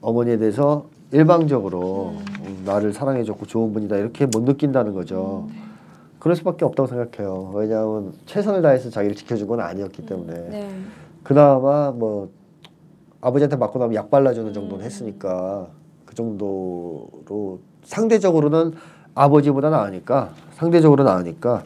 어머니에 0.00 0.38
대해서 0.38 0.86
일방적으로 1.12 2.14
음, 2.44 2.62
나를 2.64 2.92
사랑해줬고 2.92 3.46
좋은 3.46 3.72
분이다 3.72 3.96
이렇게 3.96 4.26
못 4.26 4.42
느낀다는 4.44 4.94
거죠. 4.94 5.48
그럴 6.20 6.36
수밖에 6.36 6.64
없다고 6.64 6.86
생각해요. 6.86 7.50
왜냐하면 7.54 8.12
최선을 8.26 8.62
다해서 8.62 8.90
자기를 8.90 9.16
지켜준 9.16 9.48
건 9.48 9.60
아니었기 9.60 10.04
때문에 10.06 10.34
네. 10.50 10.70
그나마 11.24 11.90
뭐 11.90 12.28
아버지한테 13.20 13.56
맞고 13.56 13.78
나면 13.78 13.94
약 13.94 14.10
발라주는 14.10 14.52
정도는 14.52 14.84
했으니까 14.84 15.66
그 16.04 16.14
정도로 16.14 17.58
상대적으로는 17.84 18.74
아버지보다 19.14 19.70
나으니까 19.70 20.30
상대적으로 20.54 21.04
나으니까 21.04 21.62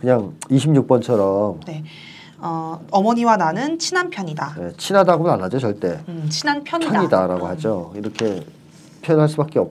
그냥 0.00 0.34
26번처럼 0.50 1.64
네. 1.66 1.84
어, 2.38 2.80
어머니와 2.90 3.36
나는 3.36 3.78
친한 3.78 4.10
편이다. 4.10 4.54
네, 4.58 4.72
친하다고는 4.76 5.32
안 5.32 5.42
하죠 5.42 5.60
절대 5.60 6.00
음, 6.08 6.26
친한 6.28 6.64
편이다. 6.64 6.90
편이다라고 6.92 7.46
하죠 7.46 7.92
이렇게 7.94 8.44
표현할 9.04 9.28
수밖에 9.28 9.60
없 9.60 9.70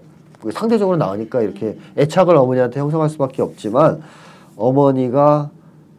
상대적으로 0.52 0.98
나으니까 0.98 1.42
이렇게 1.42 1.78
애착을 1.98 2.36
어머니한테 2.36 2.80
형성할 2.80 3.10
수밖에 3.10 3.42
없지만 3.42 4.02
어머니가 4.56 5.52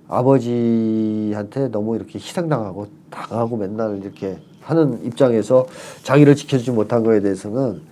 아버지한테 0.09 1.69
너무 1.69 1.97
이렇게 1.97 2.19
희생당하고 2.19 2.87
당하고 3.11 3.57
맨날 3.57 3.99
이렇게 4.03 4.39
하는 4.61 5.05
입장에서 5.05 5.67
자기를 6.03 6.35
지켜주지 6.37 6.71
못한 6.73 7.03
거에 7.03 7.21
대해서는 7.21 7.83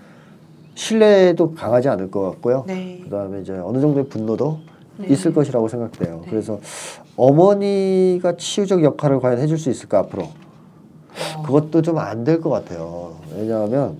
신뢰도 0.74 1.54
강하지 1.54 1.88
않을 1.88 2.10
것 2.10 2.22
같고요. 2.22 2.64
네. 2.66 3.00
그다음에 3.04 3.40
이제 3.40 3.52
어느 3.52 3.80
정도의 3.80 4.06
분노도 4.08 4.58
네. 4.98 5.08
있을 5.08 5.32
것이라고 5.34 5.68
생각돼요. 5.68 6.20
네. 6.24 6.30
그래서 6.30 6.58
어머니가 7.16 8.36
치유적 8.36 8.82
역할을 8.82 9.20
과연 9.20 9.38
해줄 9.38 9.58
수 9.58 9.68
있을까 9.70 9.98
앞으로 9.98 10.22
어, 10.24 11.42
그것도 11.44 11.82
좀 11.82 11.98
안 11.98 12.24
될 12.24 12.40
것 12.40 12.50
같아요. 12.50 13.16
왜냐하면 13.36 13.96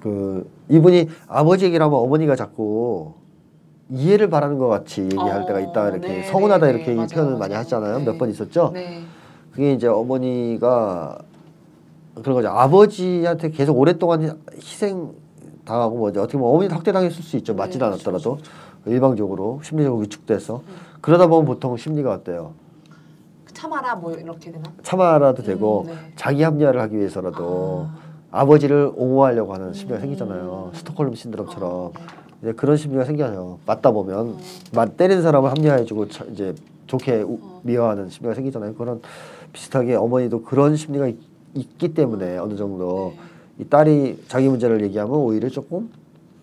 그 0.00 0.48
이분이 0.70 1.08
아버지 1.26 1.64
얘기를 1.66 1.84
하면 1.84 1.98
어머니가 1.98 2.36
자꾸 2.36 3.14
이해를 3.90 4.30
바라는 4.30 4.58
것 4.58 4.68
같이 4.68 5.02
얘기할 5.02 5.42
어, 5.42 5.46
때가 5.46 5.60
있다 5.60 5.88
이렇게 5.90 6.08
네, 6.08 6.22
서운하다 6.22 6.66
네, 6.66 6.72
이렇게 6.72 6.94
네, 6.94 7.06
표현을 7.06 7.38
많이 7.38 7.50
맞아요. 7.52 7.64
하잖아요. 7.64 7.98
네. 7.98 8.04
몇번 8.04 8.30
있었죠. 8.30 8.70
네. 8.72 9.02
그게 9.50 9.72
이제 9.72 9.88
어머니가 9.88 11.18
그런 12.22 12.36
거죠. 12.36 12.48
아버지한테 12.48 13.50
계속 13.50 13.76
오랫동안 13.78 14.38
희생 14.54 15.10
당하고 15.64 15.96
뭐 15.96 16.08
어떻게 16.08 16.38
보면 16.38 16.54
어머니도 16.54 16.74
학대 16.76 16.92
당했을 16.92 17.20
수 17.22 17.36
있죠. 17.38 17.54
맞지도 17.54 17.84
네, 17.84 17.92
않았더라도 17.92 18.38
일방적으로 18.86 19.60
심리적으로 19.64 20.00
위축돼서 20.02 20.62
그러다 21.00 21.26
보면 21.26 21.46
보통 21.46 21.76
심리가 21.76 22.12
어때요? 22.12 22.52
참아라 23.52 23.96
뭐 23.96 24.12
이렇게 24.12 24.52
되나? 24.52 24.62
참아라도 24.84 25.42
되고 25.42 25.82
음, 25.82 25.86
네. 25.88 25.94
자기 26.14 26.42
합리화를 26.44 26.80
하기 26.82 26.96
위해서라도 26.96 27.88
아. 27.92 28.09
아. 28.30 28.44
버지를 28.46 28.92
옹호하려고 28.94 29.54
하는 29.54 29.72
심리가 29.72 29.96
음. 29.98 30.00
생기잖아요. 30.02 30.70
스톡홀름 30.74 31.14
신드롬처럼. 31.14 31.92
이제 32.42 32.52
그런 32.52 32.76
심리가 32.76 33.04
생겨요. 33.04 33.58
맞다 33.66 33.90
보면 33.90 34.36
맞 34.72 34.96
때리는 34.96 35.22
사람을 35.22 35.50
합리화해주고 35.50 36.08
차- 36.08 36.24
이제 36.26 36.54
좋게 36.86 37.22
우- 37.22 37.38
어. 37.42 37.60
미워하는 37.64 38.08
심리가 38.08 38.34
생기잖아요. 38.34 38.74
그런 38.74 39.00
비슷하게 39.52 39.94
어머니도 39.96 40.42
그런 40.42 40.76
심리가 40.76 41.06
있, 41.08 41.18
기 41.78 41.92
때문에 41.92 42.38
어느 42.38 42.54
정도 42.56 43.12
네. 43.16 43.64
이 43.64 43.68
딸이 43.68 44.24
자기 44.28 44.48
문제를 44.48 44.82
얘기하면 44.84 45.14
오히려 45.16 45.48
조금 45.48 45.90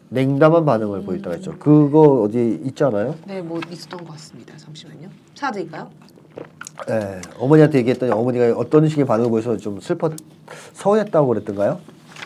냉담한 0.10 0.66
반응을 0.66 1.00
음. 1.00 1.06
보일 1.06 1.22
때가 1.22 1.38
있죠. 1.38 1.56
그거 1.58 2.22
어디 2.22 2.62
있지 2.66 2.84
않아요? 2.84 3.16
네, 3.26 3.42
뭐 3.42 3.60
있었던 3.72 4.00
것 4.04 4.12
같습니다. 4.12 4.56
잠시만요. 4.58 5.08
찾아드릴까요? 5.34 5.90
예, 6.90 7.22
어머니한테 7.40 7.80
얘기했더니 7.80 8.12
어머니가 8.12 8.58
어떤 8.58 8.88
식의 8.88 9.06
반응을 9.06 9.30
보여서 9.30 9.58
좀 9.58 9.80
슬퍼 9.82 10.12
서운했다고 10.74 11.28
그랬던가요? 11.28 11.80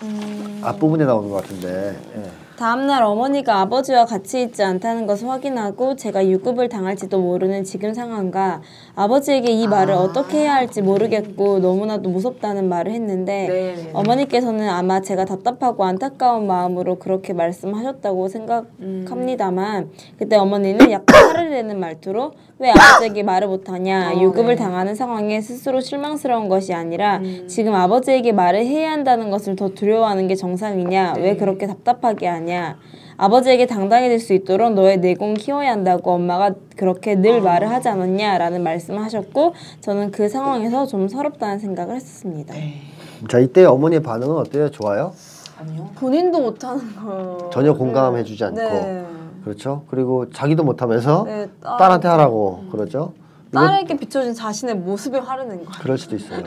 음, 0.04 0.62
앞부분에 0.64 1.06
나오는 1.06 1.30
것 1.30 1.42
같은데. 1.42 1.96
예. 2.18 2.52
다음날 2.62 3.02
어머니가 3.02 3.62
아버지와 3.62 4.06
같이 4.06 4.44
있지 4.44 4.62
않다는 4.62 5.08
것을 5.08 5.28
확인하고 5.30 5.96
제가 5.96 6.28
유급을 6.28 6.70
당할지도 6.70 7.20
모르는 7.20 7.64
지금 7.64 7.96
상황과 7.96 8.62
아버지에게 9.02 9.52
이 9.52 9.68
말을 9.68 9.96
아. 9.96 10.00
어떻게 10.00 10.40
해야 10.40 10.54
할지 10.54 10.82
모르겠고 10.82 11.60
너무나도 11.60 12.10
무섭다는 12.10 12.70
말을 12.70 12.92
했는데 12.92 13.48
네. 13.48 13.90
어머니께서는 13.94 14.70
아마 14.70 15.02
제가 15.02 15.26
답답하고 15.26 15.84
안타까운 15.86 16.46
마음으로 16.46 17.00
그렇게 17.00 17.34
말씀하셨다고 17.34 18.28
생각합니다만 18.28 19.90
그때 20.18 20.36
어머니는 20.36 20.92
약간 20.92 21.28
화를 21.28 21.50
내는 21.50 21.80
말투로 21.80 22.34
왜 22.60 22.70
아버지에게 22.70 23.24
말을 23.24 23.48
못하냐 23.48 24.14
어, 24.14 24.22
유급을 24.22 24.56
네. 24.56 24.64
당하는 24.64 24.94
상황에 24.94 25.42
스스로 25.42 25.82
실망스러운 25.82 26.48
것이 26.48 26.74
아니라 26.74 27.18
음. 27.18 27.46
지금 27.48 27.74
아버지에게 27.74 28.32
말을 28.34 28.66
해야 28.66 28.92
한다는 28.92 29.32
것을 29.32 29.56
더 29.56 29.70
두려워하는 29.70 30.28
게 30.28 30.36
정상이냐 30.36 31.14
네. 31.14 31.22
왜 31.22 31.36
그렇게 31.36 31.66
답답하게 31.66 32.28
하냐 32.28 32.78
아버지에게 33.26 33.68
당당해질 33.68 34.20
수 34.20 34.34
있도록 34.34 34.74
너의 34.74 34.98
내공 34.98 35.36
키워야 35.36 35.70
한다고 35.72 36.14
엄마가 36.14 36.56
그렇게 36.76 37.14
늘 37.14 37.38
아. 37.42 37.44
말을 37.44 37.70
하지 37.70 37.88
않았냐라는 37.88 38.64
말씀을 38.64 39.04
하셨고 39.04 39.54
저는 39.80 40.10
그 40.10 40.28
상황에서 40.28 40.88
좀 40.88 41.08
서럽다는 41.08 41.60
생각을 41.60 41.96
했었습니다. 41.98 42.56
네. 42.56 42.82
자 43.30 43.38
이때 43.38 43.64
어머니의 43.64 44.02
반응은 44.02 44.36
어때요? 44.38 44.72
좋아요? 44.72 45.14
아니요. 45.60 45.92
본인도 45.98 46.40
못하는 46.42 46.96
거 46.96 47.52
전혀 47.54 47.74
공감해주지 47.76 48.44
않고. 48.46 48.58
네. 48.60 49.06
그렇죠. 49.44 49.84
그리고 49.92 50.28
자기도 50.32 50.64
못하면서 50.64 51.24
네, 51.28 51.48
딸- 51.62 51.78
딸한테 51.78 52.08
하라고 52.08 52.64
그러죠. 52.72 53.14
이건 53.50 53.68
딸에게 53.68 53.98
비춰진 53.98 54.34
자신의 54.34 54.78
모습에 54.78 55.20
화를 55.20 55.48
낸 55.48 55.58
거예요. 55.58 55.70
그럴 55.80 56.00
수도 56.00 56.16
있어요. 56.16 56.42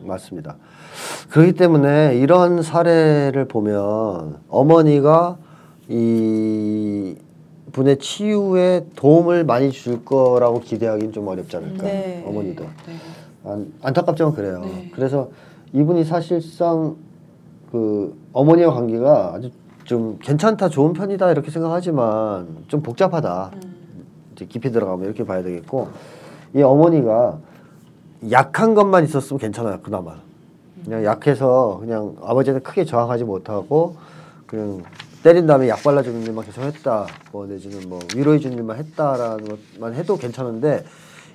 맞습니다. 0.00 0.56
그렇기 1.30 1.52
때문에 1.52 2.16
이런 2.16 2.62
사례를 2.62 3.46
보면 3.46 4.38
어머니가 4.48 5.36
이 5.88 7.16
분의 7.72 7.98
치유에 7.98 8.86
도움을 8.96 9.44
많이 9.44 9.70
줄 9.70 10.04
거라고 10.04 10.60
기대하기는 10.60 11.12
좀 11.12 11.28
어렵지 11.28 11.56
않을까. 11.56 11.84
네. 11.84 12.24
어머니도 12.26 12.64
네. 12.64 12.70
안, 13.44 13.72
안타깝지만 13.82 14.32
그래요. 14.34 14.60
네. 14.60 14.90
그래서 14.94 15.30
이분이 15.72 16.04
사실상 16.04 16.96
그 17.70 18.16
어머니와 18.32 18.72
관계가 18.72 19.34
아주 19.34 19.50
좀 19.84 20.18
괜찮다, 20.20 20.68
좋은 20.68 20.92
편이다 20.92 21.30
이렇게 21.30 21.50
생각하지만 21.50 22.64
좀 22.68 22.82
복잡하다. 22.82 23.50
음. 23.54 23.76
이제 24.36 24.44
깊이 24.46 24.70
들어가면 24.70 25.06
이렇게 25.06 25.24
봐야 25.24 25.42
되겠고 25.42 25.88
이 26.54 26.62
어머니가 26.62 27.38
약한 28.30 28.74
것만 28.74 29.04
있었으면 29.04 29.38
괜찮아요 29.38 29.80
그나마 29.82 30.16
그냥 30.84 31.04
약해서 31.04 31.78
그냥 31.80 32.16
아버지한테 32.22 32.62
크게 32.62 32.84
저항하지 32.84 33.24
못하고 33.24 33.96
그냥 34.46 34.82
때린 35.26 35.44
다음에 35.44 35.68
약 35.68 35.82
발라주는 35.82 36.22
일만 36.22 36.44
계속 36.44 36.62
했다 36.62 37.04
뭐 37.32 37.46
내지는 37.46 37.88
뭐 37.88 37.98
위로해주는 38.14 38.56
일만 38.56 38.76
했다라는 38.76 39.58
것만 39.74 39.94
해도 39.94 40.16
괜찮은데 40.16 40.84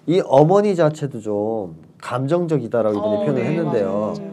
이 0.07 0.21
어머니 0.23 0.77
자체도 0.77 1.19
좀 1.19 1.75
감정적이다라고 1.99 2.97
이분이 2.97 3.15
어, 3.15 3.19
표현을 3.19 3.43
네, 3.43 3.49
했는데요 3.49 4.13
맞아요. 4.17 4.31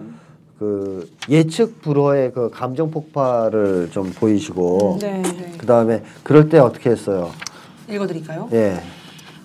그 0.61 1.11
예측 1.28 1.82
불허의 1.82 2.34
그 2.34 2.50
감정 2.50 2.92
폭발을 2.92 3.90
좀 3.90 4.12
보이시고 4.12 4.98
네. 5.00 5.22
네. 5.22 5.52
그 5.59 5.66
다음에 5.66 6.04
그럴 6.22 6.48
때 6.48 6.61
어떻게 6.61 6.90
했어요 6.90 7.30
읽어드릴까요? 7.90 8.50
예. 8.52 8.80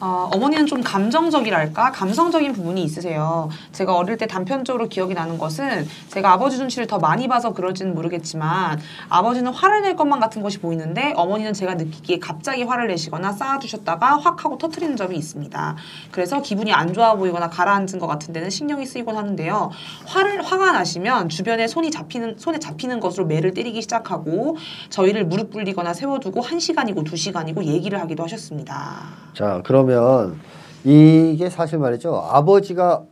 어, 0.04 0.30
어머니는 0.34 0.66
좀 0.66 0.82
감정적이랄까 0.82 1.94
감성적인 1.94 2.52
부분이 2.52 2.84
있으세요. 2.84 3.48
제가 3.72 3.96
어릴 3.96 4.18
때 4.18 4.28
단편적으로 4.28 4.90
기억이 4.90 5.14
나는 5.14 5.38
것은 5.38 5.88
제가 6.10 6.34
아버지 6.34 6.58
눈치를 6.58 6.88
더 6.88 7.00
많이 7.00 7.30
봐서 7.30 7.54
그럴지는 7.54 7.96
모르겠지만 7.96 8.82
아버지는 9.08 9.54
화를 9.54 9.82
낼 9.82 9.96
것만 9.96 10.20
같은 10.20 10.42
것이 10.42 10.60
보이는데 10.60 11.14
어머니는 11.16 11.54
제가 11.54 11.76
느끼기에 11.76 12.20
갑자기 12.20 12.64
화를 12.64 12.90
내시거나 12.90 13.32
쌓아두셨다가 13.32 14.18
확 14.18 14.44
하고 14.44 14.58
터트리는 14.58 14.98
점이 14.98 15.16
있습니다. 15.16 15.76
그래서 16.12 16.42
기분이 16.42 16.74
안 16.74 16.92
좋아 16.92 17.16
보이거나 17.16 17.50
가라앉은 17.50 17.98
것 17.98 18.08
같은 18.08 18.34
데는 18.34 18.50
신경이 18.50 18.86
쓰이곤 18.86 19.16
하는데요. 19.16 19.72
화를 20.06 20.44
화가 20.44 20.74
나시면 20.74 21.30
주변에 21.30 21.66
손이 21.68 21.92
잡히는 21.92 22.36
손에 22.38 22.60
잡히는 22.60 23.00
것으로 23.00 23.26
매를 23.26 23.54
때리기 23.54 23.82
시작하고 23.82 24.58
저희를 24.90 25.24
무릎 25.28 25.54
꿇리거나 25.54 25.94
세워두고 25.94 26.42
한 26.42 26.60
시간이고 26.60 27.06
두 27.06 27.16
시간이고 27.16 27.64
얘기를 27.64 28.02
하기도 28.02 28.24
하셨습니다. 28.24 29.24
자 29.34 29.62
그러면 29.64 29.93
이게 30.84 31.50
사실 31.50 31.80
말이죠. 31.80 32.16
아버지가 32.16 33.04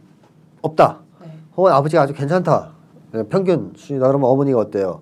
없다. 0.62 1.00
네. 1.22 1.28
혹은 1.58 1.72
아버지가 1.72 2.04
아주 2.04 2.14
괜찮다. 2.14 2.72
네, 3.14 3.24
평균 3.28 3.74
수준이다 3.76 4.08
그러면 4.08 4.30
어머니가 4.30 4.60
어때요? 4.60 5.02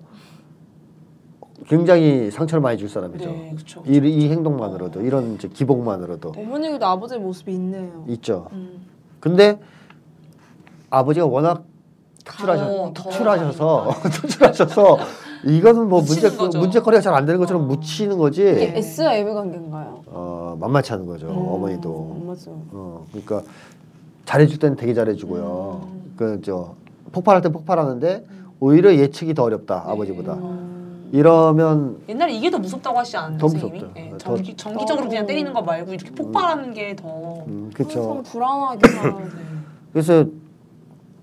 굉장히 1.66 2.30
상처를 2.30 2.60
많이 2.60 2.78
줄 2.78 2.88
사람이죠. 2.88 3.24
네, 3.30 3.52
그렇죠. 3.54 3.82
이, 3.86 3.96
이 3.96 4.30
행동만으로도 4.30 5.02
이런 5.02 5.34
이제 5.34 5.46
기복만으로도 5.48 6.32
어머니도 6.36 6.84
아버지의 6.84 7.20
모습이 7.20 7.52
있네요. 7.52 8.04
있죠. 8.08 8.48
음. 8.52 8.86
근데 9.20 9.60
아버지가 10.90 11.26
워낙 11.26 11.64
특출하셔, 12.30 12.92
특출하셔서 12.94 13.90
특출하셔서 14.10 14.98
이거는 15.44 15.88
뭐 15.88 16.00
문제 16.02 16.30
거죠. 16.30 16.58
문제거리가 16.58 17.00
잘 17.00 17.14
안 17.14 17.26
되는 17.26 17.40
것처럼 17.40 17.62
어. 17.62 17.66
묻히는 17.66 18.18
거지. 18.18 18.42
이게 18.42 18.72
S와 18.78 19.14
M의 19.14 19.34
관계인가요? 19.34 20.02
어 20.06 20.56
만만치 20.60 20.92
않은 20.92 21.06
거죠. 21.06 21.28
어머니도. 21.28 22.16
음, 22.20 22.26
맞죠. 22.28 22.50
어 22.72 23.06
그러니까 23.10 23.42
잘해줄 24.26 24.58
때는 24.58 24.76
되게 24.76 24.94
잘해주고요. 24.94 25.80
음. 25.92 26.12
그저 26.16 26.74
폭발할 27.12 27.42
때 27.42 27.48
폭발하는데 27.50 28.26
오히려 28.60 28.94
예측이 28.94 29.34
더 29.34 29.42
어렵다 29.44 29.82
네. 29.86 29.92
아버지보다. 29.92 30.34
음. 30.34 31.08
이러면 31.12 31.96
옛날에 32.08 32.32
이게 32.34 32.50
더 32.50 32.58
무섭다고 32.58 32.96
하시지 32.98 33.16
않았나요, 33.16 33.38
더 33.40 33.48
선생님이? 33.48 33.78
무섭죠. 33.80 34.00
예, 34.00 34.10
더- 34.10 34.16
전기, 34.18 34.54
전기적으로 34.56 35.08
그냥 35.08 35.26
때리는 35.26 35.52
거 35.52 35.60
말고 35.62 35.92
이렇게 35.92 36.10
폭발하는 36.12 36.72
게 36.72 36.94
더. 36.94 37.08
음, 37.48 37.70
항상 37.76 37.92
그렇죠. 37.92 38.22
불안하게 38.30 38.88
살아요. 38.88 39.20
그래서 39.92 40.24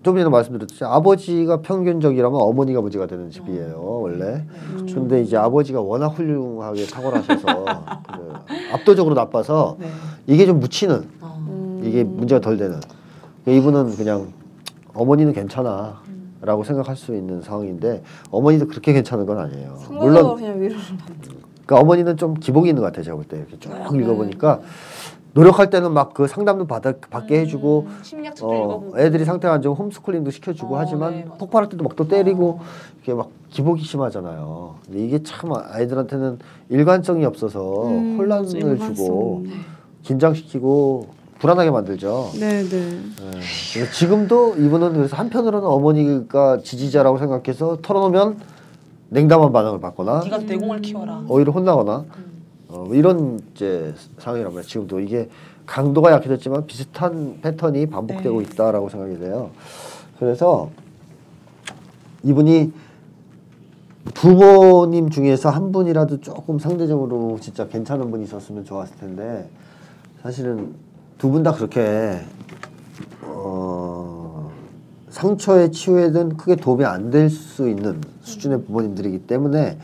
좀 0.03 0.15
전에 0.17 0.29
말씀드렸듯이 0.29 0.83
아버지가 0.85 1.61
평균적이라면 1.61 2.39
어머니가 2.39 2.81
문제가 2.81 3.07
되는 3.07 3.29
집이에요 3.29 3.81
원래. 4.01 4.45
음. 4.47 4.87
근데 4.93 5.21
이제 5.21 5.35
아버지가 5.37 5.81
워낙 5.81 6.07
훌륭하게 6.07 6.85
탁월하셔서 6.85 7.45
그 8.15 8.33
압도적으로 8.73 9.15
나빠서 9.15 9.75
네. 9.79 9.87
이게 10.27 10.45
좀 10.45 10.59
묻히는 10.59 11.09
어. 11.21 11.45
음. 11.49 11.81
이게 11.83 12.03
문제가 12.03 12.39
덜 12.41 12.57
되는. 12.57 12.79
이분은 13.47 13.95
그냥 13.95 14.33
어머니는 14.93 15.33
괜찮아. 15.33 16.05
라고 16.39 16.63
생각할 16.63 16.95
수 16.95 17.15
있는 17.15 17.41
상황인데 17.41 18.03
어머니도 18.29 18.67
그렇게 18.67 18.93
괜찮은 18.93 19.25
건 19.25 19.39
아니에요. 19.39 19.75
물론 19.89 20.35
그냥 20.35 20.61
위로를. 20.61 20.77
그러니까 21.65 21.79
어머니는 21.83 22.15
좀 22.15 22.35
기복이 22.35 22.69
있는 22.69 22.81
것 22.81 22.87
같아요. 22.87 23.03
제가 23.03 23.15
볼 23.15 23.25
때 23.25 23.37
이렇게 23.37 23.57
쭉 23.59 23.71
네. 23.73 23.99
읽어보니까 24.03 24.61
노력할 25.37 25.69
때는 25.69 25.93
막 25.93 26.13
그 26.15 26.25
상담도 26.25 26.65
받아, 26.65 26.93
받게 27.11 27.41
해주고 27.41 27.85
음, 27.87 27.99
심리학책도 28.01 28.49
어, 28.49 28.55
읽어보고. 28.55 28.99
애들이 28.99 29.23
상태가 29.23 29.53
안 29.53 29.61
좋으면 29.61 29.77
홈스쿨링도 29.77 30.31
시켜주고 30.31 30.73
어, 30.75 30.79
하지만 30.79 31.11
네. 31.13 31.25
폭발할 31.37 31.69
때도 31.69 31.83
막 31.83 31.95
또 31.95 32.07
때리고 32.07 32.59
어. 32.59 32.63
이게 33.03 33.13
막 33.13 33.29
기복이 33.49 33.83
심하잖아요. 33.83 34.75
근데 34.85 35.05
이게 35.05 35.21
참 35.23 35.51
아이들한테는 35.53 36.39
일관성이 36.69 37.23
없어서 37.25 37.87
음, 37.87 38.17
혼란을 38.17 38.45
맞아, 38.45 38.93
주고 38.93 39.43
일관성. 39.45 39.63
긴장시키고 40.03 41.07
불안하게 41.39 41.69
만들죠. 41.69 42.31
네, 42.39 42.63
네. 42.63 42.75
예. 42.77 43.39
그래서 43.73 43.91
지금도 43.93 44.55
이분은 44.57 44.93
그래서 44.93 45.15
한편으로는 45.17 45.67
어머니가 45.67 46.61
지지자라고 46.63 47.19
생각해서 47.19 47.77
털어놓으면 47.83 48.39
냉담한 49.09 49.51
반응을 49.53 49.79
받거나 49.79 50.21
네가 50.23 50.39
내공을 50.39 50.81
키워라. 50.81 51.23
오히려 51.29 51.51
혼나거나 51.51 52.05
음. 52.17 52.36
어, 52.77 52.83
뭐 52.85 52.95
이런 52.95 53.39
이제 53.55 53.93
상황이란 54.19 54.53
말이에요. 54.53 54.67
지금도 54.67 54.99
이게 54.99 55.29
강도가 55.65 56.11
약해졌지만 56.11 56.65
비슷한 56.67 57.39
패턴이 57.41 57.87
반복되고 57.87 58.41
네. 58.41 58.47
있다라고 58.47 58.89
생각이 58.89 59.19
돼요. 59.19 59.51
그래서 60.19 60.69
이분이 62.23 62.71
부모님 64.13 65.09
중에서 65.09 65.49
한 65.49 65.71
분이라도 65.71 66.21
조금 66.21 66.59
상대적으로 66.59 67.37
진짜 67.41 67.67
괜찮은 67.67 68.09
분이 68.09 68.23
있었으면 68.23 68.63
좋았을 68.63 68.95
텐데 68.97 69.49
사실은 70.21 70.73
두 71.17 71.29
분 71.31 71.43
다 71.43 71.51
그렇게 71.51 72.19
어, 73.23 74.51
상처의 75.09 75.71
치유에는 75.71 76.37
크게 76.37 76.55
도움이 76.55 76.85
안 76.85 77.09
될 77.11 77.29
수 77.29 77.67
있는 77.67 77.99
수준의 78.21 78.63
부모님들이기 78.65 79.19
때문에 79.27 79.77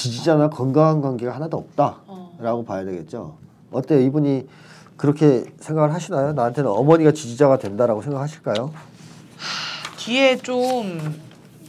지지자나 0.00 0.48
건강한 0.48 1.02
관계가 1.02 1.34
하나도 1.34 1.58
없다라고 1.58 2.60
어. 2.60 2.64
봐야 2.66 2.84
되겠죠. 2.86 3.34
어때요? 3.70 4.00
이분이 4.00 4.46
그렇게 4.96 5.44
생각을 5.60 5.92
하시나요? 5.92 6.32
나한테는 6.32 6.70
어머니가 6.70 7.12
지지자가 7.12 7.58
된다라고 7.58 8.00
생각하실까요? 8.00 8.70
뒤에 9.98 10.38
좀 10.38 11.14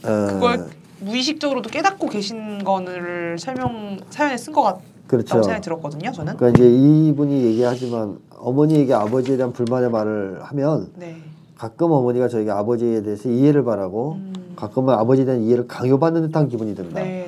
에, 0.05 0.07
그걸 0.33 0.69
무의식적으로도 1.01 1.69
깨닫고 1.69 2.07
계신 2.07 2.63
거를 2.63 3.37
설명 3.37 3.99
사연에 4.09 4.37
쓴 4.37 4.53
것 4.53 4.61
같다고 4.63 4.83
그렇죠. 5.07 5.43
생각이 5.43 5.61
들었거든요. 5.61 6.11
저는. 6.13 6.37
그러니까 6.37 6.57
이제 6.57 6.69
이분이 6.69 7.43
얘기하지만 7.43 8.17
어머니에게 8.37 8.93
아버지에 8.93 9.35
대한 9.35 9.51
불만의 9.51 9.91
말을 9.91 10.39
하면 10.43 10.89
네. 10.95 11.17
가끔 11.57 11.91
어머니가 11.91 12.29
저에게 12.29 12.49
아버지에 12.49 13.03
대해서 13.03 13.29
이해를 13.29 13.65
바라고 13.65 14.13
음. 14.13 14.53
가끔은 14.55 14.93
아버지에 14.93 15.25
대한 15.25 15.41
이해를 15.41 15.67
강요받는 15.67 16.21
듯한 16.23 16.47
기분이 16.47 16.75
든다. 16.75 17.01
네. 17.03 17.20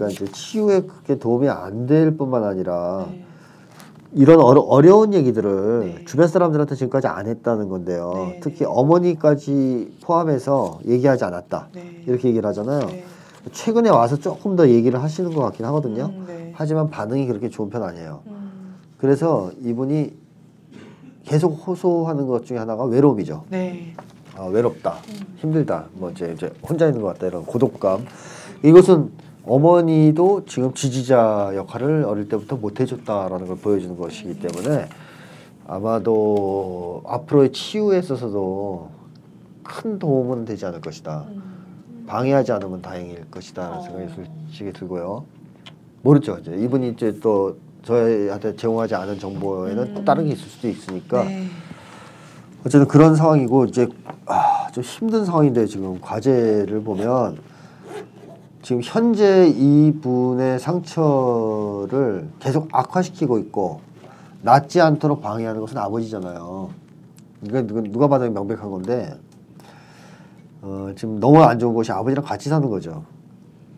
그러니까 0.00 0.08
이제 0.08 0.32
치유에 0.32 0.80
그게 0.82 1.18
도움이 1.18 1.48
안 1.48 1.86
될 1.86 2.16
뿐만 2.16 2.44
아니라 2.44 3.06
네. 3.10 3.24
이런 4.12 4.40
어려, 4.40 4.60
어려 4.60 4.96
운 4.96 5.12
얘기들을 5.14 5.80
네. 5.98 6.04
주변 6.04 6.26
사람들한테 6.28 6.74
지금까지 6.74 7.06
안 7.06 7.26
했다는 7.26 7.68
건데요. 7.68 8.12
네, 8.14 8.40
특히 8.42 8.60
네. 8.60 8.64
어머니까지 8.66 9.92
포함해서 10.02 10.80
얘기하지 10.86 11.24
않았다. 11.24 11.68
네. 11.74 12.02
이렇게 12.06 12.28
얘기를 12.28 12.48
하잖아요. 12.48 12.86
네. 12.86 13.04
최근에 13.52 13.88
와서 13.90 14.16
조금 14.16 14.56
더 14.56 14.68
얘기를 14.68 15.02
하시는 15.02 15.32
것 15.34 15.42
같긴 15.42 15.64
하거든요. 15.66 16.06
음, 16.14 16.24
네. 16.26 16.52
하지만 16.54 16.90
반응이 16.90 17.26
그렇게 17.26 17.48
좋은 17.48 17.70
편 17.70 17.82
아니에요. 17.82 18.20
음, 18.26 18.74
그래서 18.98 19.50
이분이 19.62 20.12
계속 21.24 21.50
호소하는 21.66 22.26
것 22.26 22.44
중에 22.46 22.58
하나가 22.58 22.84
외로움이죠. 22.84 23.44
네. 23.50 23.94
아, 24.36 24.44
외롭다, 24.44 24.96
힘들다, 25.36 25.86
뭐 25.94 26.10
이제, 26.10 26.32
이제 26.34 26.52
혼자 26.68 26.86
있는 26.86 27.00
것 27.02 27.08
같다 27.08 27.26
이런 27.26 27.44
고독감. 27.44 28.04
이것은 28.62 29.10
어머니도 29.50 30.44
지금 30.46 30.72
지지자 30.72 31.50
역할을 31.56 32.04
어릴 32.04 32.28
때부터 32.28 32.54
못 32.54 32.78
해줬다라는 32.78 33.48
걸 33.48 33.56
보여주는 33.56 33.96
것이기 33.96 34.38
때문에 34.38 34.88
아마도 35.66 37.02
앞으로의 37.04 37.50
치유에 37.50 37.98
있어서도 37.98 38.90
큰 39.64 39.98
도움은 39.98 40.44
되지 40.44 40.66
않을 40.66 40.80
것이다. 40.80 41.24
음. 41.30 42.04
방해하지 42.06 42.52
않으면 42.52 42.80
다행일 42.80 43.28
것이다 43.28 43.78
어. 43.78 43.82
생각이 43.82 44.14
솔직히 44.14 44.72
들고요. 44.72 45.24
모르죠. 46.02 46.38
이제 46.40 46.54
이분이 46.54 46.90
이제 46.90 47.18
또 47.20 47.56
저희한테 47.82 48.54
제공하지 48.54 48.94
않은 48.94 49.18
정보에는 49.18 49.82
음. 49.82 49.94
또 49.94 50.04
다른 50.04 50.26
게 50.26 50.32
있을 50.32 50.46
수도 50.46 50.68
있으니까 50.68 51.24
네. 51.24 51.48
어쨌든 52.60 52.86
그런 52.86 53.16
상황이고 53.16 53.64
이제 53.64 53.88
아, 54.26 54.68
좀 54.70 54.84
힘든 54.84 55.24
상황인데 55.24 55.66
지금 55.66 56.00
과제를 56.00 56.84
보면 56.84 57.49
지금 58.62 58.82
현재 58.84 59.48
이분의 59.48 60.58
상처를 60.58 62.28
계속 62.38 62.68
악화시키고 62.72 63.38
있고 63.38 63.80
낫지 64.42 64.80
않도록 64.80 65.22
방해하는 65.22 65.60
것은 65.60 65.78
아버지잖아요. 65.78 66.70
이건 67.42 67.66
누가, 67.90 68.06
봐도 68.06 68.30
명백한 68.30 68.70
건데 68.70 69.14
어, 70.60 70.90
지금 70.94 71.18
너무 71.20 71.42
안 71.42 71.58
좋은 71.58 71.74
것이 71.74 71.90
아버지랑 71.90 72.24
같이 72.24 72.50
사는 72.50 72.68
거죠. 72.68 73.02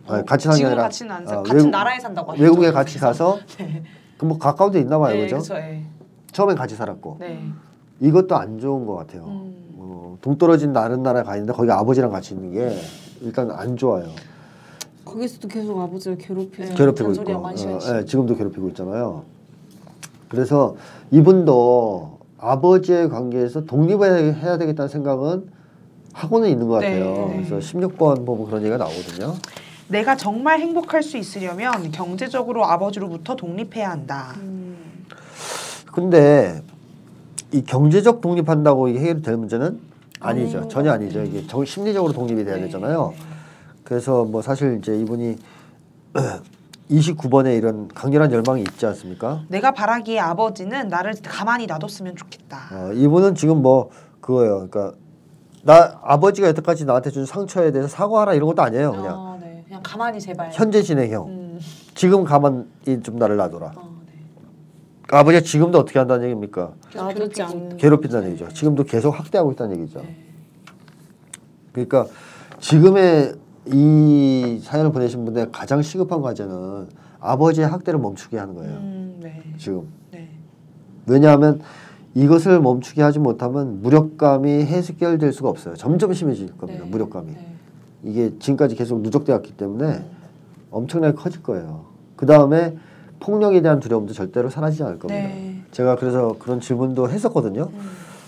아니, 0.08 0.26
같이 0.26 0.46
사는 0.46 0.58
게 0.58 0.66
아니라 0.66 0.82
같이는 0.82 1.12
안 1.12 1.22
어, 1.28 1.42
같은 1.42 1.56
외국- 1.56 1.70
나라에 1.70 2.00
산다고 2.00 2.32
하죠. 2.32 2.42
외국에 2.42 2.72
같이 2.72 2.98
가서 2.98 3.38
네. 3.58 3.84
그뭐 4.18 4.38
가까운 4.38 4.72
데 4.72 4.80
있나 4.80 4.98
봐요, 4.98 5.14
네, 5.14 5.22
그죠? 5.22 5.38
그쵸, 5.38 5.54
예. 5.56 5.84
처음엔 6.32 6.56
같이 6.56 6.74
살았고 6.74 7.18
네. 7.20 7.44
이것도 8.00 8.34
안 8.34 8.58
좋은 8.58 8.84
것 8.84 8.96
같아요. 8.96 9.26
음. 9.26 9.74
어, 9.78 10.18
동떨어진 10.20 10.72
다른 10.72 11.04
나라에 11.04 11.22
가 11.22 11.36
있는데 11.36 11.52
거기 11.52 11.70
아버지랑 11.70 12.10
같이 12.10 12.34
있는 12.34 12.50
게 12.52 12.76
일단 13.20 13.52
안 13.52 13.76
좋아요. 13.76 14.06
거기서도 15.12 15.48
계속 15.48 15.78
아버지를 15.80 16.18
괴롭히죠. 16.18 16.70
네. 16.70 16.74
괴롭히고 16.74 17.12
있고. 17.12 17.32
어, 17.32 17.52
예, 17.98 18.04
지금도 18.04 18.36
괴롭히고 18.36 18.68
있잖아요. 18.68 19.24
그래서 20.28 20.76
이분도 21.10 22.18
아버지의 22.38 23.10
관계에서 23.10 23.64
독립을 23.64 24.36
해야 24.36 24.56
되겠다는 24.58 24.88
생각은 24.88 25.50
하고는 26.12 26.48
있는 26.48 26.68
것 26.68 26.80
네, 26.80 26.98
같아요. 26.98 27.28
네. 27.28 27.44
그래서 27.48 27.58
16번 27.58 28.24
보면 28.26 28.46
그런 28.46 28.62
얘기가 28.62 28.78
나오거든요. 28.78 29.34
내가 29.88 30.16
정말 30.16 30.60
행복할 30.60 31.02
수 31.02 31.18
있으려면 31.18 31.90
경제적으로 31.90 32.64
아버지로부터 32.64 33.36
독립해야 33.36 33.90
한다. 33.90 34.34
음. 34.38 34.76
근데 35.92 36.62
이 37.52 37.62
경제적 37.62 38.22
독립한다고 38.22 38.88
이게 38.88 39.00
해결이 39.00 39.22
될 39.22 39.36
문제는 39.36 39.78
아니죠. 40.20 40.68
전혀 40.68 40.92
아니죠. 40.92 41.22
이게 41.22 41.46
정, 41.46 41.64
심리적으로 41.64 42.12
독립이 42.12 42.44
돼야 42.44 42.56
네. 42.56 42.62
되잖아요. 42.62 43.12
그래서 43.92 44.24
뭐 44.24 44.40
사실 44.40 44.78
이제 44.78 44.98
이분이 44.98 45.36
29번에 46.90 47.58
이런 47.58 47.88
강렬한 47.88 48.32
열망이 48.32 48.62
있지 48.62 48.86
않습니까? 48.86 49.44
내가 49.48 49.72
바라기에 49.72 50.18
아버지는 50.18 50.88
나를 50.88 51.12
가만히 51.22 51.66
놔뒀으면 51.66 52.16
좋겠다. 52.16 52.68
어, 52.72 52.92
이분은 52.94 53.34
지금 53.34 53.60
뭐 53.60 53.90
그거예요. 54.22 54.66
그러니까 54.70 54.94
나 55.62 56.00
아버지가 56.02 56.48
여태까지 56.48 56.86
나한테 56.86 57.10
준 57.10 57.26
상처에 57.26 57.70
대해서 57.70 57.86
사과하라 57.88 58.32
이런 58.32 58.46
것도 58.48 58.62
아니에요. 58.62 58.92
그냥 58.92 59.14
어, 59.14 59.38
네. 59.38 59.62
그냥 59.66 59.82
가만히 59.82 60.18
제발. 60.18 60.48
현재 60.52 60.80
진행형. 60.80 61.26
음. 61.28 61.60
지금 61.94 62.24
가만히 62.24 63.02
좀 63.02 63.16
나를 63.16 63.36
놔둬라. 63.36 63.72
어, 63.76 64.00
네. 64.06 64.12
아버지가 65.10 65.44
지금도 65.44 65.78
어떻게 65.78 65.98
한다는 65.98 66.24
얘기입니까? 66.24 66.72
놔두지 66.94 67.42
않는. 67.42 67.76
괴롭힌다는 67.76 68.28
얘기죠. 68.30 68.48
지금도 68.48 68.84
계속 68.84 69.10
학대하고 69.18 69.52
있다는 69.52 69.80
얘기죠. 69.80 70.00
네. 70.00 70.16
그러니까 71.72 72.06
지금의 72.58 73.41
이 73.66 74.60
사연을 74.62 74.92
보내신 74.92 75.24
분의 75.24 75.48
가장 75.52 75.82
시급한 75.82 76.20
과제는 76.20 76.88
아버지의 77.20 77.68
학대를 77.68 78.00
멈추게 78.00 78.36
하는 78.36 78.54
거예요. 78.54 78.72
음, 78.74 79.20
네. 79.22 79.42
지금 79.56 79.86
네. 80.10 80.28
왜냐하면 81.06 81.60
이것을 82.14 82.60
멈추게 82.60 83.02
하지 83.02 83.18
못하면 83.18 83.80
무력감이 83.82 84.64
해결될 84.64 85.32
수가 85.32 85.48
없어요. 85.48 85.74
점점 85.74 86.12
심해질 86.12 86.56
겁니다. 86.56 86.84
네. 86.84 86.90
무력감이 86.90 87.32
네. 87.32 87.54
이게 88.04 88.32
지금까지 88.38 88.74
계속 88.74 89.00
누적돼 89.00 89.32
왔기 89.32 89.56
때문에 89.56 90.04
엄청나게 90.70 91.14
커질 91.14 91.42
거예요. 91.42 91.84
그 92.16 92.26
다음에 92.26 92.76
폭력에 93.20 93.62
대한 93.62 93.78
두려움도 93.78 94.12
절대로 94.12 94.50
사라지지 94.50 94.82
않을 94.82 94.98
겁니다. 94.98 95.28
네. 95.28 95.62
제가 95.70 95.96
그래서 95.96 96.34
그런 96.38 96.60
질문도 96.60 97.08
했었거든요. 97.08 97.68
음. 97.72 97.80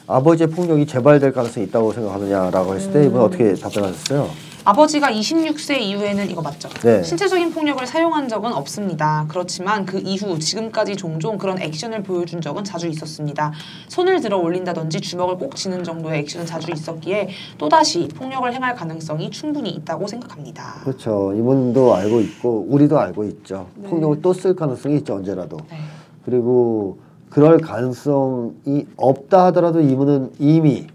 아버지의 0.06 0.50
폭력이 0.50 0.86
재발될 0.86 1.32
가능성이 1.32 1.66
있다고 1.66 1.92
생각하느냐라고 1.92 2.74
했을 2.74 2.92
때 2.92 3.06
이분 3.06 3.20
어떻게 3.20 3.54
답변하셨어요? 3.54 4.53
아버지가 4.64 5.10
26세 5.12 5.78
이후에는 5.78 6.30
이거 6.30 6.40
맞죠? 6.40 6.70
네. 6.82 7.02
신체적인 7.02 7.50
폭력을 7.52 7.86
사용한 7.86 8.28
적은 8.28 8.52
없습니다. 8.54 9.26
그렇지만 9.28 9.84
그 9.84 10.00
이후 10.02 10.38
지금까지 10.38 10.96
종종 10.96 11.36
그런 11.36 11.60
액션을 11.60 12.02
보여준 12.02 12.40
적은 12.40 12.64
자주 12.64 12.86
있었습니다. 12.88 13.52
손을 13.88 14.20
들어 14.22 14.38
올린다든지 14.38 15.02
주먹을 15.02 15.36
꼭 15.36 15.54
쥐는 15.54 15.84
정도의 15.84 16.20
액션은 16.20 16.46
자주 16.46 16.70
있었기에 16.72 17.28
또다시 17.58 18.08
폭력을 18.08 18.50
행할 18.54 18.74
가능성이 18.74 19.30
충분히 19.30 19.68
있다고 19.70 20.06
생각합니다. 20.06 20.80
그렇죠. 20.82 21.34
이분도 21.36 21.94
알고 21.94 22.20
있고 22.20 22.66
우리도 22.68 22.98
알고 22.98 23.24
있죠. 23.24 23.68
네. 23.76 23.88
폭력을 23.90 24.22
또 24.22 24.32
쓸 24.34 24.56
가능성이 24.56 24.96
있죠 24.96 25.14
언제라도. 25.14 25.58
네. 25.70 25.76
그리고 26.24 26.98
그럴 27.28 27.58
가능성이 27.58 28.86
없다 28.96 29.46
하더라도 29.46 29.80
이분은 29.80 30.32
이미 30.38 30.86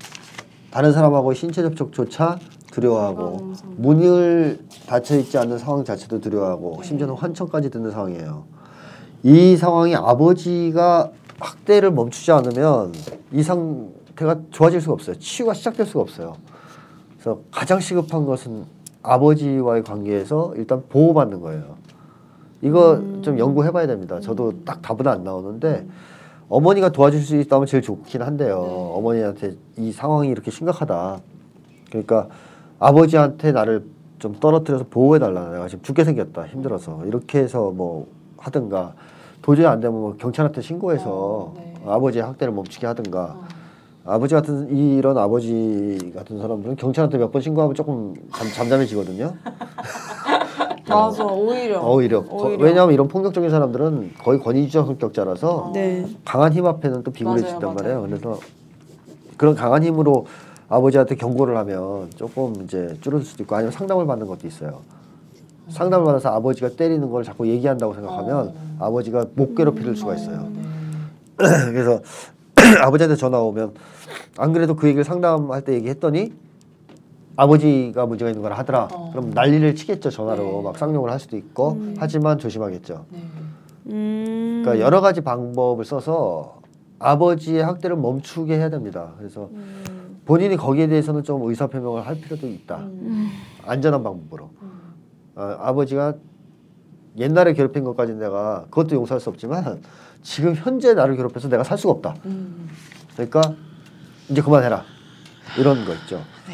다른 0.71 0.91
사람하고 0.91 1.33
신체 1.33 1.61
접촉조차 1.61 2.39
두려워하고 2.71 3.53
문을 3.77 4.59
닫혀 4.87 5.17
있지 5.17 5.37
않는 5.37 5.57
상황 5.57 5.83
자체도 5.83 6.21
두려워하고 6.21 6.77
네. 6.81 6.87
심지어는 6.87 7.15
환청까지 7.15 7.69
듣는 7.69 7.91
상황이에요. 7.91 8.43
이 9.23 9.57
상황이 9.57 9.95
아버지가 9.95 11.11
학대를 11.39 11.91
멈추지 11.91 12.31
않으면 12.31 12.93
이 13.31 13.43
상태가 13.43 14.39
좋아질 14.51 14.81
수가 14.81 14.93
없어요. 14.93 15.17
치유가 15.19 15.53
시작될 15.53 15.85
수가 15.85 16.01
없어요. 16.01 16.35
그래서 17.13 17.39
가장 17.51 17.79
시급한 17.79 18.25
것은 18.25 18.65
아버지와의 19.01 19.83
관계에서 19.83 20.53
일단 20.55 20.83
보호받는 20.89 21.41
거예요. 21.41 21.77
이거 22.61 23.01
좀 23.21 23.39
연구해봐야 23.39 23.87
됩니다. 23.87 24.19
저도 24.19 24.63
딱 24.65 24.81
답은 24.81 25.07
안 25.07 25.23
나오는데 25.23 25.85
어머니가 26.49 26.89
도와줄 26.89 27.21
수 27.21 27.37
있다면 27.37 27.67
제일 27.67 27.83
좋긴 27.83 28.21
한데요. 28.21 28.57
어머니한테 28.59 29.55
이 29.77 29.91
상황이 29.91 30.29
이렇게 30.29 30.51
심각하다. 30.51 31.19
그러니까 31.89 32.27
아버지한테 32.79 33.51
나를 33.51 33.83
좀 34.19 34.35
떨어뜨려서 34.39 34.85
보호해달라. 34.89 35.49
내가 35.51 35.67
지금 35.67 35.83
죽게 35.83 36.03
생겼다. 36.03 36.45
힘들어서. 36.47 37.01
이렇게 37.05 37.39
해서 37.39 37.71
뭐 37.71 38.07
하든가 38.37 38.93
도저히 39.41 39.65
안 39.65 39.79
되면 39.79 39.99
뭐 39.99 40.15
경찰한테 40.17 40.61
신고해서 40.61 41.09
어, 41.09 41.53
네. 41.57 41.73
아버지의 41.85 42.23
학대를 42.23 42.53
멈추게 42.53 42.87
하든가 42.87 43.37
아버지 44.05 44.33
같은 44.33 44.75
이런 44.75 45.17
아버지 45.17 46.11
같은 46.15 46.39
사람들은 46.39 46.75
경찰한테 46.77 47.17
몇 47.17 47.31
번 47.31 47.41
신고하면 47.41 47.75
조금 47.75 48.13
잠, 48.33 48.47
잠잠해지거든요. 48.53 49.33
맞아 50.89 51.23
오히려. 51.25 51.81
오히려, 51.85 52.23
거- 52.25 52.47
오히려. 52.47 52.63
왜냐하면 52.63 52.93
이런 52.93 53.07
폭력적인 53.07 53.49
사람들은 53.49 54.13
거의 54.23 54.39
권위주의 54.39 54.83
성격자라서 54.85 55.71
네. 55.73 56.05
강한 56.25 56.51
힘 56.51 56.65
앞에는 56.65 57.03
또 57.03 57.11
비굴해진단 57.11 57.75
말이에요. 57.75 58.01
그래서 58.01 58.39
그런 59.37 59.55
강한 59.55 59.83
힘으로 59.83 60.25
아버지한테 60.69 61.15
경고를 61.15 61.57
하면 61.57 62.09
조금 62.15 62.61
이제 62.63 62.95
줄어들 63.01 63.25
수도 63.25 63.43
있고 63.43 63.55
아니면 63.55 63.71
상담을 63.71 64.05
받는 64.05 64.27
것도 64.27 64.47
있어요. 64.47 64.81
상담을 65.69 66.05
받아서 66.05 66.29
아버지가 66.29 66.69
때리는 66.69 67.09
걸 67.09 67.23
자꾸 67.23 67.47
얘기한다고 67.47 67.93
생각하면 67.93 68.53
아버지가 68.79 69.25
못 69.35 69.55
괴롭힐 69.55 69.95
수가 69.95 70.15
있어요. 70.15 70.47
그래서 71.37 72.01
아버지한테 72.81 73.15
전화 73.15 73.39
오면 73.39 73.73
안 74.37 74.53
그래도 74.53 74.75
그 74.75 74.87
얘기를 74.87 75.03
상담할 75.03 75.63
때 75.63 75.73
얘기했더니 75.73 76.33
아버지가 77.35 78.05
문제가 78.05 78.29
있는 78.29 78.43
걸 78.43 78.53
하더라. 78.53 78.89
어. 78.91 79.09
그럼 79.11 79.31
난리를 79.31 79.75
치겠죠 79.75 80.09
전화로 80.09 80.43
네. 80.43 80.61
막 80.63 80.77
쌍욕을 80.77 81.09
할 81.09 81.19
수도 81.19 81.37
있고 81.37 81.79
하지만 81.97 82.37
조심하겠죠. 82.37 83.05
네. 83.09 83.19
음. 83.87 84.61
그러니까 84.63 84.85
여러 84.85 85.01
가지 85.01 85.21
방법을 85.21 85.85
써서 85.85 86.59
아버지의 86.99 87.63
학대를 87.63 87.95
멈추게 87.95 88.55
해야 88.55 88.69
됩니다. 88.69 89.13
그래서 89.17 89.49
본인이 90.29 90.55
거기에 90.57 90.85
대해서는 90.85 91.23
좀 91.23 91.41
의사 91.49 91.65
표명을 91.65 92.05
할 92.05 92.21
필요도 92.21 92.47
있다. 92.47 92.87
안전한 93.65 94.03
방법으로. 94.03 94.51
아, 95.33 95.57
아버지가 95.59 96.13
옛날에 97.17 97.53
괴롭힌 97.53 97.83
것까지 97.83 98.13
내가 98.13 98.65
그것도 98.65 98.95
용서할 98.95 99.19
수 99.19 99.31
없지만 99.31 99.81
지금 100.21 100.53
현재 100.53 100.93
나를 100.93 101.15
괴롭혀서 101.15 101.49
내가 101.49 101.63
살 101.63 101.79
수가 101.79 101.93
없다. 101.93 102.13
음. 102.25 102.69
그러니까 103.13 103.41
이제 104.29 104.39
그만해라. 104.39 104.83
이런 105.57 105.83
거 105.83 105.95
있죠. 105.95 106.17
네. 106.47 106.53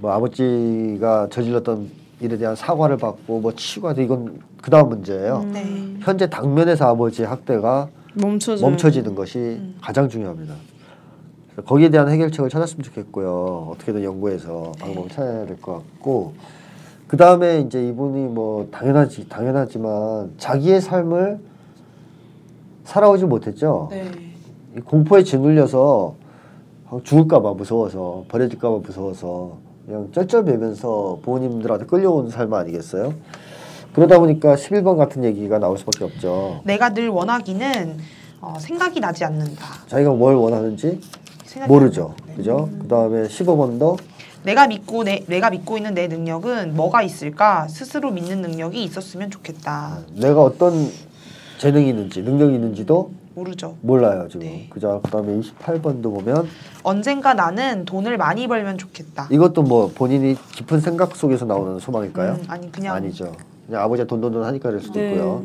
뭐 0.00 0.10
아버지가 0.10 1.28
저질렀던 1.30 1.88
일에 2.18 2.36
대한 2.36 2.56
사과를 2.56 2.96
받고 2.96 3.38
뭐 3.38 3.54
치유가 3.54 3.94
돼 3.94 4.02
이건 4.02 4.40
그 4.60 4.68
다음 4.68 4.88
문제예요. 4.88 5.44
네. 5.52 5.96
현재 6.00 6.28
당면에서 6.28 6.88
아버지의 6.88 7.28
학대가 7.28 7.88
멈춰져. 8.14 8.68
멈춰지는 8.68 9.14
것이 9.14 9.60
가장 9.80 10.08
중요합니다. 10.08 10.54
거기에 11.64 11.88
대한 11.88 12.08
해결책을 12.08 12.50
찾았으면 12.50 12.82
좋겠고요. 12.84 13.68
어떻게든 13.72 14.02
연구해서 14.04 14.72
방법을 14.78 15.08
찾아야 15.10 15.46
될 15.46 15.56
것 15.60 15.74
같고 15.74 16.34
그 17.06 17.16
다음에 17.16 17.60
이제 17.60 17.86
이분이 17.88 18.26
뭐 18.26 18.68
당연하지 18.70 19.28
당연하지만 19.28 20.32
자기의 20.38 20.80
삶을 20.80 21.38
살아오지 22.84 23.24
못했죠. 23.24 23.88
네. 23.90 24.10
이 24.76 24.80
공포에 24.80 25.22
짓눌려서 25.22 26.14
죽을까봐 27.04 27.54
무서워서 27.54 28.24
버려질까봐 28.28 28.78
무서워서 28.78 29.56
그냥 29.86 30.08
쩔쩔매면서 30.12 31.20
부모님들한테 31.22 31.86
끌려온 31.86 32.28
삶 32.30 32.52
아니겠어요? 32.52 33.14
그러다 33.94 34.18
보니까 34.18 34.56
11번 34.56 34.96
같은 34.96 35.24
얘기가 35.24 35.58
나올 35.58 35.78
수밖에 35.78 36.04
없죠. 36.04 36.60
내가 36.64 36.92
늘 36.92 37.08
원하기는 37.08 37.96
어, 38.42 38.54
생각이 38.58 39.00
나지 39.00 39.24
않는다. 39.24 39.64
자기가 39.86 40.10
뭘 40.12 40.34
원하는지 40.34 41.00
모르죠. 41.66 42.14
네. 42.26 42.34
그죠? 42.34 42.68
그 42.80 42.88
다음에 42.88 43.22
15번도 43.28 43.98
내가 44.44 44.66
믿고 44.66 45.04
내, 45.04 45.24
내가 45.26 45.50
믿고 45.50 45.76
있는 45.76 45.94
내 45.94 46.06
능력은 46.06 46.76
뭐가 46.76 47.02
있을까? 47.02 47.66
스스로 47.68 48.10
믿는 48.12 48.42
능력이 48.42 48.82
있었으면 48.84 49.30
좋겠다. 49.30 49.98
내가 50.14 50.42
어떤 50.42 50.88
재능이 51.58 51.88
있는지 51.88 52.22
능력이 52.22 52.54
있는지도 52.54 53.10
모르죠. 53.34 53.76
몰라요 53.82 54.28
지금. 54.28 54.46
네. 54.46 54.66
그죠? 54.70 55.00
그 55.04 55.10
다음에 55.10 55.38
28번도 55.40 56.02
보면 56.04 56.48
언젠가 56.82 57.34
나는 57.34 57.84
돈을 57.84 58.16
많이 58.16 58.46
벌면 58.46 58.78
좋겠다. 58.78 59.28
이것도 59.30 59.62
뭐 59.62 59.90
본인이 59.94 60.36
깊은 60.52 60.80
생각 60.80 61.16
속에서 61.16 61.44
나오는 61.44 61.78
소망일까요? 61.78 62.32
음, 62.34 62.44
아니 62.48 62.70
그냥 62.70 62.94
아니죠. 62.94 63.32
그냥 63.66 63.82
아버지가 63.82 64.06
돈돈돈 64.06 64.44
하니까 64.44 64.68
그럴 64.68 64.80
수도 64.80 65.00
네. 65.00 65.10
있고요. 65.10 65.44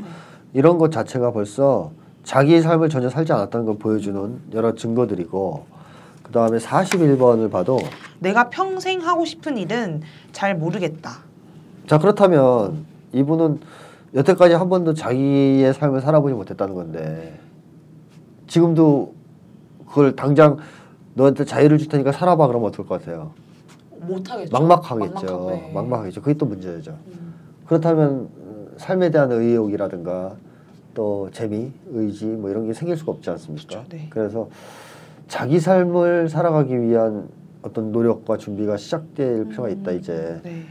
이런 0.53 0.77
것 0.77 0.91
자체가 0.91 1.31
벌써 1.31 1.91
자기의 2.23 2.61
삶을 2.61 2.89
전혀 2.89 3.09
살지 3.09 3.33
않았다는 3.33 3.65
걸 3.65 3.77
보여주는 3.77 4.41
여러 4.53 4.75
증거들이고 4.75 5.65
그 6.31 6.33
다음에 6.33 6.59
41번을 6.59 7.51
봐도 7.51 7.77
내가 8.19 8.49
평생 8.49 9.01
하고 9.01 9.25
싶은 9.25 9.57
일은 9.57 10.01
잘 10.31 10.55
모르겠다. 10.55 11.25
자 11.87 11.97
그렇다면 11.97 12.85
이분은 13.11 13.59
여태까지 14.13 14.53
한 14.53 14.69
번도 14.69 14.93
자기의 14.93 15.73
삶을 15.73 15.99
살아보지 15.99 16.33
못했다는 16.33 16.73
건데 16.73 17.37
지금도 18.47 19.13
그걸 19.85 20.15
당장 20.15 20.57
너한테 21.15 21.43
자유를 21.43 21.77
줄 21.77 21.89
테니까 21.89 22.13
살아봐 22.13 22.47
그러면 22.47 22.69
어떨 22.69 22.85
것 22.87 23.01
같아요? 23.01 23.33
못하겠죠. 23.99 24.57
막막하겠죠. 24.57 25.47
네. 25.49 25.71
막막하겠죠. 25.73 26.21
그게 26.21 26.33
또 26.37 26.45
문제죠. 26.45 26.95
그렇다면 27.65 28.29
음, 28.37 28.73
삶에 28.77 29.11
대한 29.11 29.33
의욕이라든가 29.33 30.37
또 30.93 31.29
재미, 31.33 31.73
의지 31.91 32.25
뭐 32.25 32.49
이런 32.49 32.67
게 32.67 32.73
생길 32.73 32.95
수가 32.95 33.11
없지 33.11 33.29
않습니까? 33.31 33.67
그렇죠, 33.67 33.89
네. 33.89 34.07
그래서 34.09 34.47
자기 35.31 35.61
삶을 35.61 36.27
살아가기 36.27 36.81
위한 36.81 37.29
어떤 37.61 37.93
노력과 37.93 38.35
준비가 38.35 38.75
시작될 38.75 39.47
필요가 39.47 39.69
있다 39.69 39.91
이제 39.91 40.41
네. 40.43 40.65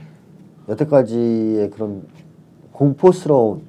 여태까지의 0.69 1.71
그런 1.71 2.03
공포스러운 2.71 3.63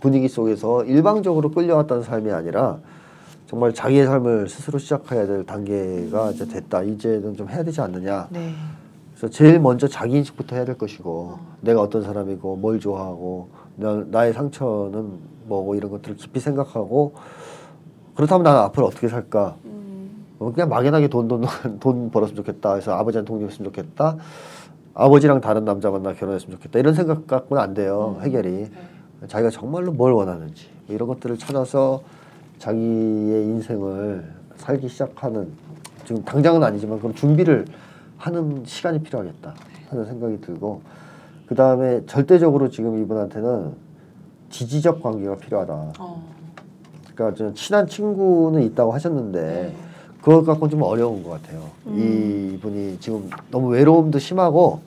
분위기 0.00 0.26
속에서 0.26 0.86
일방적으로 0.86 1.50
끌려왔던 1.50 2.02
삶이 2.02 2.30
아니라 2.30 2.78
정말 3.46 3.74
자기의 3.74 4.06
삶을 4.06 4.48
스스로 4.48 4.78
시작해야 4.78 5.26
될 5.26 5.44
단계가 5.44 6.30
이제 6.30 6.48
됐다. 6.48 6.82
이제는 6.82 7.36
좀 7.36 7.50
해야 7.50 7.62
되지 7.62 7.82
않느냐. 7.82 8.28
네. 8.30 8.54
그래서 9.10 9.28
제일 9.28 9.60
먼저 9.60 9.86
자기 9.86 10.16
인식부터 10.16 10.56
해야 10.56 10.64
될 10.64 10.78
것이고 10.78 11.38
내가 11.60 11.82
어떤 11.82 12.02
사람이고 12.02 12.56
뭘 12.56 12.80
좋아하고 12.80 13.50
나, 13.76 14.02
나의 14.10 14.32
상처는 14.32 15.12
뭐고 15.44 15.74
이런 15.74 15.90
것들을 15.90 16.16
깊이 16.16 16.40
생각하고 16.40 17.12
그렇다면 18.14 18.44
나는 18.44 18.60
앞으로 18.60 18.86
어떻게 18.86 19.08
살까? 19.08 19.56
어, 20.38 20.52
그냥 20.52 20.68
막연하게 20.68 21.08
돈, 21.08 21.28
돈, 21.28 21.44
돈 21.80 22.10
벌었으면 22.10 22.36
좋겠다. 22.36 22.70
그래서 22.72 22.92
아버지한테 22.92 23.28
독립했으면 23.28 23.72
좋겠다. 23.72 24.16
아버지랑 24.94 25.40
다른 25.40 25.64
남자 25.64 25.90
만나 25.90 26.12
결혼했으면 26.12 26.56
좋겠다. 26.56 26.78
이런 26.78 26.94
생각 26.94 27.26
갖고는 27.26 27.62
안 27.62 27.74
돼요. 27.74 28.18
해결이. 28.22 28.68
자기가 29.26 29.50
정말로 29.50 29.92
뭘 29.92 30.12
원하는지 30.12 30.68
뭐 30.86 30.94
이런 30.94 31.08
것들을 31.08 31.38
찾아서 31.38 32.02
자기의 32.58 33.44
인생을 33.44 34.24
살기 34.56 34.88
시작하는 34.88 35.52
지금 36.04 36.24
당장은 36.24 36.62
아니지만 36.62 36.98
그럼 36.98 37.14
준비를 37.14 37.64
하는 38.16 38.62
시간이 38.64 39.02
필요하겠다 39.02 39.54
하는 39.90 40.04
생각이 40.04 40.40
들고 40.40 40.82
그 41.46 41.54
다음에 41.54 42.04
절대적으로 42.06 42.70
지금 42.70 43.02
이분한테는 43.02 43.72
지지적 44.50 45.02
관계가 45.02 45.36
필요하다. 45.36 45.92
어. 45.98 46.22
그러니까 47.14 47.36
좀 47.36 47.54
친한 47.54 47.86
친구는 47.86 48.62
있다고 48.62 48.92
하셨는데 48.92 49.74
그것 50.20 50.44
갖고는 50.44 50.70
좀 50.70 50.82
어려운 50.82 51.22
것 51.22 51.30
같아요. 51.30 51.62
이분이 51.86 52.98
지금 53.00 53.30
너무 53.50 53.68
외로움도 53.68 54.18
심하고 54.18 54.80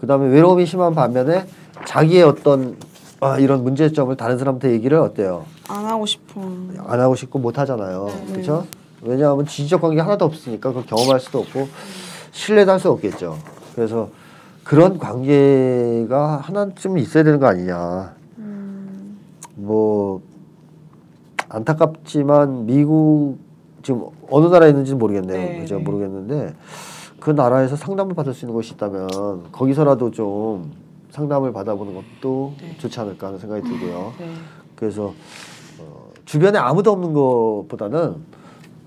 그 0.00 0.06
다음에 0.06 0.28
외로움이 0.28 0.66
심한 0.66 0.94
반면에 0.94 1.46
자기의 1.86 2.22
어떤 2.24 2.76
아, 3.20 3.38
이런 3.38 3.64
문제점을 3.64 4.14
다른 4.16 4.36
사람한테 4.38 4.72
얘기를 4.72 4.98
어때요? 4.98 5.44
안 5.68 5.84
하고 5.86 6.04
싶어. 6.04 6.40
안 6.86 7.00
하고 7.00 7.14
싶고 7.14 7.38
못 7.38 7.58
하잖아요. 7.58 8.10
그렇죠? 8.30 8.66
왜냐하면 9.02 9.46
지지적 9.46 9.80
관계 9.80 10.00
하나도 10.00 10.24
없으니까 10.26 10.68
그걸 10.70 10.84
경험할 10.86 11.20
수도 11.20 11.38
없고 11.40 11.68
신뢰도 12.32 12.72
할 12.72 12.78
수 12.78 12.90
없겠죠. 12.90 13.38
그래서 13.74 14.10
그런 14.64 14.98
관계가 14.98 16.38
하나쯤 16.38 16.98
있어야 16.98 17.22
되는 17.24 17.38
거 17.38 17.46
아니냐. 17.46 18.14
뭐 19.54 20.20
안타깝지만 21.48 22.66
미국 22.66 23.38
지금 23.86 24.02
어느 24.28 24.46
나라에 24.46 24.70
있는지는 24.70 24.98
모르겠네요. 24.98 25.38
네, 25.38 25.60
그죠? 25.60 25.78
네. 25.78 25.84
모르겠는데 25.84 26.54
그 27.20 27.30
나라에서 27.30 27.76
상담을 27.76 28.16
받을 28.16 28.34
수 28.34 28.44
있는 28.44 28.52
곳이 28.52 28.74
있다면 28.74 29.52
거기서라도 29.52 30.10
좀 30.10 30.72
상담을 31.12 31.52
받아보는 31.52 31.94
것도 31.94 32.54
네. 32.60 32.76
좋지 32.78 32.98
않을까 32.98 33.28
하는 33.28 33.38
생각이 33.38 33.62
들고요. 33.62 34.12
네. 34.18 34.26
그래서 34.74 35.14
어, 35.78 36.10
주변에 36.24 36.58
아무도 36.58 36.90
없는 36.90 37.12
것보다는 37.12 38.16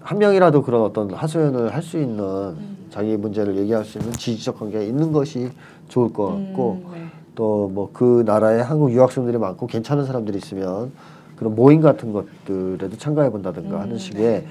한 0.02 0.18
명이라도 0.18 0.64
그런 0.64 0.82
어떤 0.82 1.12
하소연을 1.14 1.74
할 1.74 1.82
수 1.82 1.98
있는 1.98 2.20
음. 2.20 2.78
자기 2.90 3.16
문제를 3.16 3.56
얘기할 3.56 3.86
수 3.86 4.00
있는 4.00 4.12
지지적 4.12 4.60
관계가 4.60 4.84
있는 4.84 5.14
것이 5.14 5.50
좋을 5.88 6.12
것 6.12 6.26
같고 6.26 6.82
음, 6.86 6.92
네. 6.94 7.06
또뭐 7.36 7.92
그 7.94 8.24
나라에 8.26 8.60
한국 8.60 8.92
유학생들이 8.92 9.38
많고 9.38 9.66
괜찮은 9.66 10.06
사람들이 10.06 10.38
있으면 10.40 10.92
그런 11.38 11.56
모임 11.56 11.80
같은 11.80 12.12
것들에도 12.12 12.98
참가해 12.98 13.30
본다든가 13.30 13.78
음, 13.78 13.82
하는 13.82 13.94
네, 13.94 13.98
식의 13.98 14.22
네. 14.42 14.48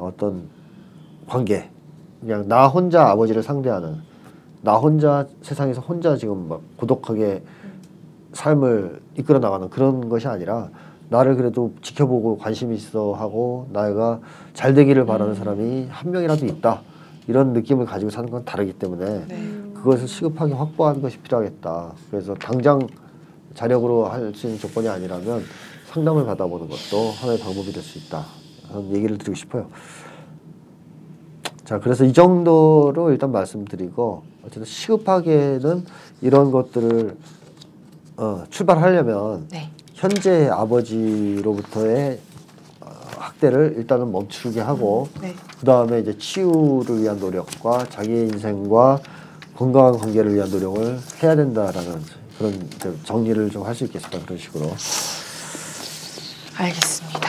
어떤 0.00 0.48
관계 1.26 1.70
그냥 2.20 2.48
나 2.48 2.66
혼자 2.68 3.08
아버지를 3.10 3.42
상대하는 3.42 3.96
나 4.62 4.74
혼자 4.76 5.26
세상에서 5.42 5.80
혼자 5.80 6.16
지금 6.16 6.48
막 6.48 6.60
고독하게 6.76 7.42
삶을 8.32 9.00
이끌어 9.16 9.38
나가는 9.38 9.68
그런 9.70 10.08
것이 10.08 10.28
아니라 10.28 10.68
나를 11.08 11.34
그래도 11.36 11.72
지켜보고 11.82 12.38
관심 12.38 12.72
있어 12.72 13.12
하고 13.14 13.66
나가 13.72 14.20
잘 14.54 14.74
되기를 14.74 15.06
바라는 15.06 15.34
사람이 15.34 15.86
한 15.90 16.10
명이라도 16.12 16.46
있다 16.46 16.82
이런 17.26 17.52
느낌을 17.52 17.86
가지고 17.86 18.10
사는 18.10 18.30
건 18.30 18.44
다르기 18.44 18.74
때문에 18.74 19.26
네. 19.26 19.62
그것을 19.74 20.06
시급하게 20.06 20.52
확보하는 20.52 21.00
것이 21.00 21.18
필요하겠다. 21.18 21.92
그래서 22.10 22.34
당장 22.34 22.86
자력으로 23.54 24.06
할 24.06 24.32
수 24.34 24.46
있는 24.46 24.60
조건이 24.60 24.88
아니라면 24.88 25.42
상담을 25.86 26.24
받아보는 26.26 26.68
것도 26.68 27.10
하나의 27.20 27.38
방법이 27.40 27.72
될 27.72 27.82
수 27.82 27.98
있다. 27.98 28.24
얘기를 28.92 29.18
드리고 29.18 29.34
싶어요. 29.34 29.68
자, 31.64 31.78
그래서 31.78 32.04
이 32.04 32.12
정도로 32.12 33.10
일단 33.12 33.30
말씀드리고 33.32 34.22
어쨌든 34.42 34.64
시급하게는 34.64 35.84
이런 36.20 36.50
것들을 36.50 37.16
어, 38.16 38.44
출발하려면 38.50 39.46
네. 39.50 39.70
현재 39.94 40.48
아버지로부터의 40.48 42.18
어, 42.80 42.86
학대를 43.18 43.74
일단은 43.76 44.10
멈추게 44.10 44.60
하고 44.60 45.08
네. 45.20 45.34
그 45.58 45.64
다음에 45.64 46.00
이제 46.00 46.16
치유를 46.18 47.02
위한 47.02 47.18
노력과 47.18 47.86
자기의 47.88 48.28
인생과 48.28 49.00
건강한 49.56 49.96
관계를 49.98 50.34
위한 50.34 50.50
노력을 50.50 50.98
해야 51.22 51.36
된다라는 51.36 52.02
그런 52.38 52.68
정리를 53.04 53.50
좀 53.50 53.64
할 53.66 53.74
수 53.74 53.84
있겠습니다. 53.84 54.24
그런 54.24 54.38
식으로. 54.38 54.70
알겠습니다. 56.56 57.28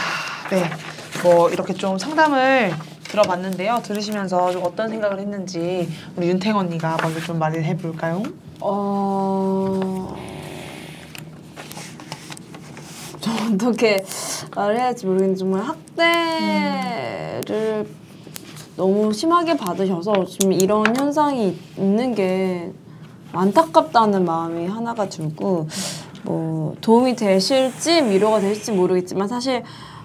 네. 0.50 0.91
뭐 1.24 1.50
이렇게 1.50 1.74
좀 1.74 1.98
상담을 1.98 2.74
들어봤는데요. 3.04 3.80
들으시면서 3.84 4.52
좀 4.52 4.64
어떤 4.64 4.90
생각을 4.90 5.20
했는지 5.20 5.90
우리 6.16 6.30
윤탱 6.30 6.56
언니가 6.56 6.98
먼저 7.02 7.20
좀 7.20 7.38
말을 7.38 7.64
해볼까요? 7.64 8.24
어... 8.60 10.16
좀 13.20 13.34
어떻게 13.54 14.04
말을 14.56 14.78
해야 14.78 14.86
할지 14.86 15.06
모르겠는데 15.06 15.40
정말 15.40 15.64
학대를 15.64 17.88
너무 18.76 19.14
심하게 19.14 19.58
받으셔서 19.58 20.26
지금 20.26 20.54
이런 20.54 20.84
현상이 20.96 21.60
있는 21.78 22.16
게 22.16 22.72
안타깝다는 23.34 24.26
마음이 24.26 24.68
하나가 24.68 25.08
들고 25.08 25.68
뭐 26.24 26.76
도움이 26.82 27.16
되실지 27.16 28.06
위로가 28.06 28.40
되실지 28.40 28.72
모르겠지만 28.72 29.28
사실 29.28 29.64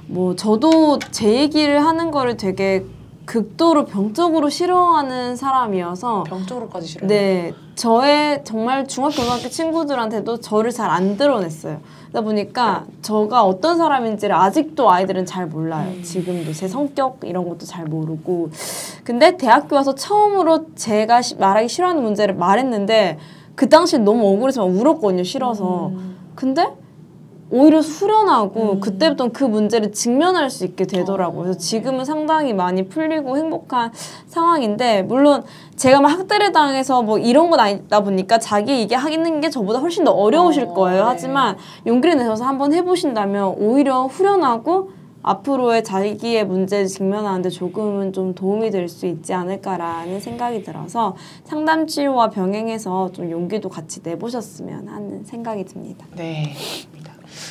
뭐 0.08 0.36
저도 0.36 0.98
제 1.10 1.32
얘기를 1.34 1.84
하는 1.84 2.10
거를 2.10 2.36
되게 2.36 2.84
극도로 3.24 3.86
병적으로 3.86 4.48
싫어하는 4.48 5.34
사람이어서 5.34 6.22
병적으로까지 6.24 6.86
싫어요. 6.86 7.08
네, 7.08 7.52
저의 7.74 8.44
정말 8.44 8.86
중학교 8.86 9.16
고등학교 9.16 9.48
친구들한테도 9.48 10.38
저를 10.38 10.70
잘 10.70 10.88
안 10.90 11.16
드러냈어요. 11.16 11.80
그러다 12.12 12.24
보니까 12.24 12.84
저가 13.02 13.42
어떤 13.44 13.78
사람인지를 13.78 14.32
아직도 14.34 14.88
아이들은 14.90 15.26
잘 15.26 15.46
몰라요. 15.46 16.00
지금도 16.02 16.52
제 16.52 16.68
성격 16.68 17.18
이런 17.24 17.48
것도 17.48 17.66
잘 17.66 17.84
모르고. 17.86 18.50
근데 19.02 19.36
대학교 19.36 19.74
와서 19.74 19.96
처음으로 19.96 20.66
제가 20.76 21.20
시- 21.20 21.34
말하기 21.36 21.68
싫어하는 21.68 22.00
문제를 22.04 22.36
말했는데 22.36 23.18
그 23.56 23.68
당시 23.68 23.98
너무 23.98 24.28
억울해서 24.28 24.64
막 24.64 24.72
울었거든요. 24.80 25.24
싫어서. 25.24 25.90
근데 26.36 26.68
오히려 27.50 27.78
후련하고 27.78 28.80
그때부터 28.80 29.28
그 29.32 29.44
문제를 29.44 29.92
직면할 29.92 30.50
수 30.50 30.64
있게 30.64 30.84
되더라고요. 30.86 31.42
그래서 31.44 31.58
지금은 31.58 32.04
상당히 32.04 32.52
많이 32.52 32.88
풀리고 32.88 33.36
행복한 33.36 33.92
상황인데 34.26 35.02
물론 35.02 35.44
제가 35.76 36.00
막 36.00 36.08
학대를 36.08 36.50
당해서 36.52 37.02
뭐 37.02 37.18
이런 37.18 37.50
건 37.50 37.60
아니다 37.60 38.00
보니까 38.02 38.38
자기 38.38 38.72
얘기하는 38.80 39.40
게 39.40 39.48
저보다 39.50 39.78
훨씬 39.78 40.02
더 40.04 40.10
어려우실 40.10 40.64
어, 40.64 40.74
거예요. 40.74 41.02
네. 41.02 41.08
하지만 41.08 41.56
용기를 41.86 42.16
내셔서 42.16 42.44
한번 42.44 42.72
해보신다면 42.72 43.54
오히려 43.58 44.06
후련하고 44.06 44.90
앞으로의 45.22 45.82
자기의 45.82 46.46
문제를 46.46 46.86
직면하는데 46.86 47.48
조금은 47.50 48.12
좀 48.12 48.32
도움이 48.34 48.70
될 48.70 48.88
수 48.88 49.06
있지 49.06 49.34
않을까라는 49.34 50.20
생각이 50.20 50.62
들어서 50.62 51.16
상담 51.44 51.88
치료와 51.88 52.30
병행해서 52.30 53.10
좀 53.12 53.30
용기도 53.30 53.68
같이 53.68 54.00
내보셨으면 54.04 54.86
하는 54.88 55.24
생각이 55.24 55.64
듭니다. 55.64 56.06
네. 56.16 56.54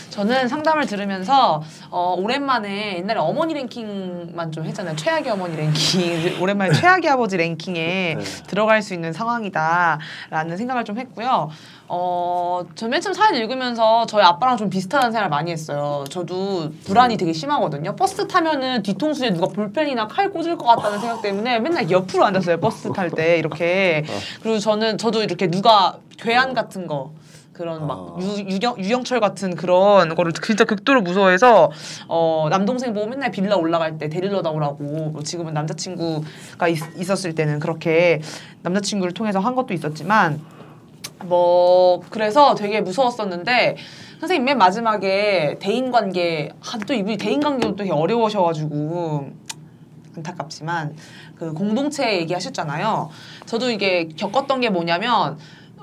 저는 0.09 0.47
상담을 0.47 0.85
들으면서 0.85 1.61
어, 1.89 2.15
오랜만에 2.17 2.97
옛날에 2.97 3.19
어머니 3.19 3.53
랭킹만 3.53 4.51
좀 4.51 4.65
했잖아요. 4.65 4.95
최악의 4.95 5.31
어머니 5.31 5.55
랭킹. 5.57 6.37
오랜만에 6.41 6.73
최악의 6.73 7.09
아버지 7.09 7.37
랭킹에 7.37 8.15
네. 8.17 8.23
들어갈 8.47 8.81
수 8.81 8.93
있는 8.93 9.13
상황이다라는 9.13 10.57
생각을 10.57 10.83
좀 10.85 10.97
했고요. 10.97 11.49
어, 11.87 12.63
저 12.75 12.87
맨 12.87 13.01
처음 13.01 13.13
사연 13.13 13.35
읽으면서 13.35 14.05
저희 14.07 14.23
아빠랑 14.23 14.57
좀 14.57 14.69
비슷하다는 14.69 15.11
생각을 15.11 15.29
많이 15.29 15.51
했어요. 15.51 16.03
저도 16.09 16.71
불안이 16.85 17.17
되게 17.17 17.31
심하거든요. 17.31 17.95
버스 17.95 18.27
타면은 18.27 18.81
뒤통수에 18.83 19.31
누가 19.31 19.47
볼펜이나 19.47 20.07
칼 20.07 20.31
꽂을 20.31 20.57
것 20.57 20.65
같다는 20.65 20.99
생각 20.99 21.21
때문에 21.21 21.59
맨날 21.59 21.89
옆으로 21.91 22.25
앉았어요. 22.25 22.59
버스 22.59 22.91
탈 22.91 23.11
때 23.11 23.37
이렇게. 23.37 24.03
그리고 24.41 24.59
저는 24.59 24.97
저도 24.97 25.21
이렇게 25.21 25.47
누가 25.47 25.97
괴한 26.17 26.53
같은 26.53 26.87
거 26.87 27.11
그런 27.55 27.87
막 27.87 28.15
아. 28.17 28.21
유, 28.21 28.39
유경, 28.39 28.77
유영철 28.79 29.21
같은 29.21 29.55
그런 29.55 30.13
거를 30.13 30.33
진짜 30.33 30.65
극도로 30.65 31.01
무서워해서 31.01 31.71
어, 32.07 32.47
남동생 32.49 32.93
보고 32.93 33.07
맨날 33.07 33.31
빌라 33.31 33.55
올라갈 33.55 33.97
때 33.97 34.09
데리러 34.09 34.41
나오라고 34.41 34.83
뭐 34.83 35.23
지금은 35.23 35.53
남자친구가 35.53 36.67
있, 36.67 36.79
있었을 36.99 37.33
때는 37.33 37.59
그렇게 37.59 38.21
남자친구를 38.63 39.13
통해서 39.13 39.39
한 39.39 39.55
것도 39.55 39.73
있었지만 39.73 40.41
뭐 41.23 42.01
그래서 42.09 42.55
되게 42.55 42.81
무서웠었는데 42.81 43.77
선생님 44.19 44.43
맨 44.43 44.57
마지막에 44.57 45.57
대인 45.59 45.91
관계 45.91 46.51
아, 46.61 46.77
또 46.85 46.93
이분이 46.93 47.17
대인 47.17 47.39
관계도 47.39 47.77
되게 47.77 47.91
어려우셔가지고 47.91 49.29
안타깝지만 50.17 50.95
그 51.37 51.53
공동체 51.53 52.17
얘기하셨잖아요. 52.19 53.09
저도 53.45 53.69
이게 53.69 54.09
겪었던 54.09 54.61
게 54.61 54.69
뭐냐면 54.69 55.37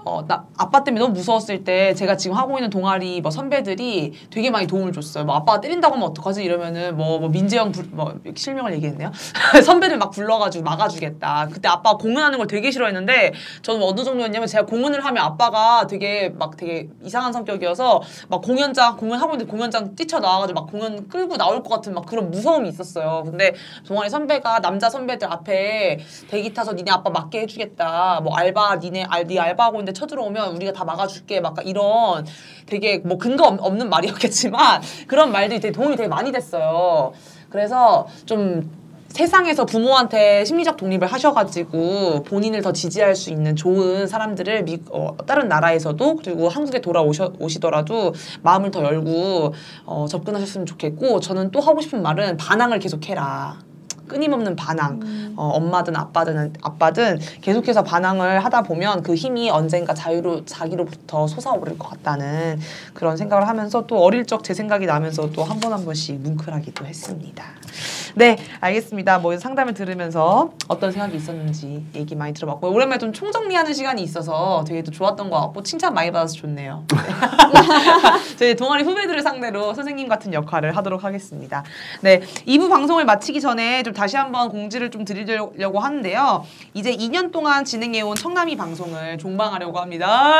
어, 0.04 0.24
나 0.26 0.46
아빠 0.56 0.82
때문에 0.82 1.00
너무 1.00 1.14
무서웠을 1.14 1.64
때 1.64 1.94
제가 1.94 2.16
지금 2.16 2.36
하고 2.36 2.58
있는 2.58 2.70
동아리 2.70 3.20
뭐 3.20 3.30
선배들이 3.30 4.12
되게 4.30 4.50
많이 4.50 4.66
도움을 4.66 4.92
줬어요. 4.92 5.24
뭐 5.24 5.36
아빠가 5.36 5.60
때린다고 5.60 5.94
하면 5.94 6.08
어떡하지 6.08 6.42
이러면은 6.42 6.96
뭐, 6.96 7.18
뭐 7.18 7.28
민재형 7.28 7.70
불, 7.70 7.86
뭐 7.90 8.18
실명을 8.34 8.74
얘기했네요. 8.74 9.12
선배들 9.64 9.98
막 9.98 10.10
불러가지고 10.10 10.64
막아주겠다. 10.64 11.48
그때 11.52 11.68
아빠가 11.68 11.96
공연하는 11.96 12.38
걸 12.38 12.46
되게 12.46 12.70
싫어했는데 12.70 13.32
저는 13.62 13.82
어느 13.82 14.02
정도였냐면 14.02 14.48
제가 14.48 14.66
공연을 14.66 15.04
하면 15.04 15.24
아빠가 15.24 15.86
되게 15.86 16.30
막 16.30 16.56
되게 16.56 16.88
이상한 17.02 17.32
성격이어서 17.32 18.02
막 18.28 18.42
공연장 18.42 18.96
공연하고 18.96 19.34
있는데 19.34 19.50
공연장 19.50 19.94
뛰쳐 19.94 20.18
나와가지고 20.18 20.60
막 20.60 20.70
공연 20.70 21.08
끌고 21.08 21.36
나올 21.36 21.62
것 21.62 21.68
같은 21.68 21.94
막 21.94 22.06
그런 22.06 22.30
무서움이 22.30 22.68
있었어요. 22.68 23.22
근데 23.24 23.54
동아리 23.86 24.10
선배가 24.10 24.60
남자 24.60 24.90
선배들 24.90 25.30
앞에 25.30 26.00
대기 26.28 26.52
타서 26.52 26.72
니네 26.72 26.90
아빠 26.90 27.10
맞게 27.10 27.42
해주겠다. 27.42 28.20
뭐 28.22 28.34
알바 28.34 28.76
니네 28.76 29.04
알, 29.08 29.26
네 29.26 29.38
알바하고 29.38 29.76
있는데 29.76 29.91
쳐들어오면 29.94 30.56
우리가 30.56 30.72
다 30.72 30.84
막아줄게. 30.84 31.40
막 31.40 31.56
이런 31.66 32.26
되게 32.66 32.98
뭐 32.98 33.18
근거 33.18 33.44
없- 33.46 33.60
없는 33.62 33.88
말이었겠지만 33.90 34.82
그런 35.08 35.32
말들이 35.32 35.60
되게 35.60 35.72
도움이 35.72 35.96
되게 35.96 36.08
많이 36.08 36.32
됐어요. 36.32 37.12
그래서 37.50 38.06
좀 38.26 38.70
세상에서 39.08 39.66
부모한테 39.66 40.42
심리적 40.46 40.78
독립을 40.78 41.06
하셔가지고 41.06 42.22
본인을 42.22 42.62
더 42.62 42.72
지지할 42.72 43.14
수 43.14 43.28
있는 43.28 43.54
좋은 43.54 44.06
사람들을 44.06 44.64
미, 44.64 44.78
어, 44.90 45.14
다른 45.26 45.48
나라에서도 45.48 46.16
그리고 46.16 46.48
한국에 46.48 46.80
돌아오셔 46.80 47.34
오시더라도 47.38 48.14
마음을 48.42 48.70
더 48.70 48.82
열고 48.82 49.52
어, 49.84 50.06
접근하셨으면 50.08 50.64
좋겠고 50.66 51.20
저는 51.20 51.50
또 51.50 51.60
하고 51.60 51.82
싶은 51.82 52.00
말은 52.02 52.38
반항을 52.38 52.78
계속해라. 52.78 53.58
끊임없는 54.12 54.54
반항. 54.54 55.32
어, 55.34 55.48
엄마든 55.48 55.96
아빠든 55.96 56.52
아빠든 56.62 57.18
계속해서 57.40 57.82
반항을 57.84 58.44
하다 58.44 58.62
보면 58.62 59.02
그 59.02 59.14
힘이 59.14 59.48
언젠가 59.48 59.94
자유로 59.94 60.44
자기로부터 60.44 61.26
솟아오를 61.26 61.78
것 61.78 61.88
같다는 61.88 62.60
그런 62.92 63.16
생각을 63.16 63.48
하면서 63.48 63.86
또 63.86 64.02
어릴 64.02 64.26
적 64.26 64.42
제 64.42 64.54
생각이 64.54 64.86
나면서 64.86 65.30
또 65.30 65.44
한번한 65.44 65.84
번씩 65.84 66.20
뭉클하기도 66.20 66.84
했습니다. 66.84 67.44
네, 68.14 68.36
알겠습니다. 68.60 69.18
뭐 69.20 69.38
상담을 69.38 69.72
들으면서 69.72 70.52
어떤 70.68 70.92
생각이 70.92 71.16
있었는지 71.16 71.82
얘기 71.94 72.14
많이 72.14 72.34
들어봤고 72.34 72.70
오랜만에 72.70 72.98
좀 72.98 73.12
총정리하는 73.12 73.72
시간이 73.72 74.02
있어서 74.02 74.64
되게 74.66 74.82
또 74.82 74.90
좋았던 74.90 75.30
것 75.30 75.40
같고 75.40 75.62
칭찬 75.62 75.94
많이 75.94 76.10
받아서 76.10 76.34
좋네요. 76.34 76.84
저희 78.38 78.54
동아리 78.56 78.84
후배들을 78.84 79.22
상대로 79.22 79.72
선생님 79.72 80.08
같은 80.08 80.34
역할을 80.34 80.76
하도록 80.76 81.02
하겠습니다. 81.02 81.62
네, 82.02 82.20
2부 82.46 82.68
방송을 82.68 83.04
마치기 83.06 83.40
전에 83.40 83.82
좀 83.82 83.94
다시 84.02 84.16
한번 84.16 84.48
공지를 84.48 84.90
좀 84.90 85.04
드리려고 85.04 85.78
하는데요. 85.78 86.44
이제 86.74 86.92
2년 86.92 87.30
동안 87.30 87.64
진행해온 87.64 88.16
청남이 88.16 88.56
방송을 88.56 89.16
종방하려고 89.16 89.78
합니다. 89.78 90.32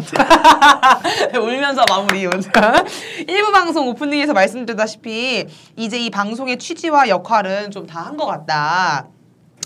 울면서 1.38 1.84
마무리. 1.86 2.24
1부 2.26 3.52
방송 3.52 3.88
오프닝에서 3.88 4.32
말씀드렸다시피 4.32 5.46
이제 5.76 5.98
이 5.98 6.08
방송의 6.08 6.58
취지와 6.58 7.10
역할은 7.10 7.70
좀 7.70 7.86
다 7.86 8.06
한 8.06 8.16
것 8.16 8.24
같다. 8.24 9.08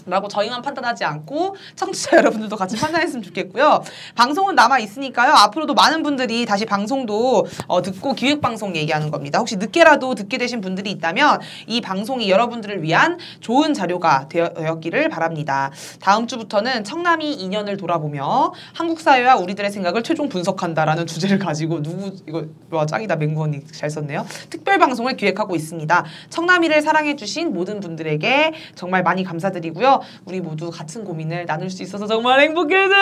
라고 0.09 0.29
저희만 0.29 0.63
판단하지 0.63 1.05
않고 1.05 1.57
청취자 1.77 2.17
여러분들도 2.19 2.57
같이 2.57 2.77
판단했으면 2.77 3.23
좋겠고요. 3.23 3.83
방송은 4.15 4.55
남아 4.55 4.79
있으니까요. 4.81 5.33
앞으로도 5.33 5.75
많은 5.75 6.03
분들이 6.03 6.47
다시 6.47 6.65
방송도 6.65 7.47
어, 7.67 7.83
듣고 7.83 8.15
기획 8.15 8.41
방송 8.41 8.75
얘기하는 8.77 9.11
겁니다. 9.11 9.39
혹시 9.39 9.57
늦게라도 9.57 10.15
듣게 10.15 10.39
되신 10.39 10.61
분들이 10.61 10.91
있다면 10.91 11.41
이 11.67 11.81
방송이 11.81 12.31
여러분들을 12.31 12.83
위한 12.83 13.19
좋은 13.41 13.75
자료가 13.75 14.29
되었기를 14.29 15.09
바랍니다. 15.09 15.71
다음 16.01 16.27
주부터는 16.27 16.85
청남이 16.85 17.39
2년을 17.39 17.79
돌아보며 17.79 18.53
한국 18.73 19.01
사회와 19.01 19.37
우리들의 19.37 19.71
생각을 19.71 20.03
최종 20.03 20.29
분석한다라는 20.29 21.07
주제를 21.07 21.39
가지고 21.39 21.83
누구 21.83 22.13
이거 22.27 22.45
와 22.71 22.87
짱이다 22.87 23.17
맹구 23.17 23.43
언니 23.43 23.65
잘 23.67 23.91
썼네요. 23.91 24.27
특별 24.51 24.79
방송을 24.79 25.17
기획하고 25.17 25.55
있습니다. 25.55 26.05
청남이를 26.31 26.83
사랑해 26.83 27.17
주신 27.17 27.53
모든 27.53 27.81
분들에게 27.81 28.53
정말 28.75 29.03
많이 29.03 29.25
감사드리고요. 29.25 29.97
우리 30.24 30.40
모두 30.40 30.70
같은 30.70 31.05
고민을 31.05 31.46
나눌 31.46 31.70
수 31.70 31.82
있어서 31.82 32.07
정말 32.07 32.40
행복해다. 32.40 32.94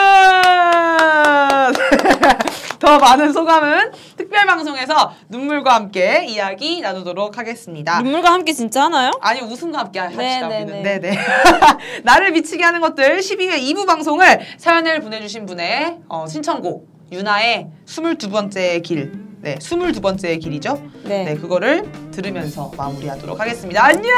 더 2.78 2.98
많은 2.98 3.32
소감은 3.32 3.92
특별 4.16 4.46
방송에서 4.46 5.12
눈물과 5.28 5.74
함께 5.74 6.24
이야기 6.26 6.80
나누도록 6.80 7.38
하겠습니다. 7.38 8.00
눈물과 8.02 8.32
함께 8.32 8.52
진짜 8.52 8.84
하나요? 8.84 9.10
아니 9.20 9.40
웃음과 9.40 9.78
함께 9.78 9.98
합시다 9.98 10.48
네, 10.48 10.64
네. 10.64 10.82
네. 10.82 11.00
네네 11.00 11.18
나를 12.04 12.32
미치게 12.32 12.62
하는 12.62 12.80
것들 12.80 13.18
12회 13.18 13.60
2부 13.62 13.86
방송을 13.86 14.40
사연을 14.58 15.00
보내주신 15.00 15.46
분의 15.46 15.98
어, 16.08 16.26
신청곡 16.26 16.88
유나의 17.12 17.68
22번째 17.86 18.82
길 18.82 19.12
네, 19.40 19.56
22번째 19.56 20.40
길이죠 20.40 20.82
네. 21.04 21.24
네 21.24 21.34
그거를 21.36 21.90
들으면서 22.10 22.72
마무리하도록 22.76 23.38
하겠습니다 23.38 23.84
안녕 23.84 24.12